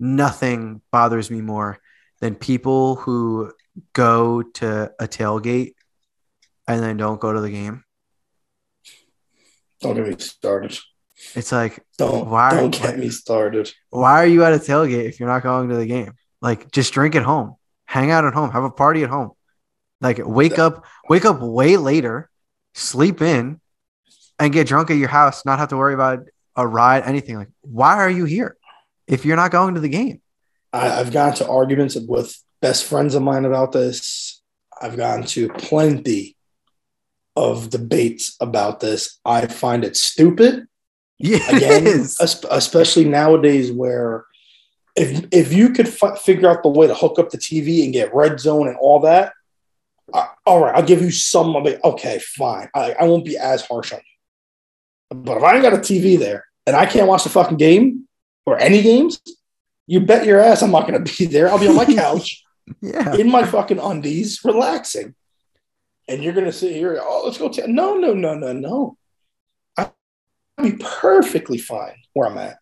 Nothing 0.00 0.80
bothers 0.92 1.30
me 1.30 1.40
more 1.40 1.78
than 2.20 2.34
people 2.34 2.96
who 2.96 3.52
go 3.92 4.42
to 4.42 4.92
a 4.98 5.08
tailgate 5.08 5.74
and 6.66 6.82
then 6.82 6.96
don't 6.96 7.20
go 7.20 7.32
to 7.32 7.40
the 7.40 7.50
game. 7.50 7.84
Don't 9.80 9.94
get 9.94 10.06
me 10.08 10.16
started. 10.18 10.76
It's 11.34 11.52
like, 11.52 11.84
Don't 11.98 12.28
Why- 12.30 12.50
don't 12.54 12.70
get 12.70 12.98
me 12.98 13.10
started. 13.10 13.72
why 13.90 14.22
are 14.22 14.26
you 14.26 14.44
at 14.44 14.52
a 14.52 14.58
tailgate 14.58 15.08
if 15.08 15.18
you're 15.18 15.28
not 15.28 15.42
going 15.42 15.68
to 15.68 15.76
the 15.76 15.86
game? 15.86 16.12
Like, 16.40 16.70
just 16.70 16.92
drink 16.92 17.16
at 17.16 17.24
home, 17.24 17.56
hang 17.86 18.10
out 18.10 18.24
at 18.24 18.34
home, 18.34 18.50
have 18.52 18.62
a 18.64 18.70
party 18.70 19.02
at 19.02 19.10
home. 19.10 19.32
Like, 20.00 20.20
wake 20.24 20.58
up, 20.60 20.84
wake 21.08 21.24
up 21.24 21.40
way 21.40 21.76
later, 21.76 22.30
sleep 22.74 23.20
in, 23.20 23.60
and 24.38 24.52
get 24.52 24.68
drunk 24.68 24.90
at 24.92 24.96
your 24.96 25.08
house. 25.08 25.44
Not 25.44 25.58
have 25.58 25.70
to 25.70 25.76
worry 25.76 25.94
about 25.94 26.20
a 26.54 26.64
ride, 26.66 27.02
anything. 27.02 27.36
Like, 27.36 27.48
why 27.62 27.96
are 27.96 28.10
you 28.10 28.24
here 28.24 28.56
if 29.08 29.24
you're 29.24 29.34
not 29.36 29.50
going 29.50 29.74
to 29.74 29.80
the 29.80 29.88
game? 29.88 30.20
I, 30.72 31.00
I've 31.00 31.12
gotten 31.12 31.34
to 31.38 31.48
arguments 31.48 31.96
with 31.96 32.36
best 32.62 32.84
friends 32.84 33.16
of 33.16 33.22
mine 33.22 33.44
about 33.44 33.72
this. 33.72 34.40
I've 34.80 34.96
gotten 34.96 35.26
to 35.26 35.48
plenty 35.48 36.36
of 37.38 37.70
debates 37.70 38.36
about 38.40 38.80
this. 38.80 39.18
I 39.24 39.46
find 39.46 39.84
it 39.84 39.96
stupid. 39.96 40.66
Yeah, 41.18 41.38
Again, 41.56 41.86
it 41.86 41.96
is. 41.96 42.20
es- 42.20 42.44
especially 42.50 43.04
nowadays 43.04 43.70
where 43.72 44.24
if 44.96 45.24
if 45.32 45.52
you 45.52 45.70
could 45.70 45.88
fi- 45.88 46.16
figure 46.16 46.48
out 46.50 46.62
the 46.62 46.68
way 46.68 46.86
to 46.88 46.94
hook 46.94 47.18
up 47.18 47.30
the 47.30 47.38
TV 47.38 47.84
and 47.84 47.92
get 47.92 48.14
red 48.14 48.40
zone 48.40 48.66
and 48.68 48.76
all 48.78 49.00
that, 49.00 49.32
I- 50.12 50.28
all 50.46 50.60
right, 50.62 50.74
I'll 50.74 50.82
give 50.92 51.00
you 51.02 51.10
some 51.10 51.54
of 51.56 51.66
it. 51.66 51.80
Okay, 51.84 52.18
fine. 52.18 52.68
I, 52.74 52.92
I 53.00 53.04
won't 53.04 53.24
be 53.24 53.36
as 53.36 53.64
harsh 53.64 53.92
on 53.92 54.00
you. 54.00 55.16
But 55.16 55.36
if 55.38 55.42
I 55.42 55.54
ain't 55.54 55.62
got 55.62 55.72
a 55.74 55.78
TV 55.78 56.18
there 56.18 56.44
and 56.66 56.74
I 56.76 56.86
can't 56.86 57.06
watch 57.08 57.24
the 57.24 57.30
fucking 57.30 57.56
game 57.56 58.06
or 58.46 58.58
any 58.58 58.82
games, 58.82 59.20
you 59.86 60.00
bet 60.00 60.26
your 60.26 60.38
ass 60.40 60.62
I'm 60.62 60.70
not 60.72 60.86
going 60.88 61.02
to 61.02 61.16
be 61.18 61.24
there. 61.26 61.48
I'll 61.48 61.58
be 61.58 61.68
on 61.68 61.76
my 61.76 61.84
couch 62.04 62.42
Yeah, 62.82 63.14
in 63.16 63.30
my 63.30 63.44
fucking 63.44 63.78
undies, 63.78 64.40
relaxing. 64.44 65.14
And 66.08 66.24
you're 66.24 66.32
gonna 66.32 66.52
sit 66.52 66.74
here, 66.74 66.98
oh, 67.00 67.22
let's 67.24 67.38
go. 67.38 67.48
T-. 67.48 67.62
No, 67.66 67.94
no, 67.94 68.14
no, 68.14 68.34
no, 68.34 68.52
no. 68.52 68.96
I'll 69.76 69.94
be 70.62 70.72
perfectly 70.72 71.58
fine 71.58 71.96
where 72.14 72.28
I'm 72.28 72.38
at, 72.38 72.58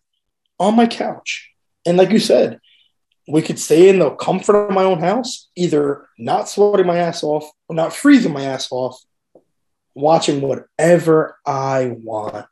on 0.59 0.75
my 0.75 0.85
couch. 0.85 1.51
And 1.85 1.97
like 1.97 2.11
you 2.11 2.19
said, 2.19 2.59
we 3.27 3.41
could 3.41 3.59
stay 3.59 3.89
in 3.89 3.99
the 3.99 4.11
comfort 4.11 4.55
of 4.55 4.73
my 4.73 4.83
own 4.83 4.99
house, 4.99 5.49
either 5.55 6.07
not 6.17 6.49
sweating 6.49 6.85
my 6.85 6.97
ass 6.97 7.23
off 7.23 7.49
or 7.67 7.75
not 7.75 7.93
freezing 7.93 8.33
my 8.33 8.43
ass 8.43 8.67
off, 8.71 9.01
watching 9.95 10.41
whatever 10.41 11.37
I 11.45 11.95
want. 12.01 12.45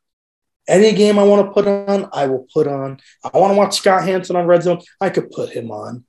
Any 0.67 0.93
game 0.93 1.19
I 1.19 1.23
want 1.23 1.45
to 1.45 1.53
put 1.53 1.67
on, 1.67 2.09
I 2.11 2.25
will 2.27 2.47
put 2.51 2.67
on. 2.67 2.99
I 3.23 3.37
want 3.37 3.51
to 3.51 3.57
watch 3.57 3.75
Scott 3.75 4.03
Hanson 4.03 4.35
on 4.35 4.47
Red 4.47 4.63
Zone, 4.63 4.81
I 4.99 5.09
could 5.09 5.29
put 5.31 5.51
him 5.51 5.71
on. 5.71 6.05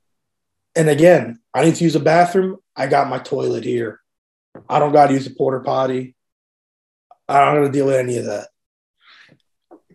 And 0.75 0.89
again, 0.89 1.41
I 1.55 1.65
need 1.65 1.75
to 1.77 1.85
use 1.85 1.97
a 1.97 2.01
bathroom. 2.01 2.59
I 2.75 2.87
got 2.87 3.09
my 3.09 3.19
toilet 3.19 3.65
here. 3.65 4.01
I 4.69 4.79
don't 4.79 4.93
got 4.93 5.09
to 5.09 5.15
use 5.15 5.27
a 5.27 5.31
porter 5.31 5.61
potty. 5.61 6.15
I 7.29 7.45
don't 7.45 7.63
got 7.63 7.67
to 7.67 7.73
deal 7.73 7.87
with 7.87 7.97
any 7.97 8.19
of 8.19 8.27
that. 8.27 8.49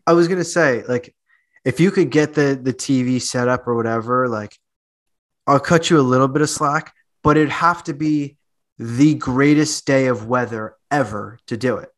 I 0.05 0.13
was 0.13 0.27
gonna 0.27 0.43
say, 0.43 0.83
like, 0.87 1.15
if 1.63 1.79
you 1.79 1.91
could 1.91 2.09
get 2.09 2.33
the 2.33 2.59
the 2.61 2.73
TV 2.73 3.21
set 3.21 3.47
up 3.47 3.67
or 3.67 3.75
whatever, 3.75 4.27
like, 4.27 4.57
I'll 5.47 5.59
cut 5.59 5.89
you 5.89 5.99
a 5.99 6.01
little 6.01 6.27
bit 6.27 6.41
of 6.41 6.49
slack, 6.49 6.93
but 7.23 7.37
it'd 7.37 7.49
have 7.49 7.83
to 7.85 7.93
be 7.93 8.37
the 8.77 9.13
greatest 9.15 9.85
day 9.85 10.07
of 10.07 10.27
weather 10.27 10.75
ever 10.89 11.37
to 11.47 11.57
do 11.57 11.77
it. 11.77 11.89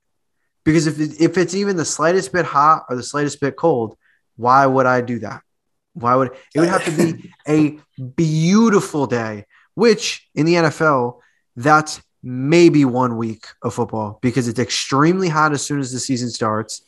Because 0.66 0.88
if 0.88 0.99
if 1.20 1.38
it's 1.38 1.55
even 1.55 1.78
the 1.78 1.86
slightest 1.86 2.32
bit 2.34 2.45
hot 2.45 2.86
or 2.89 2.95
the 2.95 3.03
slightest 3.03 3.39
bit 3.39 3.55
cold, 3.55 3.97
why 4.36 4.66
would 4.66 4.86
I 4.86 5.01
do 5.01 5.20
that? 5.20 5.41
Why 5.93 6.16
would 6.16 6.32
it 6.53 6.59
would 6.59 6.70
have 6.70 6.86
to 6.86 6.91
be 6.91 7.32
a 7.47 7.80
beautiful 8.01 9.07
day, 9.07 9.45
which 9.76 10.28
in 10.36 10.45
the 10.45 10.55
NFL, 10.55 11.20
that's 11.55 12.01
maybe 12.24 12.86
one 12.86 13.17
week 13.17 13.45
of 13.61 13.74
football 13.74 14.17
because 14.21 14.47
it's 14.47 14.59
extremely 14.59 15.28
hot 15.28 15.51
as 15.51 15.61
soon 15.61 15.80
as 15.80 15.91
the 15.91 15.99
season 15.99 16.30
starts. 16.30 16.82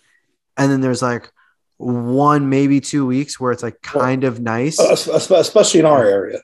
And 0.57 0.71
then 0.71 0.79
there's 0.81 1.01
like 1.01 1.29
one, 1.77 2.49
maybe 2.49 2.79
two 2.79 3.05
weeks 3.05 3.37
where 3.39 3.51
it's 3.51 3.61
like 3.63 3.81
kind 3.81 4.23
of 4.23 4.39
nice. 4.39 4.79
Uh, 4.79 4.93
especially 5.35 5.81
in 5.81 5.85
our 5.85 6.05
area. 6.05 6.39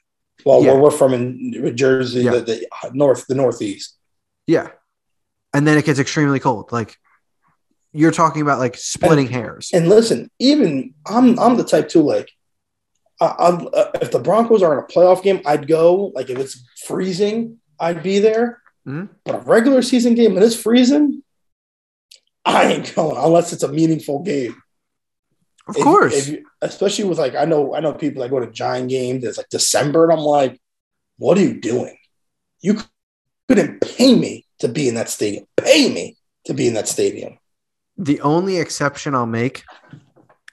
Well, 0.45 0.63
Yeah. 0.63 0.73
where 0.73 0.81
we're 0.81 0.91
from 0.91 1.13
in 1.13 1.51
New 1.51 1.71
Jersey, 1.71 2.23
Yeah. 2.23 2.31
the, 2.31 2.41
the 2.41 2.67
north, 2.93 3.27
the 3.27 3.35
northeast. 3.35 3.95
Yeah. 4.45 4.69
And 5.53 5.65
then 5.65 5.77
it 5.77 5.85
gets 5.85 5.99
extremely 5.99 6.39
cold. 6.39 6.71
Like 6.71 6.97
you're 7.93 8.11
talking 8.11 8.41
about 8.41 8.59
like 8.59 8.75
splitting 8.77 9.27
hairs. 9.27 9.69
And 9.73 9.87
listen, 9.89 10.29
even 10.39 10.93
I'm 11.05 11.37
I'm 11.39 11.57
the 11.57 11.63
type 11.63 11.89
too. 11.89 12.01
Like, 12.01 12.31
I, 13.19 13.35
I'm, 13.37 13.67
uh, 13.73 13.91
if 14.01 14.11
the 14.11 14.19
Broncos 14.19 14.63
are 14.63 14.73
in 14.77 14.83
a 14.83 14.87
playoff 14.87 15.21
game, 15.23 15.41
I'd 15.45 15.67
go. 15.67 16.11
Like, 16.15 16.29
if 16.29 16.39
it's 16.39 16.63
freezing, 16.85 17.59
I'd 17.79 18.01
be 18.01 18.19
there. 18.19 18.60
Mhm. 18.87 19.09
But 19.25 19.35
a 19.35 19.39
regular 19.39 19.81
season 19.81 20.15
game 20.15 20.35
and 20.35 20.43
it's 20.43 20.55
freezing, 20.55 21.23
I 22.45 22.73
ain't 22.73 22.95
going 22.95 23.17
unless 23.17 23.53
it's 23.53 23.63
a 23.63 23.67
meaningful 23.71 24.23
game. 24.23 24.55
Of 25.67 25.77
If- 25.77 25.83
course. 25.83 26.15
if 26.15 26.27
you- 26.29 26.45
especially 26.61 27.05
with 27.05 27.19
like 27.19 27.35
I 27.35 27.45
know 27.45 27.75
I 27.75 27.79
know 27.79 27.93
people 27.93 28.21
that 28.23 28.29
go 28.31 28.39
to 28.39 28.49
giant 28.51 28.89
games. 28.89 29.23
It's 29.23 29.37
like 29.37 29.49
December, 29.49 30.03
and 30.03 30.13
I'm 30.13 30.25
like, 30.25 30.59
what 31.17 31.37
are 31.37 31.41
you 31.41 31.59
doing? 31.59 31.95
You 32.61 32.79
couldn't 33.47 33.81
pay 33.81 34.15
me 34.15 34.45
to 34.59 34.67
be 34.67 34.87
in 34.87 34.95
that 34.95 35.09
stadium. 35.09 35.45
Pay 35.57 35.93
me 35.93 36.17
to 36.45 36.53
be 36.53 36.67
in 36.67 36.73
that 36.73 36.87
stadium. 36.87 37.37
the 37.97 38.19
only 38.21 38.57
exception 38.57 39.13
I'll 39.13 39.27
make, 39.27 39.63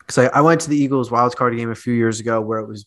because 0.01 0.19
I, 0.19 0.27
I 0.27 0.41
went 0.43 0.61
to 0.63 0.69
the 0.69 0.77
Eagles 0.77 1.11
wild 1.11 1.35
card 1.35 1.57
game 1.57 1.71
a 1.71 1.75
few 1.75 1.95
years 1.95 2.21
ago 2.21 2.43
where 2.43 2.59
it 2.59 2.67
was 2.67 2.85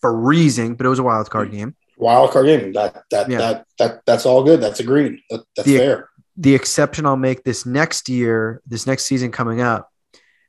freezing, 0.00 0.76
but 0.76 0.86
it 0.86 0.88
was 0.88 1.00
a 1.00 1.02
wild 1.02 1.28
card 1.30 1.50
game. 1.50 1.74
Wild 2.04 2.30
card 2.32 2.46
game. 2.46 2.72
That 2.74 3.02
that 3.10 3.30
Yeah. 3.30 3.38
that 3.38 3.66
that 3.78 4.00
that's 4.06 4.26
all 4.26 4.44
good. 4.44 4.60
That's 4.60 4.80
agreed. 4.80 5.20
That, 5.30 5.42
that's 5.56 5.66
The- 5.68 5.78
fair. 5.78 6.08
The 6.36 6.54
exception 6.54 7.06
I'll 7.06 7.16
make 7.16 7.44
this 7.44 7.64
next 7.64 8.08
year, 8.08 8.60
this 8.66 8.86
next 8.86 9.04
season 9.04 9.30
coming 9.30 9.60
up, 9.60 9.88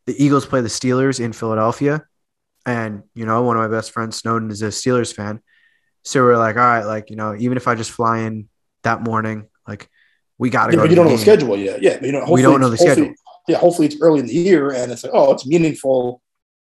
the 0.07 0.15
Eagles 0.23 0.45
play 0.45 0.61
the 0.61 0.67
Steelers 0.67 1.19
in 1.19 1.31
Philadelphia. 1.31 2.03
And, 2.65 3.03
you 3.13 3.25
know, 3.27 3.43
one 3.43 3.55
of 3.55 3.61
my 3.61 3.67
best 3.77 3.91
friends, 3.91 4.15
Snowden, 4.17 4.49
is 4.49 4.63
a 4.63 4.69
Steelers 4.69 5.13
fan. 5.13 5.41
So 6.03 6.23
we're 6.23 6.37
like, 6.37 6.55
all 6.55 6.63
right, 6.63 6.83
like, 6.83 7.11
you 7.11 7.15
know, 7.15 7.35
even 7.37 7.55
if 7.57 7.67
I 7.67 7.75
just 7.75 7.91
fly 7.91 8.21
in 8.21 8.49
that 8.81 9.03
morning, 9.03 9.45
like, 9.67 9.87
we 10.39 10.49
got 10.49 10.67
to 10.67 10.71
Yeah, 10.73 10.77
go. 10.77 10.83
to 10.85 10.89
you 10.89 10.95
don't 10.95 11.05
know 11.05 11.11
the 11.11 11.17
schedule 11.19 11.55
yet. 11.55 11.83
Yeah, 11.83 12.03
you 12.03 12.11
know, 12.11 12.25
We 12.31 12.41
don't 12.41 12.59
know 12.59 12.69
the 12.69 12.77
schedule. 12.77 13.13
Yeah, 13.47 13.57
hopefully 13.59 13.87
it's 13.87 14.01
early 14.01 14.21
in 14.21 14.25
the 14.25 14.33
year, 14.33 14.71
and 14.71 14.91
it's 14.91 15.03
like, 15.03 15.13
oh, 15.13 15.31
it's 15.33 15.45
meaningful. 15.45 16.19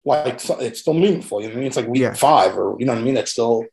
Like 0.05 0.39
it's 0.61 0.79
still 0.79 0.93
meaningful. 0.93 1.41
You 1.41 1.47
know 1.49 1.53
what 1.55 1.57
I 1.57 1.59
mean? 1.59 1.67
It's 1.67 1.75
like 1.75 1.87
week 1.87 2.01
Yeah. 2.03 2.13
five, 2.13 2.57
or 2.57 2.77
you 2.79 2.85
know 2.85 2.93
what 2.93 3.01
I 3.01 3.03
mean? 3.03 3.17
It's 3.17 3.31
still 3.31 3.65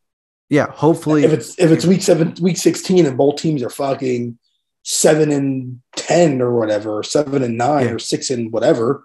Yeah, 0.48 0.70
hopefully. 0.70 1.24
if 1.24 1.32
it's 1.32 1.58
if 1.58 1.70
it's 1.70 1.84
week 1.84 2.02
seven, 2.02 2.34
week 2.40 2.56
sixteen, 2.56 3.04
and 3.06 3.16
both 3.18 3.36
teams 3.36 3.62
are 3.62 3.70
fucking 3.70 4.38
seven 4.82 5.32
and 5.32 5.80
ten 5.96 6.40
or 6.40 6.56
whatever, 6.56 6.98
or 6.98 7.02
seven 7.02 7.42
and 7.42 7.58
nine 7.58 7.86
Yeah. 7.86 7.92
or 7.92 7.98
six 7.98 8.30
and 8.30 8.52
whatever. 8.52 9.04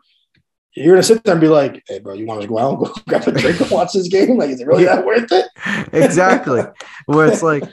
You're 0.76 0.94
gonna 0.96 1.04
sit 1.04 1.24
there 1.24 1.34
and 1.34 1.42
be 1.42 1.48
like, 1.48 1.84
"Hey, 1.88 2.00
bro, 2.00 2.14
you 2.14 2.26
want 2.26 2.42
to 2.44 2.48
go 2.48 2.58
out 2.60 2.78
and 2.78 2.86
go 2.86 2.94
grab 3.08 3.28
a 3.28 3.32
drink 3.32 3.60
and 3.60 3.72
watch 3.72 3.94
this 3.94 4.08
game? 4.08 4.38
Like, 4.38 4.52
is 4.52 4.62
it 4.62 4.68
really 4.68 4.84
Yeah. 4.84 4.98
that 4.98 5.06
worth 5.06 5.32
it?" 5.32 5.46
exactly 5.94 6.62
where 7.08 7.28
it's 7.28 7.44
like 7.44 7.64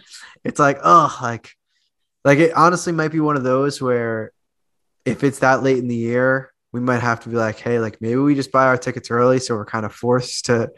it's 0.44 0.58
like 0.58 0.78
oh 0.82 1.16
like 1.22 1.50
like 2.24 2.38
it 2.38 2.52
honestly 2.56 2.92
might 2.92 3.12
be 3.12 3.20
one 3.20 3.36
of 3.36 3.42
those 3.44 3.80
where 3.82 4.32
if 5.04 5.22
it's 5.22 5.40
that 5.40 5.62
late 5.62 5.78
in 5.78 5.88
the 5.88 5.94
year 5.96 6.50
we 6.72 6.80
might 6.80 7.00
have 7.00 7.20
to 7.20 7.28
be 7.28 7.36
like 7.36 7.58
hey 7.58 7.78
like 7.78 8.00
maybe 8.00 8.16
we 8.16 8.34
just 8.34 8.52
buy 8.52 8.66
our 8.66 8.76
tickets 8.76 9.10
early 9.10 9.38
so 9.38 9.54
we're 9.54 9.64
kind 9.64 9.86
of 9.86 9.92
forced 9.94 10.46
to 10.46 10.68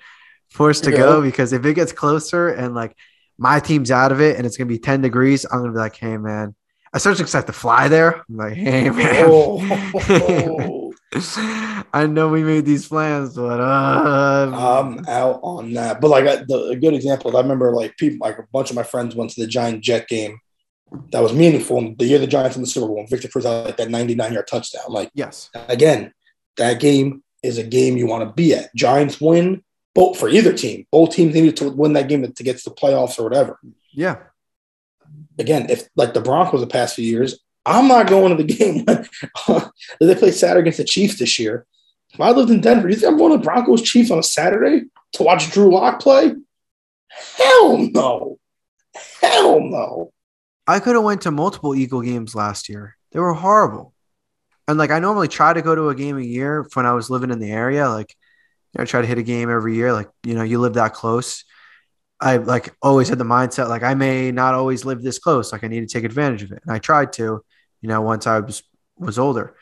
forced 0.51 0.85
to 0.85 0.91
Yeah. 0.91 0.97
go 0.99 1.23
because 1.23 1.53
if 1.53 1.65
it 1.65 1.75
gets 1.75 1.93
closer 1.93 2.49
and 2.49 2.75
like 2.75 2.97
my 3.39 3.61
team's 3.61 3.91
out 3.91 4.13
of 4.13 4.21
it 4.21 4.37
and 4.37 4.47
it's 4.47 4.57
gonna 4.57 4.69
be 4.69 4.79
10 4.79 5.01
degrees 5.01 5.47
i'm 5.51 5.61
gonna 5.61 5.73
be 5.73 5.79
like 5.79 5.97
hey 5.97 6.17
man 6.19 6.55
especially 6.93 7.23
because 7.23 7.35
i 7.35 7.39
have 7.39 7.47
to 7.47 7.53
fly 7.53 7.89
there 7.89 8.17
i'm 8.29 8.37
like 8.37 8.55
hey 8.55 8.91
man 9.01 9.25
Oh, 9.29 10.93
i 11.93 12.07
know 12.09 12.29
we 12.29 12.43
made 12.45 12.65
these 12.65 12.87
plans 12.89 13.35
but 13.35 13.61
uh 13.61 14.51
I'm 14.53 15.05
out 15.09 15.41
on 15.43 15.73
that. 15.75 16.01
But 16.01 16.09
like 16.09 16.27
I, 16.27 16.37
the, 16.47 16.71
a 16.73 16.77
good 16.77 16.95
example, 16.95 17.37
I 17.37 17.41
remember 17.41 17.73
like 17.75 17.97
people, 17.97 18.27
like 18.27 18.39
a 18.39 18.47
bunch 18.53 18.71
of 18.71 18.77
my 18.77 18.83
friends 18.83 19.15
went 19.15 19.31
to 19.33 19.41
the 19.41 19.47
Giant 19.47 19.83
Jet 19.83 20.09
game 20.09 20.39
that 21.13 21.23
was 21.23 21.33
meaningful. 21.33 21.79
And 21.79 21.99
the 21.99 22.05
year 22.07 22.19
the 22.19 22.27
Giants 22.27 22.57
in 22.57 22.63
the 22.63 22.69
Super 22.69 22.87
Bowl, 22.87 23.07
Victor 23.09 23.29
Cruz 23.29 23.45
had 23.45 23.65
like 23.67 23.77
that 23.77 23.91
99 23.91 24.33
yard 24.33 24.47
touchdown. 24.47 24.85
Like, 24.89 25.11
Yes. 25.15 25.51
again, 25.69 26.13
that 26.57 26.81
game 26.81 27.23
is 27.43 27.59
a 27.59 27.65
game 27.65 27.97
you 27.97 28.07
want 28.07 28.27
to 28.29 28.33
be 28.35 28.55
at. 28.55 28.75
Giants 28.75 29.21
win, 29.21 29.63
both 29.95 30.19
for 30.19 30.29
either 30.29 30.53
team. 30.53 30.87
Both 30.91 31.15
teams 31.15 31.35
needed 31.35 31.57
to 31.59 31.71
win 31.71 31.95
that 31.95 32.09
game 32.09 32.31
to 32.31 32.43
get 32.43 32.59
to 32.59 32.65
the 32.71 32.75
playoffs 32.75 33.19
or 33.19 33.25
whatever. 33.25 33.59
Yeah. 33.93 34.19
Again, 35.39 35.69
if 35.71 35.89
like 35.97 36.15
the 36.15 36.21
Broncos 36.21 36.61
the 36.61 36.67
past 36.67 36.95
few 36.95 37.05
years, 37.05 37.41
I'm 37.67 37.89
not 37.89 38.09
going 38.09 38.37
to 38.37 38.43
the 38.43 38.55
game 38.57 38.85
when 38.85 39.07
uh, 39.49 39.69
they 40.01 40.15
play 40.15 40.31
Saturday 40.31 40.61
against 40.61 40.79
the 40.79 40.85
Chiefs 40.85 41.19
this 41.19 41.39
year. 41.39 41.67
If 42.13 42.21
I 42.21 42.31
lived 42.31 42.51
in 42.51 42.61
Denver, 42.61 42.89
you 42.89 42.97
think 42.97 43.13
I'm 43.13 43.19
going 43.19 43.33
to 43.33 43.45
Broncos 43.45 43.83
Chiefs 43.83 44.11
on 44.11 44.19
a 44.19 44.23
Saturday 44.23 44.87
to 45.13 45.23
watch 45.23 45.51
Drew 45.53 45.73
Lock 45.73 46.01
play? 46.01 46.35
Hell 47.09 47.79
no. 47.79 48.39
Hell 49.21 49.61
no. 49.61 50.13
I 50.67 50.81
could 50.81 50.95
have 50.95 51.05
went 51.05 51.23
to 51.23 51.31
multiple 51.31 51.75
Eagle 51.75 52.03
games 52.03 52.35
last 52.35 52.69
year. 52.69 52.97
They 53.13 53.21
were 53.21 53.35
horrible. 53.35 53.93
And 54.69 54.79
like 54.79 54.91
I 54.91 55.01
normally 55.01 55.29
try 55.29 55.53
to 55.53 55.63
go 55.63 55.75
to 55.75 55.89
a 55.89 55.95
game 55.95 56.17
a 56.17 56.23
year 56.23 56.67
when 56.75 56.87
I 56.87 56.93
was 56.93 57.11
living 57.11 57.31
in 57.31 57.41
the 57.41 57.51
area. 57.51 57.89
Like 57.89 58.15
I 58.77 58.85
try 58.85 59.01
to 59.01 59.07
hit 59.07 59.19
a 59.19 59.23
game 59.23 59.51
every 59.51 59.75
year. 59.75 59.93
Like, 59.93 60.09
you 60.25 60.35
know, 60.35 60.43
you 60.43 60.59
live 60.61 60.75
that 60.75 60.95
close. 60.95 61.45
I 62.21 62.37
like 62.37 62.75
always 62.83 63.09
had 63.09 63.19
the 63.19 63.25
mindset 63.25 63.69
like 63.69 63.83
I 63.83 63.95
may 63.95 64.31
not 64.31 64.55
always 64.55 64.85
live 64.85 65.03
this 65.03 65.19
close. 65.19 65.53
Like 65.53 65.65
I 65.65 65.69
need 65.69 65.81
to 65.81 65.93
take 65.93 66.05
advantage 66.05 66.43
of 66.43 66.53
it. 66.53 66.63
And 66.65 66.75
I 66.75 66.79
tried 66.79 67.13
to, 67.15 67.43
you 67.81 67.89
know, 67.89 68.03
once 68.03 68.27
I 68.27 68.41
was 68.41 68.63
was 68.99 69.19
older. 69.19 69.57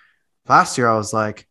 Last 0.49 0.77
year 0.77 0.89
I 0.89 0.97
was 0.97 1.13
like, 1.13 1.47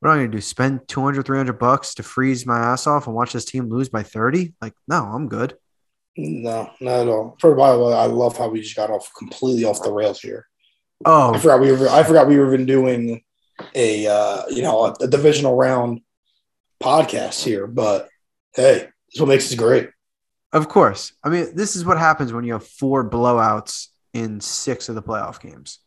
what 0.00 0.10
am 0.10 0.16
I 0.16 0.18
gonna 0.22 0.32
do? 0.32 0.40
Spend 0.40 0.88
200, 0.88 1.24
300 1.24 1.52
bucks 1.58 1.94
to 1.94 2.02
freeze 2.02 2.46
my 2.46 2.58
ass 2.58 2.86
off 2.86 3.06
and 3.06 3.14
watch 3.14 3.32
this 3.32 3.44
team 3.44 3.70
lose 3.70 3.88
by 3.88 4.02
30? 4.02 4.54
Like, 4.60 4.74
no, 4.88 5.04
I'm 5.04 5.28
good. 5.28 5.56
No, 6.16 6.70
not 6.80 7.00
at 7.00 7.08
all. 7.08 7.36
For 7.40 7.54
by 7.54 7.72
the 7.72 7.78
way, 7.78 7.94
I 7.94 8.06
love 8.06 8.36
how 8.36 8.48
we 8.48 8.60
just 8.60 8.76
got 8.76 8.90
off 8.90 9.10
completely 9.16 9.64
off 9.64 9.82
the 9.82 9.92
rails 9.92 10.20
here. 10.20 10.46
Oh, 11.04 11.34
I 11.34 11.38
forgot 11.38 11.60
we 11.60 11.72
were. 11.72 11.88
I 11.88 12.02
forgot 12.02 12.28
we 12.28 12.38
were 12.38 12.52
even 12.52 12.66
doing 12.66 13.22
a 13.74 14.06
uh, 14.06 14.42
you 14.48 14.62
know 14.62 14.86
a, 14.86 14.92
a 15.00 15.08
divisional 15.08 15.56
round 15.56 16.00
podcast 16.84 17.42
here. 17.42 17.66
But 17.66 18.08
hey, 18.54 18.74
this 18.74 19.14
is 19.14 19.20
what 19.20 19.28
makes 19.28 19.50
it 19.50 19.56
great. 19.56 19.90
Of 20.52 20.68
course. 20.68 21.12
I 21.24 21.30
mean, 21.30 21.56
this 21.56 21.74
is 21.74 21.84
what 21.84 21.98
happens 21.98 22.32
when 22.32 22.44
you 22.44 22.52
have 22.52 22.66
four 22.66 23.08
blowouts 23.08 23.88
in 24.12 24.40
six 24.40 24.88
of 24.88 24.94
the 24.94 25.02
playoff 25.02 25.40
games. 25.40 25.80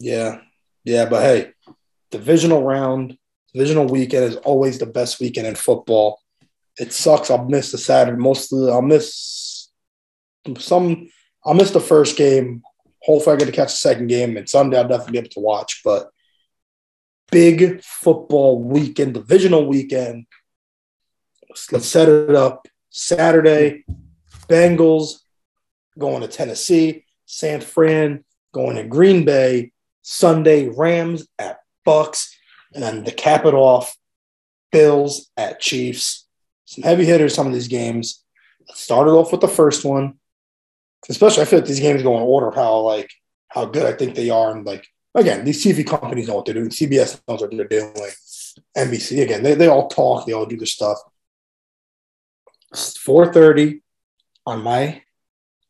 Yeah, 0.00 0.40
yeah. 0.84 1.04
But 1.04 1.22
hey, 1.22 1.52
divisional 2.10 2.64
round, 2.64 3.16
divisional 3.52 3.86
weekend 3.86 4.24
is 4.24 4.36
always 4.36 4.78
the 4.78 4.86
best 4.86 5.20
weekend 5.20 5.46
in 5.46 5.54
football. 5.54 6.18
It 6.78 6.92
sucks. 6.92 7.30
I'll 7.30 7.44
miss 7.44 7.70
the 7.70 7.78
Saturday. 7.78 8.18
Mostly, 8.18 8.70
I'll 8.70 8.82
miss 8.82 9.70
some. 10.58 11.08
I'll 11.44 11.54
miss 11.54 11.70
the 11.70 11.80
first 11.80 12.16
game. 12.16 12.62
Hopefully, 13.02 13.36
I 13.36 13.38
get 13.38 13.46
to 13.46 13.52
catch 13.52 13.72
the 13.72 13.78
second 13.78 14.08
game, 14.08 14.36
and 14.36 14.48
Sunday 14.48 14.78
I'll 14.78 14.88
definitely 14.88 15.12
be 15.12 15.18
able 15.18 15.30
to 15.30 15.40
watch. 15.40 15.82
But 15.84 16.08
big 17.30 17.82
football 17.82 18.62
weekend, 18.62 19.14
divisional 19.14 19.66
weekend. 19.66 20.26
Let's, 21.48 21.72
let's 21.72 21.86
set 21.86 22.08
it 22.08 22.34
up. 22.34 22.66
Saturday, 22.90 23.84
Bengals 24.48 25.20
going 25.98 26.22
to 26.22 26.28
Tennessee. 26.28 27.04
San 27.26 27.60
Fran 27.60 28.24
going 28.52 28.76
to 28.76 28.84
Green 28.84 29.24
Bay. 29.24 29.72
Sunday, 30.02 30.68
Rams 30.68 31.26
at 31.38 31.60
Bucks, 31.84 32.36
and 32.74 32.82
then 32.82 33.04
to 33.04 33.12
cap 33.12 33.44
it 33.44 33.54
off, 33.54 33.96
Bills 34.72 35.30
at 35.36 35.60
Chiefs. 35.60 36.26
Some 36.64 36.82
heavy 36.82 37.04
hitters, 37.04 37.34
some 37.34 37.46
of 37.46 37.52
these 37.52 37.68
games. 37.68 38.24
Let's 38.68 38.80
start 38.80 39.08
it 39.08 39.12
off 39.12 39.32
with 39.32 39.40
the 39.40 39.48
first 39.48 39.84
one. 39.84 40.14
Especially, 41.08 41.42
I 41.42 41.46
feel 41.46 41.58
like 41.60 41.68
these 41.68 41.80
games 41.80 42.02
go 42.02 42.16
in 42.16 42.22
order 42.22 42.50
how 42.50 42.80
like 42.80 43.10
how 43.48 43.64
good 43.64 43.86
I 43.86 43.96
think 43.96 44.14
they 44.14 44.30
are, 44.30 44.52
and 44.52 44.66
like 44.66 44.86
again, 45.14 45.44
these 45.44 45.64
TV 45.64 45.86
companies 45.86 46.28
know 46.28 46.36
what 46.36 46.44
they're 46.44 46.54
doing. 46.54 46.68
CBS 46.68 47.20
knows 47.26 47.40
what 47.40 47.50
they're 47.50 47.66
doing. 47.66 47.94
NBC 48.76 49.22
again, 49.22 49.42
they, 49.42 49.54
they 49.54 49.68
all 49.68 49.88
talk, 49.88 50.26
they 50.26 50.32
all 50.32 50.46
do 50.46 50.56
their 50.56 50.66
stuff. 50.66 50.98
4:30 52.74 53.80
on 54.46 54.62
my 54.62 55.02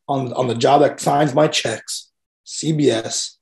on 0.08 0.32
on 0.32 0.48
the 0.48 0.54
job 0.54 0.82
that 0.82 1.00
signs 1.00 1.34
my 1.34 1.48
checks. 1.48 2.10
CBS. 2.46 3.36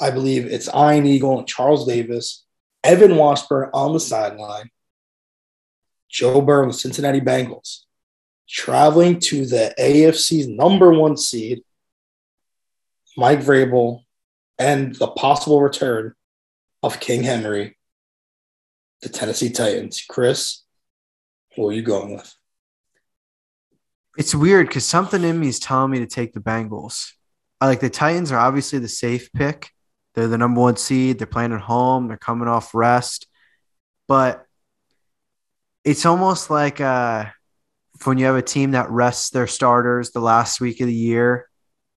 I 0.00 0.10
believe 0.10 0.46
it's 0.46 0.68
Ian 0.74 1.06
Eagle 1.06 1.38
and 1.38 1.46
Charles 1.46 1.86
Davis, 1.86 2.44
Evan 2.82 3.16
Washburn 3.16 3.70
on 3.72 3.92
the 3.92 4.00
sideline, 4.00 4.70
Joe 6.08 6.40
Burrow, 6.40 6.66
the 6.66 6.72
Cincinnati 6.72 7.20
Bengals, 7.20 7.82
traveling 8.48 9.20
to 9.20 9.46
the 9.46 9.72
AFC's 9.78 10.48
number 10.48 10.92
one 10.92 11.16
seed, 11.16 11.62
Mike 13.16 13.40
Vrabel, 13.40 14.02
and 14.62 14.94
the 14.94 15.08
possible 15.08 15.60
return 15.60 16.14
of 16.84 17.00
King 17.00 17.24
Henry, 17.24 17.76
the 19.02 19.08
Tennessee 19.08 19.50
Titans. 19.50 20.04
Chris, 20.08 20.62
who 21.56 21.68
are 21.68 21.72
you 21.72 21.82
going 21.82 22.14
with? 22.14 22.32
It's 24.16 24.34
weird 24.34 24.68
because 24.68 24.86
something 24.86 25.24
in 25.24 25.40
me 25.40 25.48
is 25.48 25.58
telling 25.58 25.90
me 25.90 25.98
to 25.98 26.06
take 26.06 26.32
the 26.32 26.40
Bengals. 26.40 27.10
I 27.60 27.66
like 27.66 27.80
the 27.80 27.90
Titans 27.90 28.30
are 28.30 28.38
obviously 28.38 28.78
the 28.78 28.88
safe 28.88 29.32
pick. 29.32 29.70
They're 30.14 30.28
the 30.28 30.38
number 30.38 30.60
one 30.60 30.76
seed. 30.76 31.18
They're 31.18 31.26
playing 31.26 31.52
at 31.52 31.60
home. 31.60 32.06
They're 32.06 32.16
coming 32.16 32.48
off 32.48 32.74
rest. 32.74 33.26
But 34.06 34.44
it's 35.84 36.06
almost 36.06 36.50
like 36.50 36.80
uh, 36.80 37.26
when 38.04 38.18
you 38.18 38.26
have 38.26 38.36
a 38.36 38.42
team 38.42 38.72
that 38.72 38.90
rests 38.90 39.30
their 39.30 39.46
starters 39.48 40.10
the 40.10 40.20
last 40.20 40.60
week 40.60 40.80
of 40.80 40.86
the 40.86 40.94
year, 40.94 41.48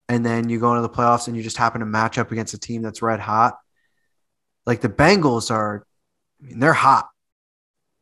and 0.08 0.24
then 0.24 0.48
you 0.48 0.60
go 0.60 0.70
into 0.70 0.82
the 0.82 0.88
playoffs 0.88 1.28
and 1.28 1.36
you 1.36 1.42
just 1.42 1.56
happen 1.56 1.80
to 1.80 1.86
match 1.86 2.18
up 2.18 2.32
against 2.32 2.54
a 2.54 2.58
team 2.58 2.82
that's 2.82 3.02
red 3.02 3.20
hot. 3.20 3.56
Like 4.66 4.80
the 4.80 4.88
Bengals 4.88 5.50
are, 5.50 5.86
I 6.40 6.46
mean, 6.46 6.58
they're 6.58 6.72
hot. 6.72 7.08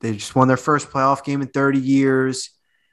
They 0.00 0.14
just 0.14 0.34
won 0.34 0.48
their 0.48 0.56
first 0.56 0.90
playoff 0.90 1.24
game 1.24 1.42
in 1.42 1.48
30 1.48 1.78
years. 1.78 2.50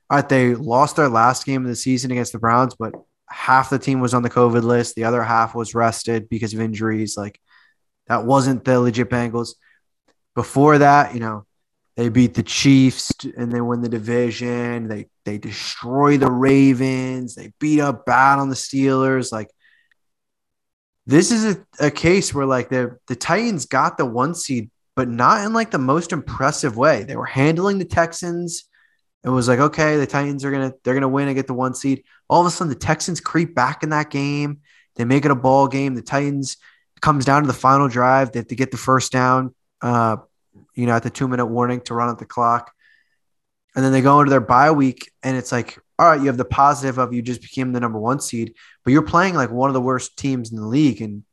All 0.10 0.18
right, 0.18 0.30
they 0.30 0.56
lost 0.56 0.96
their 0.96 1.10
last 1.10 1.46
game 1.46 1.64
of 1.64 1.70
the 1.70 1.76
season 1.76 2.12
against 2.12 2.32
the 2.32 2.40
Browns, 2.40 2.76
but 2.78 2.94
half 3.30 3.70
the 3.70 3.80
team 3.80 4.00
was 4.00 4.14
on 4.14 4.24
the 4.24 4.30
COVID 4.30 4.64
list. 4.64 4.96
The 4.96 5.06
other 5.06 5.24
half 5.24 5.56
was 5.56 5.76
rested 5.76 6.30
because 6.30 6.54
of 6.54 6.62
injuries. 6.62 7.18
Like 7.18 7.40
that 8.08 8.26
wasn't 8.26 8.64
the 8.64 8.80
legit 8.80 9.10
Bengals. 9.10 9.56
Before 10.36 10.78
that, 10.78 11.14
you 11.14 11.20
know, 11.20 11.47
they 11.98 12.10
beat 12.10 12.36
the 12.36 12.44
Chiefs 12.44 13.12
and 13.36 13.52
they 13.52 13.60
win 13.60 13.82
the 13.82 13.90
division. 13.90 14.88
They 14.88 15.08
they 15.26 15.40
destroy 15.40 16.18
the 16.18 16.32
Ravens. 16.32 17.34
They 17.34 17.52
beat 17.60 17.82
up 17.82 18.06
bad 18.06 18.38
on 18.38 18.50
the 18.50 18.56
Steelers. 18.56 19.32
Like 19.32 19.50
this 21.08 21.32
is 21.32 21.58
a, 21.58 21.88
a 21.88 21.92
case 21.92 22.34
where 22.34 22.46
like 22.46 22.70
the 22.70 22.98
the 23.08 23.16
Titans 23.16 23.66
got 23.66 23.98
the 23.98 24.06
one 24.06 24.36
seed, 24.36 24.70
but 24.96 25.10
not 25.10 25.44
in 25.44 25.54
like 25.54 25.72
the 25.72 25.80
most 25.80 26.14
impressive 26.14 26.78
way. 26.78 27.04
They 27.04 27.16
were 27.16 27.26
handling 27.26 27.80
the 27.80 27.86
Texans. 27.86 28.66
It 29.24 29.30
was 29.30 29.48
like, 29.48 29.60
okay, 29.60 29.98
the 29.98 30.06
Titans 30.06 30.46
are 30.46 30.52
gonna 30.52 30.74
they're 30.84 30.94
gonna 30.94 31.10
win 31.10 31.28
and 31.28 31.36
get 31.36 31.48
the 31.48 31.56
one 31.56 31.74
seed. 31.74 32.04
All 32.30 32.42
of 32.42 32.48
a 32.48 32.52
sudden, 32.52 32.70
the 32.70 32.80
Texans 32.80 33.20
creep 33.20 33.56
back 33.56 33.82
in 33.82 33.90
that 33.90 34.12
game. 34.12 34.60
They 34.98 35.06
make 35.06 35.26
it 35.26 35.32
a 35.32 35.36
ball 35.36 35.68
game. 35.68 35.96
The 35.96 36.04
Titans 36.04 36.58
comes 37.02 37.26
down 37.26 37.42
to 37.42 37.48
the 37.48 37.54
final 37.54 37.88
drive. 37.88 38.32
They 38.32 38.40
have 38.40 38.50
to 38.50 38.56
get 38.56 38.70
the 38.70 38.78
first 38.78 39.12
down. 39.12 39.56
Uh, 39.82 40.18
you 40.76 40.86
know, 40.86 40.94
at 40.94 41.04
the 41.04 41.10
two 41.10 41.28
minute 41.28 41.46
warning 41.46 41.82
to 41.82 41.94
run 41.94 42.10
at 42.10 42.20
the 42.20 42.26
clock. 42.26 42.72
And 43.76 43.86
then 43.86 43.92
they 43.92 44.02
go 44.02 44.20
into 44.20 44.32
their 44.32 44.40
bye 44.40 44.72
week, 44.72 45.12
and 45.22 45.38
it's 45.38 45.52
like, 45.52 45.78
all 46.00 46.10
right, 46.10 46.20
you 46.20 46.28
have 46.28 46.38
the 46.38 46.46
positive 46.46 46.98
of 46.98 47.14
you 47.14 47.22
just 47.22 47.42
became 47.42 47.74
the 47.74 47.80
number 47.80 48.00
one 48.00 48.20
seed, 48.20 48.54
but 48.84 48.92
you're 48.92 49.02
playing 49.02 49.36
like 49.36 49.52
one 49.52 49.70
of 49.70 49.74
the 49.74 49.82
worst 49.82 50.18
teams 50.18 50.52
in 50.52 50.58
the 50.58 50.66
league. 50.66 51.02
And 51.02 51.24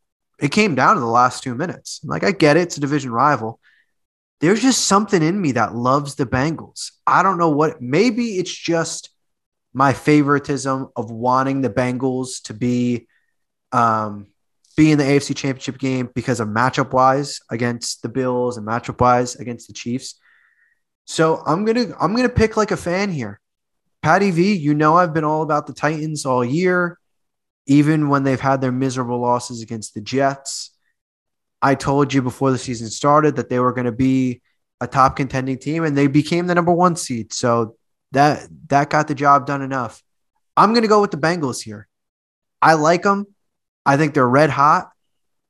it 0.41 0.53
came 0.53 0.75
down 0.75 0.95
to 0.95 1.01
the 1.01 1.07
last 1.07 1.43
two 1.43 1.55
minutes. 1.55 2.01
Like, 2.05 2.25
I 2.25 2.33
get 2.33 2.57
it, 2.57 2.63
it's 2.63 2.77
a 2.77 2.81
division 2.81 3.13
rival. 3.13 3.61
There's 4.41 4.61
just 4.61 4.87
something 4.87 5.23
in 5.23 5.41
me 5.41 5.53
that 5.53 5.75
loves 5.75 6.17
the 6.17 6.27
Bengals. 6.27 6.91
I 7.07 7.23
don't 7.23 7.39
know 7.39 7.51
what, 7.51 7.81
maybe 7.81 8.39
it's 8.39 8.55
just 8.55 9.11
my 9.73 9.93
favoritism 9.93 10.89
of 10.97 11.11
wanting 11.11 11.61
the 11.61 11.71
Bengals 11.71 12.43
to 12.45 12.55
be 12.55 13.07
um, 13.73 14.27
be 14.77 14.91
in 14.91 14.99
the 14.99 15.05
AFC 15.05 15.37
Championship 15.37 15.79
game 15.79 16.11
because 16.15 16.41
of 16.41 16.49
matchup 16.49 16.93
wise 16.93 17.41
against 17.51 18.03
the 18.03 18.09
Bills 18.09 18.57
and 18.57 18.67
matchup 18.67 19.01
wise 19.01 19.37
against 19.37 19.69
the 19.69 19.73
Chiefs. 19.73 20.19
So 21.07 21.43
I'm 21.47 21.65
gonna 21.65 21.95
I'm 22.01 22.15
gonna 22.17 22.29
pick 22.29 22.57
like 22.57 22.71
a 22.71 22.77
fan 22.77 23.11
here. 23.11 23.41
Patty 24.03 24.31
V, 24.31 24.55
you 24.55 24.75
know 24.75 24.97
I've 24.97 25.15
been 25.15 25.25
all 25.25 25.43
about 25.43 25.67
the 25.67 25.73
Titans 25.73 26.27
all 26.27 26.45
year, 26.45 26.99
even 27.67 28.09
when 28.09 28.25
they've 28.25 28.41
had 28.41 28.61
their 28.61 28.73
miserable 28.73 29.21
losses 29.21 29.63
against 29.63 29.95
the 29.95 30.01
Jets. 30.01 30.71
I 31.63 31.75
told 31.75 32.13
you 32.13 32.21
before 32.21 32.51
the 32.51 32.59
season 32.59 32.89
started 32.89 33.37
that 33.37 33.49
they 33.49 33.59
were 33.59 33.73
going 33.73 33.87
to 33.87 33.93
be 33.93 34.43
a 34.81 34.87
top 34.87 35.17
contending 35.17 35.59
team, 35.59 35.85
and 35.85 35.97
they 35.97 36.07
became 36.07 36.47
the 36.47 36.55
number 36.55 36.73
one 36.73 36.97
seed. 36.97 37.33
So 37.33 37.77
that 38.13 38.47
that 38.69 38.91
got 38.91 39.09
the 39.09 39.15
job 39.15 39.47
done 39.47 39.63
enough. 39.63 40.03
I'm 40.57 40.73
going 40.73 40.83
to 40.83 40.89
go 40.89 41.01
with 41.01 41.11
the 41.11 41.17
Bengals 41.17 41.63
here. 41.63 41.89
I 42.61 42.75
like 42.75 43.03
them. 43.03 43.34
I 43.87 43.97
think 43.97 44.15
they're 44.15 44.29
red 44.29 44.51
hot. 44.51 44.91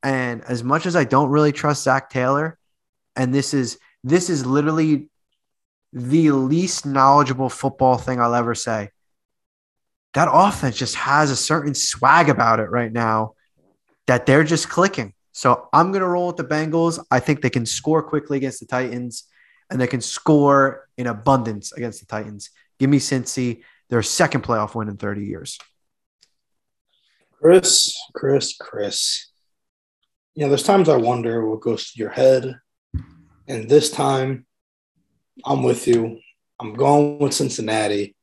And 0.03 0.43
as 0.45 0.62
much 0.62 0.87
as 0.87 0.97
I 0.97 1.05
don't 1.05 1.30
really 1.30 1.53
trust 1.53 1.85
Zac 1.85 2.11
Taylor, 2.11 2.59
and 3.16 3.35
this 3.35 3.55
is 3.55 3.78
this 4.03 4.28
is 4.28 4.45
literally 4.45 5.09
the 5.93 6.32
least 6.32 6.85
knowledgeable 6.85 7.49
football 7.49 7.97
thing 7.97 8.20
I'll 8.20 8.35
ever 8.35 8.55
say. 8.55 8.91
that 10.14 10.28
offense 10.30 10.76
just 10.76 10.95
has 10.95 11.30
a 11.30 11.37
certain 11.37 11.74
swag 11.74 12.28
about 12.28 12.61
it 12.61 12.70
right 12.70 12.93
now 12.93 13.35
that 14.07 14.26
they're 14.26 14.45
just 14.45 14.68
clicking. 14.68 15.12
So 15.32 15.68
I'm 15.72 15.91
going 15.91 16.03
to 16.03 16.09
roll 16.09 16.28
with 16.28 16.37
the 16.37 16.45
Bengals. 16.45 17.05
I 17.11 17.18
think 17.18 17.41
they 17.41 17.51
can 17.51 17.66
score 17.66 18.03
quickly 18.03 18.37
against 18.37 18.61
the 18.61 18.66
Titans 18.66 19.24
and 19.70 19.80
they 19.80 19.89
can 19.89 20.01
score 20.01 20.89
in 20.97 21.09
abundance 21.09 21.72
against 21.72 22.01
the 22.01 22.07
Titans. 22.07 22.51
Give 22.78 22.89
me 22.89 22.99
Cincy, 22.99 23.62
their 23.91 24.03
second 24.03 24.45
playoff 24.45 24.74
win 24.74 24.89
in 24.89 24.97
30 24.97 25.24
years. 25.24 25.59
Chris, 27.45 27.95
Chris, 28.14 28.57
Chris. 28.57 29.26
You 30.34 30.45
know, 30.45 30.49
there's 30.49 30.62
times 30.62 30.88
I 30.88 30.97
wonder 30.97 31.47
what 31.47 31.61
goes 31.61 31.84
through 31.84 32.05
your 32.05 32.12
head. 32.12 32.59
And 33.47 33.68
this 33.68 33.90
time, 33.90 34.47
I'm 35.45 35.62
with 35.62 35.86
you. 35.86 36.20
I'm 36.59 36.72
going 36.72 37.18
with 37.18 37.34
Cincinnati. 37.34 38.16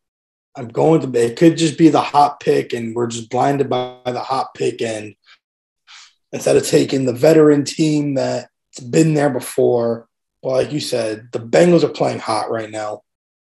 I'm 0.57 0.69
going 0.69 1.01
to. 1.01 1.19
It 1.19 1.37
could 1.37 1.55
just 1.55 1.77
be 1.77 1.89
the 1.89 2.01
hot 2.01 2.39
pick, 2.39 2.73
and 2.73 2.95
we're 2.95 3.05
just 3.05 3.29
blinded 3.29 3.69
by 3.69 3.99
the 4.07 4.21
hot 4.21 4.55
pick. 4.55 4.81
And 4.81 5.13
instead 6.31 6.57
of 6.57 6.65
taking 6.65 7.05
the 7.05 7.13
veteran 7.13 7.63
team 7.63 8.15
that's 8.15 8.79
been 8.79 9.13
there 9.13 9.29
before, 9.29 10.07
well, 10.41 10.55
like 10.55 10.71
you 10.71 10.79
said, 10.79 11.29
the 11.31 11.39
Bengals 11.39 11.83
are 11.83 11.89
playing 11.89 12.17
hot 12.17 12.49
right 12.49 12.71
now. 12.71 13.03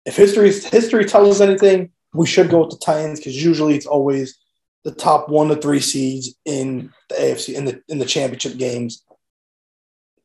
If 0.05 0.16
history 0.16 0.53
history 0.53 1.05
tells 1.05 1.41
us 1.41 1.41
anything, 1.41 1.89
we 2.13 2.28
should 2.28 2.51
go 2.51 2.59
with 2.59 2.70
the 2.70 2.78
Titans 2.86 3.20
because 3.20 3.43
usually 3.43 3.74
it's 3.74 3.88
always 3.88 4.38
the 4.86 4.92
top 4.92 5.28
one 5.28 5.50
to 5.50 5.56
three 5.56 5.80
seeds 5.80 6.36
in 6.46 6.94
the 7.10 7.16
AFC 7.16 7.56
in 7.56 7.66
the 7.66 7.82
in 7.90 7.98
the 7.98 8.06
championship 8.06 8.58
games. 8.58 9.04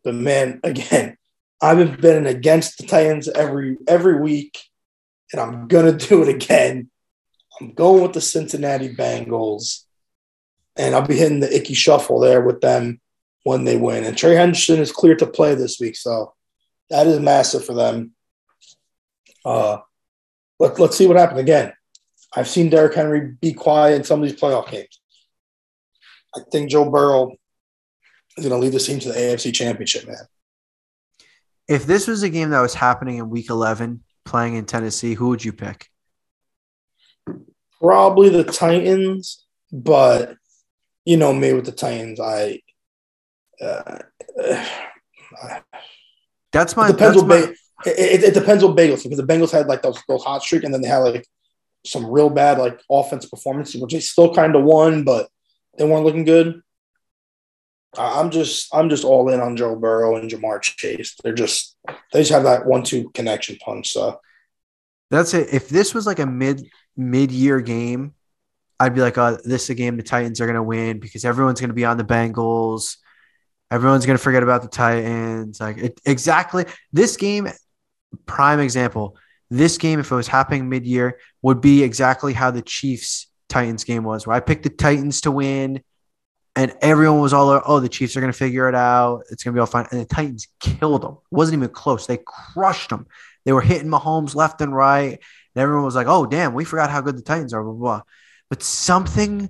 But 0.05 0.15
man, 0.15 0.61
again, 0.63 1.17
I've 1.63 1.79
been 1.79 2.01
betting 2.01 2.27
against 2.27 2.79
the 2.79 2.87
Titans 2.87 3.29
every 3.29 3.79
every 3.89 4.21
week, 4.21 4.61
and 5.33 5.41
I'm 5.41 5.67
gonna 5.67 5.93
do 5.93 6.23
it 6.23 6.29
again. 6.29 6.91
I'm 7.61 7.73
going 7.73 8.03
with 8.03 8.13
the 8.13 8.21
Cincinnati 8.21 8.95
Bengals, 8.95 9.85
and 10.77 10.95
I'll 10.95 11.07
be 11.07 11.17
hitting 11.17 11.41
the 11.41 11.55
Ickey 11.55 11.75
Shuffle 11.75 12.21
there 12.21 12.43
with 12.43 12.61
them 12.61 13.01
when 13.45 13.65
they 13.65 13.77
win. 13.77 14.05
And 14.05 14.17
Trey 14.17 14.35
Hendrickson 14.35 14.79
is 14.79 14.93
clear 14.93 15.17
to 15.17 15.27
play 15.27 15.55
this 15.55 15.81
week, 15.81 15.97
so 15.97 16.35
that 16.91 17.07
is 17.07 17.19
massive 17.19 17.65
for 17.65 17.75
them. 17.75 18.13
Uh, 19.43 19.79
let, 20.59 20.79
let's 20.79 20.99
see 20.99 21.07
what 21.07 21.17
happens 21.17 21.41
again. 21.41 21.73
I've 22.35 22.49
seen 22.49 22.71
Derrick 22.71 22.95
Henry 22.95 23.33
be 23.41 23.53
quiet 23.53 23.97
in 23.97 24.05
some 24.05 24.23
of 24.23 24.29
these 24.29 24.41
playoff 24.41 24.71
games. 24.71 25.01
I 26.35 26.41
think 26.53 26.71
Joe 26.71 26.89
Burrow 26.89 27.33
is 28.37 28.45
going 28.47 28.51
to 28.51 28.65
lead 28.65 28.73
the 28.73 28.79
team 28.79 29.01
to 29.01 29.09
the 29.09 29.19
AFC 29.19 29.53
Championship, 29.53 30.07
man. 30.07 30.27
If 31.67 31.87
this 31.87 32.07
was 32.07 32.23
a 32.23 32.31
game 32.31 32.51
that 32.51 32.61
was 32.61 32.75
happening 32.75 33.19
in 33.19 33.31
Week 33.31 33.51
11, 33.51 34.03
playing 34.25 34.55
in 34.55 34.65
Tennessee, 34.65 35.15
who 35.15 35.29
would 35.29 35.45
you 35.45 35.53
pick? 35.53 35.89
Probably 37.81 38.29
the 38.29 38.45
Titans, 38.45 39.45
but 39.73 40.37
you 41.05 41.17
know 41.17 41.33
me 41.33 41.53
with 41.53 41.67
the 41.67 41.73
Titans, 41.73 42.21
I. 42.21 42.61
Uh, 43.61 43.99
that's 46.53 46.77
my. 46.77 46.89
It 46.89 46.93
depends 46.93 46.99
that's 46.99 47.17
what 47.17 47.27
my, 47.27 47.41
ba- 47.41 47.55
it, 47.87 48.25
it, 48.25 48.35
depends 48.35 48.63
what 48.63 48.77
Bengals 48.77 49.03
because 49.03 49.19
the 49.19 49.27
Bengals 49.27 49.51
had 49.51 49.67
like 49.67 49.83
those, 49.83 49.99
those 50.07 50.23
hot 50.23 50.43
streak 50.43 50.65
and 50.65 50.75
then 50.75 50.83
they 50.83 50.89
had 50.89 50.99
like 50.99 51.25
some 51.85 52.07
real 52.07 52.31
bad 52.31 52.59
like 52.59 52.81
offense 52.91 53.27
performances, 53.27 53.81
which 53.81 53.93
they 53.93 54.01
still 54.01 54.35
kind 54.35 54.55
of 54.55 54.65
won, 54.65 55.05
but 55.05 55.29
they 55.79 55.85
weren't 55.85 56.05
looking 56.05 56.25
good. 56.25 56.63
I'm 57.99 58.31
just 58.31 58.75
I'm 58.75 58.89
just 58.89 59.05
all 59.05 59.29
in 59.31 59.41
on 59.41 59.57
Joe 59.57 59.75
Burrow 59.75 60.17
and 60.17 60.31
Ja'Marr 60.31 60.63
Chase. 60.63 61.17
They're 61.23 61.33
just 61.33 61.77
they 62.13 62.21
just 62.21 62.31
have 62.31 62.45
that 62.45 62.67
one 62.67 62.85
two 62.85 63.11
connection 63.11 63.57
punch. 63.57 63.93
So 63.93 64.21
That's 65.11 65.35
it. 65.35 65.53
If 65.53 65.69
this 65.69 65.93
was 65.93 66.07
like 66.07 66.21
a 66.21 66.27
mid 66.27 66.65
mid 66.97 67.33
year 67.33 67.61
game, 67.61 68.15
I'd 68.79 68.95
be 68.95 69.01
like, 69.01 69.19
oh, 69.19 69.39
this 69.45 69.65
is 69.65 69.71
a 69.71 69.75
game 69.75 69.97
the 69.97 70.03
Titans 70.03 70.41
are 70.41 70.47
to 70.55 70.63
win 70.63 71.01
because 71.01 71.25
everyone's 71.25 71.61
to 71.71 71.75
be 71.75 71.85
on 71.85 71.97
the 71.97 72.05
Bengals. 72.05 72.97
Everyone's 73.71 74.07
to 74.17 74.23
forget 74.23 74.43
about 74.43 74.63
the 74.63 74.69
Titans. 74.69 75.61
Like 75.61 75.79
it, 75.79 76.01
exactly 76.07 76.67
this 76.93 77.17
game, 77.17 77.49
prime 78.27 78.61
example. 78.61 79.17
This 79.51 79.79
game, 79.79 79.99
if 79.99 80.11
it 80.11 80.15
was 80.15 80.29
happening 80.29 80.69
mid 80.69 80.87
year, 80.87 81.19
would 81.43 81.61
be 81.61 81.83
exactly 81.83 82.33
how 82.33 82.51
the 82.51 82.63
Chiefs 82.63 83.27
Titans 83.49 83.85
game 83.85 84.05
was, 84.05 84.27
where 84.27 84.37
I 84.37 84.41
picked 84.41 84.63
the 84.63 84.71
Titans 84.71 85.23
to 85.23 85.31
win, 85.31 85.83
and 86.57 86.75
everyone 86.81 87.21
was 87.21 87.33
all, 87.33 87.61
oh, 87.65 87.81
the 87.81 87.89
Chiefs 87.89 88.17
are 88.17 88.21
going 88.21 88.33
to 88.33 88.39
figure 88.39 88.69
it 88.69 88.75
out. 88.75 89.23
It's 89.31 89.43
going 89.43 89.55
to 89.55 89.57
be 89.57 89.61
all 89.61 89.67
fine. 89.67 89.87
And 89.91 90.01
the 90.01 90.05
Titans 90.05 90.49
killed 90.59 91.03
them. 91.03 91.13
It 91.13 91.35
wasn't 91.35 91.59
even 91.59 91.69
close. 91.69 92.07
They 92.07 92.19
crushed 92.19 92.91
them. 92.91 93.07
They 93.45 93.53
were 93.53 93.61
hitting 93.61 93.89
Mahomes 93.89 94.35
left 94.35 94.61
and 94.61 94.75
right. 94.75 95.13
And 95.55 95.63
everyone 95.63 95.85
was 95.85 95.95
like, 95.95 96.09
oh, 96.09 96.27
damn, 96.27 96.55
we 96.55 96.65
forgot 96.65 96.91
how 96.91 97.01
good 97.01 97.17
the 97.17 97.23
Titans 97.23 97.55
are, 97.55 97.63
blah, 97.63 97.73
blah, 97.73 97.81
blah. 97.81 98.03
But 98.49 98.63
something 98.63 99.49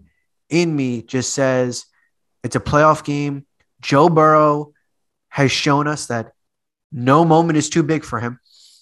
in 0.48 0.76
me 0.76 1.03
just 1.03 1.32
says 1.32 1.86
it's 2.44 2.57
a 2.57 2.61
playoff 2.61 3.03
game. 3.03 3.46
Joe 3.80 4.09
Burrow 4.09 4.72
has 5.30 5.51
shown 5.51 5.86
us 5.86 6.07
that 6.07 6.32
no 6.92 7.24
moment 7.24 7.57
is 7.57 7.70
too 7.70 7.82
big 7.82 8.05
for 8.05 8.20
him. 8.20 8.40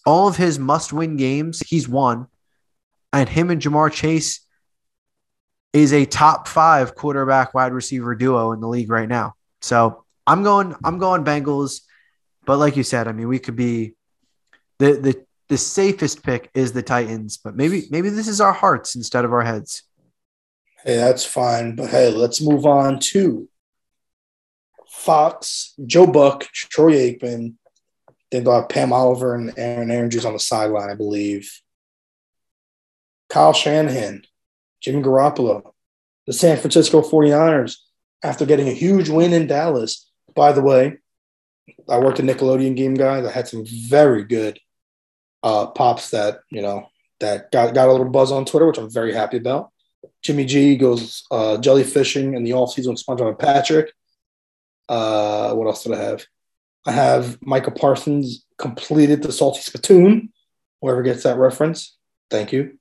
All 0.09 0.27
of 0.27 0.39
his 0.39 0.59
must 0.59 0.91
win 0.91 1.19
games, 1.19 1.61
he's 1.61 1.87
won. 1.87 2.29
And 3.13 3.29
him 3.29 3.51
and 3.51 3.61
Ja'Marr 3.61 3.93
Chase 3.93 4.41
is 5.75 5.93
a 5.93 6.07
top 6.07 6.49
five 6.49 6.95
quarterback 6.95 7.53
wide 7.53 7.75
receiver 7.75 8.15
duo 8.15 8.53
in 8.53 8.61
the 8.61 8.69
league 8.69 8.91
right 8.91 9.07
now. 9.07 9.35
So 9.61 10.07
I'm 10.27 10.43
going, 10.43 10.75
I'm 10.83 10.97
going 10.97 11.25
Bengals. 11.25 11.83
But 12.47 12.57
like 12.57 12.75
you 12.75 12.85
said, 12.85 13.07
I 13.07 13.13
mean, 13.13 13.29
we 13.29 13.39
could 13.39 13.55
be 13.55 13.97
the 14.79 14.93
the 14.93 15.27
the 15.51 15.59
safest 15.59 16.23
pick 16.23 16.49
is 16.55 16.73
the 16.73 16.83
Titans, 16.83 17.37
but 17.37 17.55
maybe 17.55 17.83
maybe 17.91 18.09
this 18.09 18.29
is 18.29 18.41
our 18.41 18.55
hearts 18.55 18.97
instead 18.97 19.27
of 19.27 19.35
our 19.35 19.43
heads. 19.43 19.83
hey, 20.87 20.97
that's 20.97 21.27
fine. 21.27 21.77
But 21.77 21.91
hey, 21.91 22.11
let's 22.11 22.41
move 22.41 22.65
on 22.65 22.99
to 23.13 23.47
Fox, 24.89 25.75
Joe 25.85 26.07
Buck, 26.07 26.45
Troy 26.55 26.93
Aikman. 26.93 27.58
Then 28.31 28.45
they'll 28.45 28.61
have 28.61 28.69
Pam 28.69 28.93
Oliver 28.93 29.35
and 29.35 29.53
Erin 29.57 29.91
Andrews 29.91 30.25
on 30.25 30.35
the 30.35 30.39
sideline, 30.39 30.91
I 30.91 30.95
believe. 30.95 31.51
Kyle 33.29 33.53
Shanahan, 33.53 34.23
Jimmy 34.81 35.03
Garoppolo, 35.03 35.73
the 36.27 36.33
San 36.33 36.57
Francisco 36.59 37.03
49ers, 37.03 37.77
after 38.23 38.47
getting 38.47 38.69
a 38.69 38.73
huge 38.73 39.09
win 39.09 39.33
in 39.33 39.47
Dallas. 39.47 40.11
By 40.35 40.53
the 40.53 40.63
way, 40.63 40.99
I 41.89 41.99
worked 41.99 42.21
at 42.21 42.27
Nickelodeon 42.27 42.77
game 42.77 42.95
guys. 42.95 43.25
I 43.25 43.31
had 43.31 43.49
some 43.49 43.65
very 43.67 44.25
good 44.25 44.59
uh, 45.43 45.67
pops 45.67 46.11
that, 46.11 46.41
you 46.51 46.63
know, 46.63 46.89
that 47.21 47.51
got, 47.51 47.75
got 47.75 47.89
a 47.89 47.93
little 47.93 48.09
buzz 48.09 48.33
on 48.33 48.45
Twitter, 48.45 48.67
which 48.67 48.79
I'm 48.79 48.91
very 48.91 49.13
happy 49.13 49.39
about. 49.39 49.71
Jimmy 50.23 50.45
G 50.45 50.77
goes 50.77 51.25
uh, 51.31 51.59
jellyfishing 51.61 52.37
in 52.37 52.45
the 52.45 52.51
offseason 52.51 52.91
with 52.91 53.05
SpongeBob 53.05 53.29
and 53.29 53.39
Patrick. 53.39 53.93
Uh, 54.89 55.53
what 55.55 55.67
else 55.67 55.85
did 55.85 55.93
I 55.93 56.03
have? 56.03 56.25
I 56.89 56.93
have 56.93 57.37
Michael 57.43 57.73
Parsons 57.73 58.47
completed 58.57 59.23
the 59.23 59.31
salty 59.31 59.61
spittoon. 59.61 60.33
Whoever 60.81 61.03
gets 61.03 61.23
that 61.25 61.37
reference, 61.37 61.99
thank 62.31 62.51
you. 62.51 62.79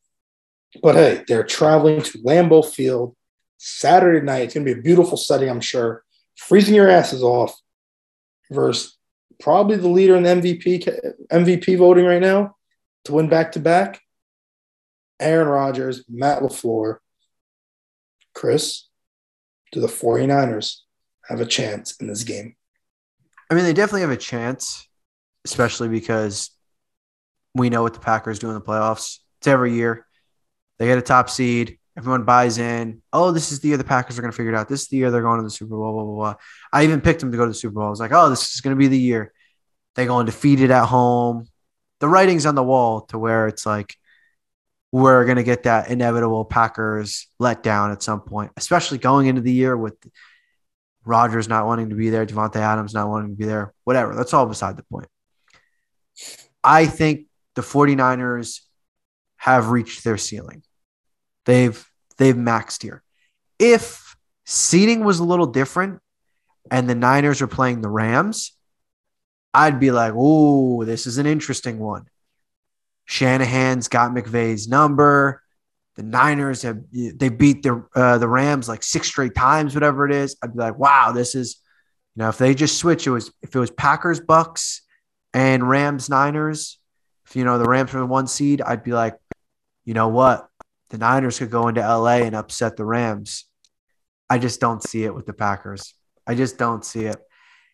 But 0.82 0.96
hey, 0.96 1.24
they're 1.28 1.44
traveling 1.44 2.02
to 2.02 2.20
Lambeau 2.20 2.66
Field 2.66 3.18
Saturday 3.58 4.26
night. 4.26 4.44
It's 4.44 4.54
going 4.54 4.66
to 4.66 4.74
be 4.74 4.80
a 4.80 4.82
beautiful 4.82 5.18
setting, 5.18 5.50
I'm 5.50 5.60
sure. 5.60 6.06
Freezing 6.38 6.76
your 6.76 6.88
asses 6.88 7.22
off 7.22 7.60
versus 8.50 8.98
probably 9.42 9.76
the 9.76 9.90
leader 9.90 10.16
in 10.16 10.24
MVP 10.24 10.88
MVP 11.30 11.78
voting 11.78 12.06
right 12.06 12.22
now 12.22 12.56
to 13.04 13.14
win 13.14 13.28
back 13.28 13.52
to 13.54 13.60
back. 13.60 14.00
Aaron 15.20 15.50
Rodgers, 15.50 16.06
Matt 16.08 16.42
LaFleur, 16.42 17.00
Chris, 18.34 18.88
do 19.74 19.82
the 19.82 19.88
49ers 19.88 20.78
have 21.28 21.42
a 21.42 21.46
chance 21.46 21.98
in 21.98 22.08
this 22.08 22.24
game? 22.24 22.57
I 23.50 23.56
mean, 23.56 23.64
they 23.64 23.74
definitely 23.74 24.02
have 24.02 24.12
a 24.12 24.18
chance, 24.18 24.88
especially 25.46 25.90
because 25.90 26.52
we 27.56 27.70
know 27.70 27.82
what 27.82 27.94
the 27.94 28.00
Packers 28.00 28.40
do 28.40 28.50
in 28.50 28.54
the 28.54 28.62
playoffs. 28.62 29.20
It's 29.40 29.48
every 29.48 29.74
year. 29.74 30.06
They 30.80 30.88
get 30.88 30.98
a 30.98 31.02
top 31.02 31.30
seed. 31.30 31.78
Everyone 31.98 32.24
buys 32.24 32.60
in. 32.60 33.02
Oh, 33.12 33.32
this 33.32 33.52
is 33.52 33.60
the 33.60 33.70
year 33.70 33.78
the 33.78 33.84
Packers 33.84 34.20
are 34.20 34.22
going 34.22 34.32
to 34.32 34.38
figure 34.38 34.52
it 34.52 34.56
out. 34.56 34.70
This 34.70 34.84
is 34.84 34.88
the 34.90 34.98
year 34.98 35.10
they're 35.10 35.24
going 35.24 35.40
to 35.40 35.44
the 35.44 35.50
Super 35.50 35.76
Bowl. 35.76 35.94
Blah 35.94 36.04
blah 36.04 36.16
blah. 36.16 36.36
I 36.72 36.84
even 36.84 37.02
picked 37.02 37.22
them 37.22 37.32
to 37.32 37.38
go 37.38 37.46
to 37.46 37.50
the 37.50 37.56
Super 37.56 37.74
Bowl. 37.74 37.86
I 37.86 37.90
was 37.90 38.00
like, 38.00 38.12
oh, 38.14 38.30
this 38.30 38.54
is 38.54 38.62
going 38.62 38.76
to 38.76 38.80
be 38.80 38.88
the 38.88 39.00
year. 39.00 39.34
They 39.96 40.06
go 40.06 40.20
undefeated 40.20 40.70
at 40.70 40.86
home. 40.86 41.48
The 42.00 42.08
writing's 42.08 42.46
on 42.46 42.54
the 42.54 42.64
wall 42.64 43.02
to 43.08 43.18
where 43.18 43.48
it's 43.48 43.66
like 43.66 43.96
we're 44.92 45.26
going 45.26 45.38
to 45.38 45.44
get 45.44 45.64
that 45.64 45.90
inevitable 45.90 46.46
Packers 46.46 47.28
letdown 47.42 47.92
at 47.92 48.04
some 48.04 48.22
point, 48.22 48.52
especially 48.58 49.00
going 49.00 49.26
into 49.26 49.42
the 49.42 49.52
year 49.52 49.76
with 49.76 49.96
Rodgers 51.08 51.48
not 51.48 51.66
wanting 51.66 51.90
to 51.90 51.96
be 51.96 52.10
there, 52.10 52.26
Davante 52.26 52.58
Adams 52.58 52.94
not 52.94 53.10
wanting 53.10 53.32
to 53.32 53.36
be 53.36 53.46
there, 53.46 53.74
whatever. 53.84 54.16
That's 54.16 54.34
all 54.34 54.46
beside 54.46 54.78
the 54.78 54.84
point. 54.84 55.08
I 56.64 56.86
think 56.86 57.28
the 57.56 57.62
49ers 57.62 58.62
have 59.38 59.70
reached 59.70 60.04
their 60.04 60.18
ceiling. 60.18 60.64
They've 61.46 61.84
they've 62.18 62.36
maxed 62.36 62.84
here. 62.84 63.04
If 63.58 64.16
seating 64.46 65.04
was 65.04 65.20
a 65.20 65.24
little 65.24 65.46
different 65.46 66.00
and 66.70 66.90
the 66.90 66.96
Niners 66.96 67.42
are 67.42 67.48
playing 67.48 67.82
the 67.82 67.90
Rams, 67.90 68.52
I'd 69.54 69.80
be 69.80 69.92
like, 69.92 70.14
"Oh, 70.16 70.84
this 70.84 71.08
is 71.08 71.18
an 71.18 71.26
interesting 71.26 71.80
one." 71.80 72.08
Shanahan's 73.06 73.88
got 73.88 74.12
McVay's 74.12 74.68
number. 74.68 75.42
The 75.98 76.04
Niners 76.04 76.62
have 76.62 76.84
they 76.92 77.30
beat 77.30 77.64
the 77.64 77.84
uh, 77.96 78.20
the 78.20 78.28
Rams 78.28 78.70
like 78.70 78.84
six 78.84 79.08
straight 79.08 79.34
times, 79.34 79.74
whatever 79.74 80.06
it 80.06 80.14
is. 80.14 80.38
I'd 80.44 80.54
be 80.54 80.60
like, 80.60 80.78
wow, 80.78 81.12
this 81.12 81.34
is 81.34 81.58
you 82.16 82.22
know 82.22 82.30
if 82.30 82.38
they 82.38 82.54
just 82.54 82.78
switch, 82.78 83.08
it 83.08 83.10
was 83.10 83.32
if 83.42 83.56
it 83.56 83.60
was 83.60 83.72
Packers 83.72 84.20
Bucks 84.20 84.84
and 85.34 85.68
Rams 85.68 86.08
Niners, 86.08 86.78
if 87.26 87.36
you 87.36 87.44
know 87.44 87.58
the 87.58 87.68
Rams 87.68 87.92
were 87.92 88.00
the 88.00 88.06
one 88.06 88.28
seed, 88.28 88.62
I'd 88.62 88.84
be 88.84 88.94
like, 88.94 89.16
you 89.86 89.96
know 89.96 90.08
what, 90.08 90.48
the 90.92 91.00
Niners 91.00 91.40
could 91.40 91.50
go 91.50 91.68
into 91.68 91.82
LA 91.82 92.18
and 92.18 92.36
upset 92.36 92.78
the 92.78 92.86
Rams. 92.86 93.46
I 94.30 94.38
just 94.38 94.62
don't 94.62 94.84
see 94.84 95.04
it 95.04 95.16
with 95.16 95.26
the 95.26 95.34
Packers. 95.34 95.96
I 96.28 96.36
just 96.36 96.60
don't 96.60 96.86
see 96.86 97.06
it, 97.06 97.18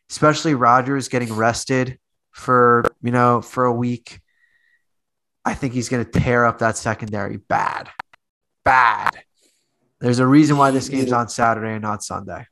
especially 0.09 0.55
Rodgers 0.55 1.09
getting 1.09 1.33
rested 1.33 1.99
for 2.31 2.85
you 3.01 3.11
know 3.11 3.41
for 3.41 3.65
a 3.65 3.73
week. 3.73 4.21
I 5.43 5.55
think 5.55 5.73
he's 5.73 5.89
going 5.89 6.05
to 6.05 6.09
tear 6.09 6.45
up 6.45 6.59
that 6.59 6.77
secondary 6.77 7.35
bad 7.35 7.89
bad. 8.63 9.11
There's 9.99 10.19
a 10.19 10.27
reason 10.27 10.57
why 10.57 10.71
this 10.71 10.89
game's 10.89 11.13
on 11.13 11.29
Saturday 11.29 11.73
and 11.73 11.81
not 11.81 12.03
Sunday. 12.03 12.47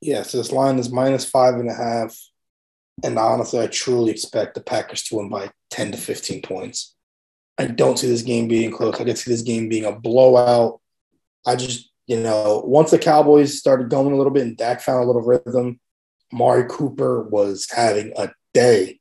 Yeah, 0.00 0.22
so 0.24 0.38
this 0.38 0.52
line 0.52 0.78
is 0.78 0.90
minus 0.90 1.24
five 1.24 1.54
and 1.54 1.70
a 1.70 1.74
half. 1.74 2.18
And 3.02 3.18
honestly, 3.18 3.60
I 3.60 3.66
truly 3.68 4.10
expect 4.10 4.54
the 4.54 4.60
Packers 4.60 5.04
to 5.04 5.16
win 5.16 5.28
by 5.28 5.50
10 5.70 5.92
to 5.92 5.98
15 5.98 6.42
points. 6.42 6.94
I 7.56 7.66
don't 7.66 7.98
see 7.98 8.08
this 8.08 8.22
game 8.22 8.48
being 8.48 8.70
close. 8.70 9.00
I 9.00 9.04
can 9.04 9.16
see 9.16 9.30
this 9.30 9.42
game 9.42 9.68
being 9.68 9.84
a 9.84 9.92
blowout. 9.92 10.80
I 11.46 11.56
just, 11.56 11.90
you 12.06 12.20
know, 12.20 12.62
once 12.66 12.90
the 12.90 12.98
Cowboys 12.98 13.58
started 13.58 13.90
going 13.90 14.12
a 14.12 14.16
little 14.16 14.32
bit 14.32 14.42
and 14.42 14.56
Dak 14.56 14.80
found 14.80 15.02
a 15.02 15.06
little 15.06 15.22
rhythm, 15.22 15.80
Amari 16.32 16.64
Cooper 16.68 17.22
was 17.22 17.66
having 17.70 18.12
a 18.16 18.30
day 18.52 19.00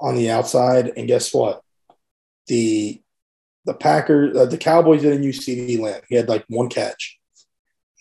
on 0.00 0.14
the 0.14 0.30
outside. 0.30 0.92
And 0.96 1.08
guess 1.08 1.34
what? 1.34 1.62
The 2.46 3.02
the 3.66 3.74
Packers, 3.74 4.36
uh, 4.36 4.46
the 4.46 4.56
Cowboys 4.56 5.02
didn't 5.02 5.24
use 5.24 5.44
CeeDee 5.44 5.80
Lamb. 5.80 6.00
He 6.08 6.14
had 6.14 6.28
like 6.28 6.44
one 6.48 6.68
catch. 6.68 7.18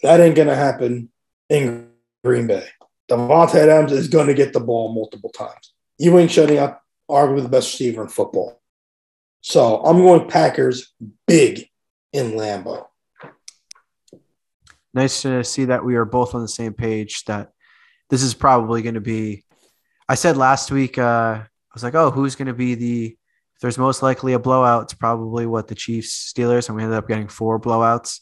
That 0.04 0.22
ain't 0.22 0.36
going 0.36 0.48
to 0.48 0.56
happen 0.56 1.10
in 1.50 1.90
Green 2.24 2.48
Bay. 2.48 2.68
Davante 3.10 3.56
Adams 3.56 3.92
is 3.92 4.08
going 4.08 4.28
to 4.28 4.34
get 4.34 4.54
the 4.54 4.60
ball 4.60 4.94
multiple 4.94 5.32
times. 5.32 5.74
You 5.98 6.18
ain't 6.18 6.32
shutting 6.32 6.60
up 6.60 6.82
arguably 7.10 7.44
the 7.44 7.50
best 7.50 7.74
receiver 7.74 8.04
in 8.04 8.10
football. 8.10 8.62
So 9.42 9.84
I'm 9.84 9.98
going 9.98 10.30
Packers 10.30 10.94
big 11.28 11.68
in 12.14 12.32
Lambeau. 12.32 12.86
Nice 14.94 15.24
to 15.24 15.44
see 15.44 15.66
that 15.66 15.84
we 15.84 15.96
are 15.96 16.06
both 16.06 16.36
on 16.36 16.42
the 16.42 16.48
same 16.48 16.74
page. 16.74 17.26
That 17.26 17.52
this 18.10 18.24
is 18.24 18.34
probably 18.34 18.82
going 18.82 18.96
to 18.96 19.02
be. 19.02 19.44
I 20.08 20.16
said 20.16 20.38
last 20.38 20.72
week. 20.72 20.98
Uh, 20.98 21.42
I 21.42 21.48
was 21.74 21.84
like, 21.84 21.96
"Oh, 21.96 22.12
who's 22.12 22.36
going 22.36 22.48
to 22.48 22.54
be 22.54 22.76
the 22.76 23.18
if 23.56 23.62
there's 23.62 23.78
most 23.78 24.04
likely 24.04 24.34
a 24.34 24.40
blowout, 24.40 24.84
it's 24.84 24.94
probably 24.94 25.46
what 25.46 25.68
the 25.68 25.76
Chiefs 25.76 26.34
Steelers, 26.34 26.68
and 26.68 26.76
we 26.76 26.84
ended 26.84 26.98
up 26.98 27.08
getting 27.08 27.30
four 27.30 27.60
blowouts. 27.60 28.20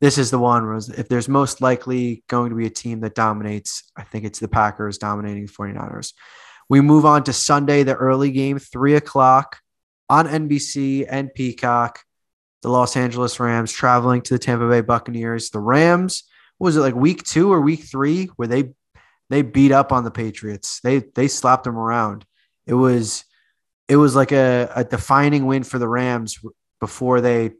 This 0.00 0.16
is 0.16 0.30
the 0.30 0.38
one 0.38 0.66
where 0.66 0.76
if 0.76 1.08
there's 1.08 1.28
most 1.28 1.60
likely 1.60 2.24
going 2.28 2.48
to 2.48 2.56
be 2.56 2.64
a 2.64 2.70
team 2.70 3.00
that 3.00 3.14
dominates, 3.14 3.90
I 3.94 4.04
think 4.04 4.24
it's 4.24 4.38
the 4.38 4.48
Packers 4.48 4.96
dominating 4.96 5.44
the 5.44 5.52
49ers. 5.52 6.14
We 6.70 6.80
move 6.80 7.04
on 7.04 7.24
to 7.24 7.32
Sunday, 7.34 7.82
the 7.82 7.94
early 7.94 8.30
game, 8.30 8.58
three 8.58 8.94
o'clock 8.94 9.58
on 10.08 10.26
NBC 10.26 11.06
and 11.08 11.32
Peacock. 11.34 12.00
The 12.62 12.70
Los 12.70 12.96
Angeles 12.96 13.38
Rams 13.38 13.72
traveling 13.72 14.22
to 14.22 14.34
the 14.34 14.38
Tampa 14.38 14.68
Bay 14.68 14.80
Buccaneers. 14.80 15.50
The 15.50 15.60
Rams, 15.60 16.24
was 16.58 16.76
it 16.76 16.80
like 16.80 16.94
week 16.94 17.22
two 17.24 17.52
or 17.52 17.60
week 17.60 17.84
three 17.84 18.26
where 18.36 18.48
they 18.48 18.72
they 19.28 19.42
beat 19.42 19.72
up 19.72 19.92
on 19.92 20.04
the 20.04 20.10
Patriots? 20.10 20.80
They 20.80 20.98
they 21.14 21.28
slapped 21.28 21.64
them 21.64 21.78
around. 21.78 22.24
It 22.66 22.74
was 22.74 23.24
it 23.90 23.96
was 23.96 24.14
like 24.14 24.30
a, 24.30 24.70
a 24.76 24.84
defining 24.84 25.46
win 25.46 25.64
for 25.64 25.80
the 25.80 25.88
Rams 25.88 26.38
before 26.78 27.20
they 27.20 27.50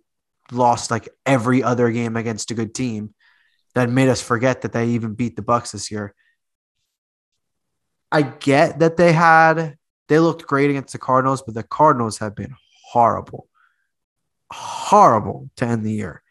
lost 0.52 0.88
like 0.88 1.08
every 1.26 1.60
other 1.60 1.90
game 1.90 2.16
against 2.16 2.52
a 2.52 2.54
good 2.54 2.72
team 2.72 3.12
that 3.74 3.90
made 3.90 4.08
us 4.08 4.22
forget 4.22 4.62
that 4.62 4.72
they 4.72 4.90
even 4.90 5.14
beat 5.14 5.34
the 5.34 5.42
Bucks 5.42 5.72
this 5.72 5.90
year. 5.90 6.14
I 8.12 8.22
get 8.22 8.78
that 8.78 8.96
they 8.96 9.12
had 9.12 9.76
they 10.06 10.20
looked 10.20 10.46
great 10.46 10.70
against 10.70 10.92
the 10.92 11.00
Cardinals, 11.00 11.42
but 11.42 11.56
the 11.56 11.64
Cardinals 11.64 12.18
have 12.18 12.36
been 12.36 12.54
horrible. 12.92 13.48
Horrible 14.52 15.50
to 15.56 15.66
end 15.66 15.84
the 15.84 15.92
year. 15.92 16.22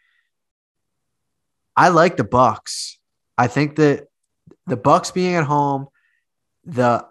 I 1.76 1.90
like 1.90 2.16
the 2.16 2.24
Bucks. 2.24 3.00
I 3.38 3.48
think 3.48 3.76
that 3.76 4.08
the 4.66 4.78
Bucks 4.78 5.12
being 5.12 5.36
at 5.36 5.44
home, 5.44 5.88
the 6.64 7.06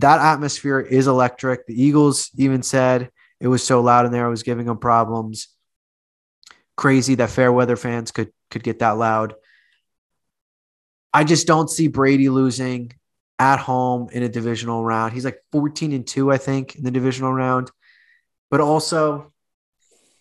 that 0.00 0.20
atmosphere 0.20 0.80
is 0.80 1.06
electric. 1.06 1.66
The 1.66 1.80
Eagles 1.80 2.30
even 2.36 2.62
said 2.62 3.10
it 3.40 3.48
was 3.48 3.64
so 3.64 3.80
loud 3.80 4.06
in 4.06 4.12
there, 4.12 4.26
it 4.26 4.30
was 4.30 4.42
giving 4.42 4.66
them 4.66 4.78
problems. 4.78 5.48
Crazy 6.76 7.14
that 7.16 7.30
fair 7.30 7.52
weather 7.52 7.76
fans 7.76 8.10
could 8.10 8.32
could 8.50 8.62
get 8.62 8.80
that 8.80 8.92
loud. 8.92 9.34
I 11.12 11.24
just 11.24 11.46
don't 11.46 11.70
see 11.70 11.88
Brady 11.88 12.28
losing 12.28 12.92
at 13.38 13.58
home 13.58 14.08
in 14.12 14.22
a 14.22 14.28
divisional 14.28 14.84
round. 14.84 15.12
He's 15.12 15.24
like 15.24 15.38
14 15.52 15.92
and 15.92 16.06
2, 16.06 16.32
I 16.32 16.38
think, 16.38 16.76
in 16.76 16.84
the 16.84 16.90
divisional 16.90 17.32
round. 17.32 17.70
But 18.50 18.60
also, 18.60 19.32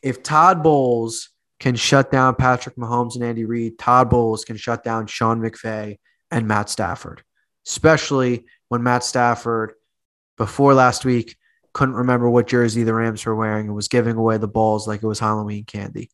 if 0.01 0.21
Todd 0.21 0.61
Bowles 0.63 1.29
can 1.59 1.75
shut 1.75 2.11
down 2.11 2.35
Patrick 2.35 2.75
Mahomes 2.75 3.15
and 3.15 3.23
Andy 3.23 3.45
Reid, 3.45 3.79
Todd 3.79 4.09
Bowles 4.09 4.45
can 4.45 4.57
shut 4.57 4.83
down 4.83 5.07
Sean 5.07 5.39
McVay 5.39 5.97
and 6.29 6.47
Matt 6.47 6.69
Stafford, 6.69 7.23
especially 7.65 8.45
when 8.73 8.81
Matt 8.81 9.03
Stafford, 9.03 9.73
before 10.35 10.73
last 10.73 11.05
week, 11.05 11.35
couldn't 11.73 11.93
remember 11.93 12.27
what 12.27 12.47
jersey 12.47 12.81
the 12.81 12.95
Rams 12.95 13.23
were 13.23 13.35
wearing 13.35 13.67
and 13.67 13.75
was 13.75 13.87
giving 13.87 14.15
away 14.15 14.37
the 14.37 14.47
balls 14.47 14.87
like 14.87 15.03
it 15.03 15.05
was 15.05 15.19
Halloween 15.19 15.63
candy. 15.63 16.09